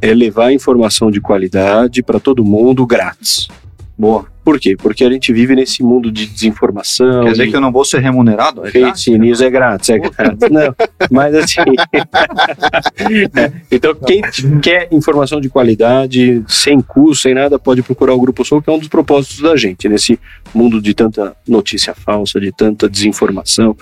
é 0.00 0.14
levar 0.14 0.52
informação 0.52 1.10
de 1.10 1.20
qualidade 1.20 2.04
para 2.04 2.20
todo 2.20 2.44
mundo 2.44 2.86
grátis. 2.86 3.48
Boa. 3.98 4.26
Por 4.44 4.60
quê? 4.60 4.76
Porque 4.76 5.04
a 5.04 5.10
gente 5.10 5.32
vive 5.32 5.56
nesse 5.56 5.82
mundo 5.82 6.10
de 6.10 6.24
desinformação. 6.24 7.24
Quer 7.24 7.32
dizer 7.32 7.44
de 7.46 7.50
que 7.50 7.56
eu 7.56 7.60
não 7.60 7.72
vou 7.72 7.84
ser 7.84 8.00
remunerado? 8.00 8.66
É 8.66 8.70
grátis? 8.70 9.06
news 9.18 9.40
é 9.42 9.50
grátis, 9.50 9.90
é 9.90 9.98
grátis. 9.98 10.48
Não, 10.50 10.74
mas 11.10 11.34
assim. 11.34 11.60
É, 13.36 13.52
então, 13.70 13.94
quem 13.94 14.22
quer 14.62 14.88
informação 14.90 15.40
de 15.40 15.48
qualidade, 15.48 16.42
sem 16.46 16.80
custo, 16.80 17.22
sem 17.22 17.34
nada, 17.34 17.58
pode 17.58 17.82
procurar 17.82 18.14
o 18.14 18.20
Grupo 18.20 18.44
Sou, 18.44 18.60
que 18.60 18.68
é 18.68 18.72
um 18.72 18.78
dos 18.78 18.88
propósitos 18.88 19.40
da 19.40 19.56
gente, 19.56 19.88
nesse 19.88 20.18
mundo 20.54 20.80
de 20.80 20.94
tanta 20.94 21.34
notícia 21.46 21.94
falsa, 21.94 22.40
de 22.40 22.52
tanta 22.52 22.88
desinformação. 22.88 23.76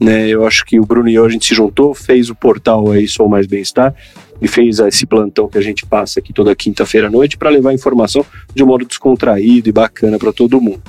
Né, 0.00 0.28
eu 0.28 0.46
acho 0.46 0.64
que 0.64 0.78
o 0.78 0.84
Bruno 0.84 1.08
e 1.08 1.14
eu 1.14 1.24
a 1.24 1.28
gente 1.28 1.46
se 1.46 1.54
juntou, 1.54 1.92
fez 1.92 2.30
o 2.30 2.34
portal 2.34 2.92
aí 2.92 3.08
Sou 3.08 3.28
Mais 3.28 3.46
Bem-Estar 3.46 3.94
e 4.40 4.48
fez 4.48 4.78
esse 4.78 5.06
plantão 5.06 5.48
que 5.48 5.58
a 5.58 5.60
gente 5.60 5.84
passa 5.84 6.20
aqui 6.20 6.32
toda 6.32 6.54
quinta-feira 6.54 7.08
à 7.08 7.10
noite 7.10 7.36
para 7.36 7.50
levar 7.50 7.72
informação 7.72 8.24
de 8.54 8.62
um 8.62 8.66
modo 8.66 8.84
descontraído 8.84 9.68
e 9.68 9.72
bacana 9.72 10.18
para 10.18 10.32
todo 10.32 10.60
mundo. 10.60 10.82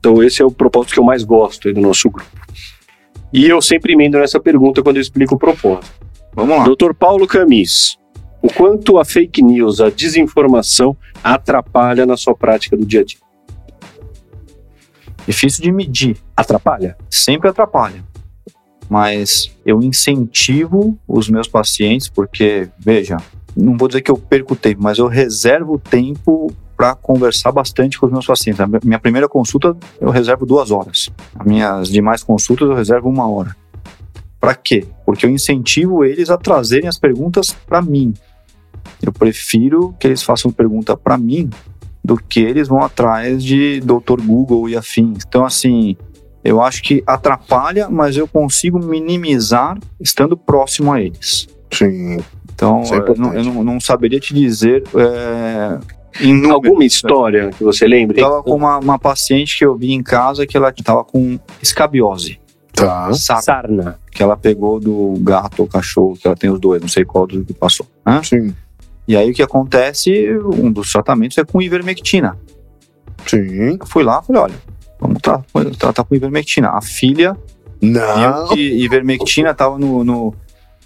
Então 0.00 0.22
esse 0.22 0.42
é 0.42 0.44
o 0.44 0.50
propósito 0.50 0.94
que 0.94 1.00
eu 1.00 1.04
mais 1.04 1.22
gosto 1.22 1.68
aí 1.68 1.74
do 1.74 1.80
nosso 1.80 2.10
grupo. 2.10 2.30
E 3.32 3.46
eu 3.46 3.60
sempre 3.60 3.92
emendo 3.92 4.18
nessa 4.18 4.38
pergunta 4.38 4.82
quando 4.82 4.96
eu 4.96 5.02
explico 5.02 5.34
o 5.34 5.38
propósito. 5.38 5.92
Vamos 6.32 6.56
lá. 6.56 6.64
Doutor 6.64 6.94
Paulo 6.94 7.26
Camis, 7.26 7.98
o 8.42 8.48
quanto 8.48 8.98
a 8.98 9.04
fake 9.04 9.42
news, 9.42 9.80
a 9.80 9.90
desinformação 9.90 10.96
atrapalha 11.22 12.06
na 12.06 12.16
sua 12.16 12.34
prática 12.34 12.76
do 12.76 12.84
dia 12.84 13.00
a 13.00 13.04
dia? 13.04 13.18
Difícil 15.26 15.62
de 15.62 15.72
medir. 15.72 16.16
Atrapalha? 16.36 16.96
Sempre 17.08 17.48
atrapalha. 17.48 18.04
Mas 18.88 19.50
eu 19.64 19.82
incentivo 19.82 20.98
os 21.08 21.28
meus 21.28 21.48
pacientes, 21.48 22.08
porque, 22.08 22.68
veja, 22.78 23.16
não 23.56 23.76
vou 23.76 23.88
dizer 23.88 24.02
que 24.02 24.10
eu 24.10 24.16
perco 24.16 24.54
tempo, 24.56 24.82
mas 24.82 24.98
eu 24.98 25.06
reservo 25.06 25.78
tempo 25.78 26.52
para 26.76 26.94
conversar 26.94 27.52
bastante 27.52 27.98
com 27.98 28.06
os 28.06 28.12
meus 28.12 28.26
pacientes. 28.26 28.60
A 28.60 28.66
minha 28.66 28.98
primeira 28.98 29.28
consulta 29.28 29.76
eu 30.00 30.10
reservo 30.10 30.44
duas 30.44 30.70
horas. 30.70 31.08
As 31.38 31.46
minhas 31.46 31.88
demais 31.88 32.22
consultas 32.22 32.68
eu 32.68 32.74
reservo 32.74 33.08
uma 33.08 33.28
hora. 33.28 33.56
Para 34.40 34.54
quê? 34.54 34.86
Porque 35.06 35.24
eu 35.24 35.30
incentivo 35.30 36.04
eles 36.04 36.30
a 36.30 36.36
trazerem 36.36 36.88
as 36.88 36.98
perguntas 36.98 37.52
para 37.66 37.80
mim. 37.80 38.12
Eu 39.00 39.12
prefiro 39.12 39.94
que 39.98 40.06
eles 40.06 40.22
façam 40.22 40.50
pergunta 40.50 40.96
para 40.96 41.16
mim 41.16 41.48
do 42.04 42.16
que 42.16 42.40
eles 42.40 42.68
vão 42.68 42.82
atrás 42.82 43.42
de 43.42 43.80
Dr. 43.80 44.20
Google 44.22 44.68
e 44.68 44.76
afins. 44.76 45.24
Então, 45.26 45.44
assim, 45.44 45.96
eu 46.44 46.60
acho 46.60 46.82
que 46.82 47.02
atrapalha, 47.06 47.88
mas 47.88 48.16
eu 48.16 48.28
consigo 48.28 48.78
minimizar 48.78 49.78
estando 50.00 50.36
próximo 50.36 50.92
a 50.92 51.00
eles. 51.00 51.48
Sim. 51.72 52.18
Então, 52.54 52.82
é 52.84 52.96
eu, 52.98 53.14
não, 53.16 53.34
eu 53.34 53.44
não- 53.44 53.64
não 53.64 53.80
saberia 53.80 54.20
te 54.20 54.32
dizer 54.34 54.84
é. 54.94 55.78
Alguma 56.48 56.84
história 56.84 57.50
que 57.50 57.64
você 57.64 57.88
lembre? 57.88 58.20
Eu 58.20 58.24
tava 58.28 58.42
com 58.44 58.54
uma, 58.54 58.78
uma 58.78 58.98
paciente 59.00 59.58
que 59.58 59.64
eu 59.64 59.74
vi 59.76 59.92
em 59.92 60.00
casa 60.02 60.46
que 60.46 60.56
ela 60.56 60.70
tava 60.72 61.02
com 61.02 61.40
escabiose, 61.60 62.38
Tá. 62.72 63.12
sabe? 63.14 63.42
Sarna. 63.44 63.98
Que 64.12 64.22
ela 64.22 64.36
pegou 64.36 64.78
do 64.78 65.14
gato 65.18 65.60
ou 65.62 65.66
cachorro, 65.66 66.14
que 66.16 66.24
ela 66.28 66.36
tem 66.36 66.50
os 66.50 66.60
dois, 66.60 66.80
não 66.80 66.88
sei 66.88 67.04
qual 67.04 67.26
dos 67.26 67.44
que 67.44 67.52
passou. 67.52 67.84
né? 68.06 68.20
Sim. 68.22 68.54
E 69.08 69.16
aí 69.16 69.28
o 69.32 69.34
que 69.34 69.42
acontece, 69.42 70.28
um 70.56 70.70
dos 70.70 70.92
tratamentos 70.92 71.36
é 71.36 71.44
com 71.44 71.60
ivermectina. 71.60 72.38
Sim. 73.26 73.76
Eu 73.80 73.86
fui 73.86 74.04
lá 74.04 74.22
falei, 74.22 74.42
olha, 74.42 74.54
vamos 75.04 75.20
tra 75.20 75.42
tratar 75.78 76.04
com 76.04 76.14
ivermectina. 76.14 76.70
A 76.70 76.80
filha 76.80 77.36
Não. 77.80 78.46
viu 78.48 78.56
que 78.56 78.84
ivermectina 78.84 79.50
estava 79.50 79.78
no, 79.78 80.02
no, 80.02 80.34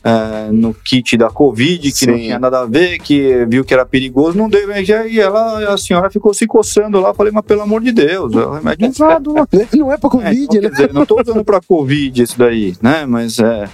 é, 0.02 0.50
no 0.50 0.74
kit 0.74 1.16
da 1.16 1.30
Covid, 1.30 1.92
que 1.92 2.06
não 2.06 2.14
Sim. 2.14 2.20
tinha 2.22 2.38
nada 2.38 2.60
a 2.60 2.66
ver, 2.66 2.98
que 2.98 3.46
viu 3.46 3.64
que 3.64 3.72
era 3.72 3.86
perigoso, 3.86 4.36
não 4.36 4.48
deu. 4.48 4.68
E 5.08 5.20
ela, 5.20 5.72
a 5.74 5.78
senhora 5.78 6.10
ficou 6.10 6.34
se 6.34 6.46
coçando 6.46 7.00
lá. 7.00 7.14
Falei, 7.14 7.32
mas 7.32 7.44
pelo 7.44 7.62
amor 7.62 7.80
de 7.82 7.92
Deus, 7.92 8.32
é 8.34 8.46
um 8.46 8.52
remédio 8.52 8.88
usado. 8.88 9.32
né? 9.32 9.46
Não 9.74 9.92
é 9.92 9.96
pra 9.96 10.08
É, 10.08 10.10
Covid, 10.10 10.42
então, 10.42 10.60
quer 10.60 10.62
né? 10.62 10.70
dizer, 10.70 10.92
não 10.92 11.02
estou 11.02 11.20
usando 11.20 11.44
para 11.44 11.60
Covid 11.60 12.22
isso 12.22 12.38
daí, 12.38 12.74
né? 12.82 13.06
Mas 13.06 13.38
é. 13.38 13.68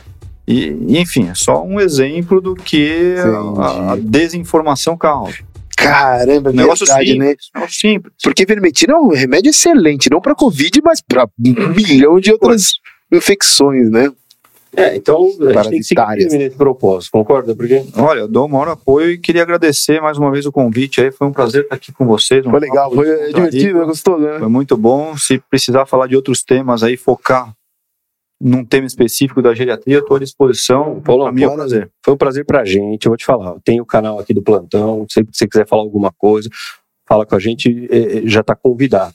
E, 0.46 0.76
enfim, 1.00 1.28
é 1.30 1.34
só 1.34 1.64
um 1.64 1.80
exemplo 1.80 2.38
do 2.38 2.54
que 2.54 3.14
a, 3.58 3.92
a 3.92 3.96
desinformação 3.96 4.94
causa. 4.94 5.36
Caramba, 5.88 6.50
é 6.50 6.52
Negócio 6.52 6.86
verdade, 6.86 7.10
simples, 7.10 7.28
né? 7.28 7.36
negócio 7.54 7.80
simples. 7.80 8.14
Porque 8.22 8.44
vermectina 8.46 8.94
é 8.94 8.96
um 8.96 9.08
remédio 9.08 9.50
excelente, 9.50 10.10
não 10.10 10.20
pra 10.20 10.34
Covid, 10.34 10.80
mas 10.84 11.00
pra 11.00 11.26
um 11.38 11.68
milhão 11.74 12.18
de 12.18 12.32
outras 12.32 12.74
infecções, 13.12 13.90
né? 13.90 14.10
É, 14.76 14.96
então 14.96 15.28
a 15.40 15.62
gente 15.62 15.70
tem 15.70 15.78
que 15.78 15.84
seguir 15.84 16.38
nesse 16.38 16.56
propósito, 16.56 17.12
concorda? 17.12 17.54
Porque 17.54 17.84
Olha, 17.96 18.20
eu 18.20 18.28
dou 18.28 18.46
o 18.46 18.48
maior 18.48 18.68
apoio 18.68 19.12
e 19.12 19.18
queria 19.18 19.42
agradecer 19.42 20.00
mais 20.00 20.18
uma 20.18 20.32
vez 20.32 20.46
o 20.46 20.52
convite 20.52 21.00
aí. 21.00 21.12
Foi 21.12 21.28
um 21.28 21.32
prazer 21.32 21.62
estar 21.62 21.76
aqui 21.76 21.92
com 21.92 22.04
vocês. 22.04 22.44
um 22.44 22.50
Foi 22.50 22.60
legal, 22.60 22.92
foi 22.92 23.32
divertido, 23.32 23.82
é 23.82 23.84
gostoso, 23.84 24.18
né? 24.18 24.38
Foi 24.38 24.48
muito 24.48 24.76
bom. 24.76 25.16
Se 25.16 25.38
precisar 25.38 25.86
falar 25.86 26.08
de 26.08 26.16
outros 26.16 26.42
temas 26.42 26.82
aí, 26.82 26.96
focar 26.96 27.54
num 28.44 28.64
tema 28.64 28.86
específico 28.86 29.40
da 29.40 29.54
geriatria, 29.54 29.98
estou 30.00 30.16
à 30.16 30.20
disposição. 30.20 31.00
Paulão, 31.00 31.26
Para 31.26 31.34
mim 31.34 31.42
é 31.44 31.48
um 31.48 31.54
prazer. 31.54 31.90
foi 32.04 32.14
um 32.14 32.16
prazer 32.18 32.44
pra 32.44 32.64
gente, 32.64 33.06
eu 33.06 33.10
vou 33.10 33.16
te 33.16 33.24
falar. 33.24 33.54
Tem 33.64 33.80
o 33.80 33.86
canal 33.86 34.18
aqui 34.18 34.34
do 34.34 34.42
Plantão, 34.42 35.06
sempre 35.10 35.32
que 35.32 35.38
você 35.38 35.48
quiser 35.48 35.66
falar 35.66 35.82
alguma 35.82 36.12
coisa, 36.12 36.48
fala 37.08 37.24
com 37.24 37.34
a 37.34 37.38
gente, 37.38 37.88
eh, 37.90 38.18
eh, 38.18 38.22
já 38.26 38.42
tá 38.42 38.54
convidado. 38.54 39.14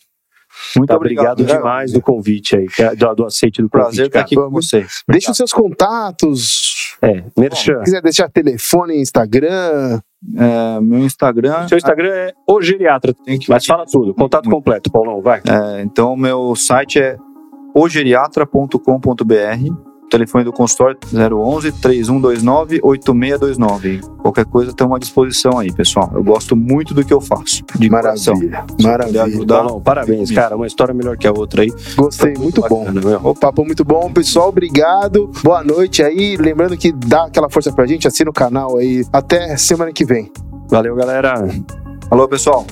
Muito 0.75 0.89
Tá, 0.89 0.95
obrigado. 0.97 1.39
obrigado 1.41 1.57
demais 1.57 1.91
do 1.93 2.01
convite 2.01 2.55
aí, 2.57 2.65
é- 2.79 2.95
do, 2.95 3.13
do 3.13 3.25
aceite 3.25 3.61
do 3.61 3.69
Prazer 3.69 3.89
convite. 3.89 4.07
estar 4.07 4.19
cara. 4.19 4.25
aqui 4.25 4.35
com 4.35 4.49
vocês. 4.49 5.03
Deixa 5.07 5.29
os 5.31 5.37
seus 5.37 5.53
contatos. 5.53 6.97
É, 7.01 7.23
Merchan. 7.37 7.77
Se 7.77 7.83
quiser 7.83 8.01
deixar 8.01 8.29
telefone, 8.29 8.99
Instagram. 8.99 10.01
É, 10.35 10.81
meu 10.81 10.99
Instagram. 10.99 11.67
Seu 11.67 11.77
Instagram 11.77 12.09
é 12.13 12.33
o 12.47 12.61
geriatra, 12.61 13.13
tem 13.23 13.39
que 13.39 13.49
mas 13.49 13.65
fala 13.65 13.85
tudo, 13.85 14.13
contato 14.13 14.49
completo, 14.49 14.91
Paulão, 14.91 15.21
vai. 15.21 15.39
É, 15.47 15.81
então, 15.81 16.13
meu 16.17 16.53
site 16.57 16.99
é 16.99 17.15
ogeriatra.com.br. 17.73 19.89
Telefone 20.09 20.43
do 20.43 20.51
consultório 20.51 20.97
011 21.13 21.71
3129 21.73 22.79
8629. 22.81 24.01
Qualquer 24.17 24.45
coisa, 24.45 24.71
estamos 24.71 24.95
à 24.95 24.99
disposição 24.99 25.59
aí, 25.59 25.71
pessoal. 25.71 26.09
Eu 26.15 26.23
gosto 26.23 26.55
muito 26.55 26.95
do 26.95 27.05
que 27.05 27.13
eu 27.13 27.21
faço. 27.21 27.63
De 27.77 27.87
coração. 27.87 28.33
Maravilha. 28.33 28.65
Se 28.79 28.87
Maravilha. 28.87 29.23
ajudar, 29.25 29.67
parabéns, 29.81 30.31
cara, 30.31 30.55
uma 30.55 30.65
história 30.65 30.95
melhor 30.95 31.15
que 31.15 31.27
a 31.27 31.31
outra 31.31 31.61
aí. 31.61 31.71
Gostei, 31.95 32.33
muito 32.33 32.59
bom. 32.67 32.85
Bacana, 32.85 33.01
meu. 33.01 33.19
O 33.23 33.35
papo 33.35 33.63
muito 33.63 33.85
bom, 33.85 34.11
pessoal. 34.11 34.49
Obrigado. 34.49 35.29
Boa 35.43 35.63
noite 35.63 36.01
aí. 36.01 36.37
Lembrando 36.37 36.75
que 36.75 36.91
dá 36.91 37.25
aquela 37.25 37.47
força 37.47 37.71
pra 37.71 37.85
gente, 37.85 38.07
assina 38.07 38.31
o 38.31 38.33
canal 38.33 38.77
aí. 38.77 39.05
Até 39.13 39.55
semana 39.57 39.93
que 39.93 40.03
vem. 40.03 40.31
Valeu, 40.71 40.95
galera. 40.95 41.35
Alô, 42.09 42.27
pessoal. 42.27 42.65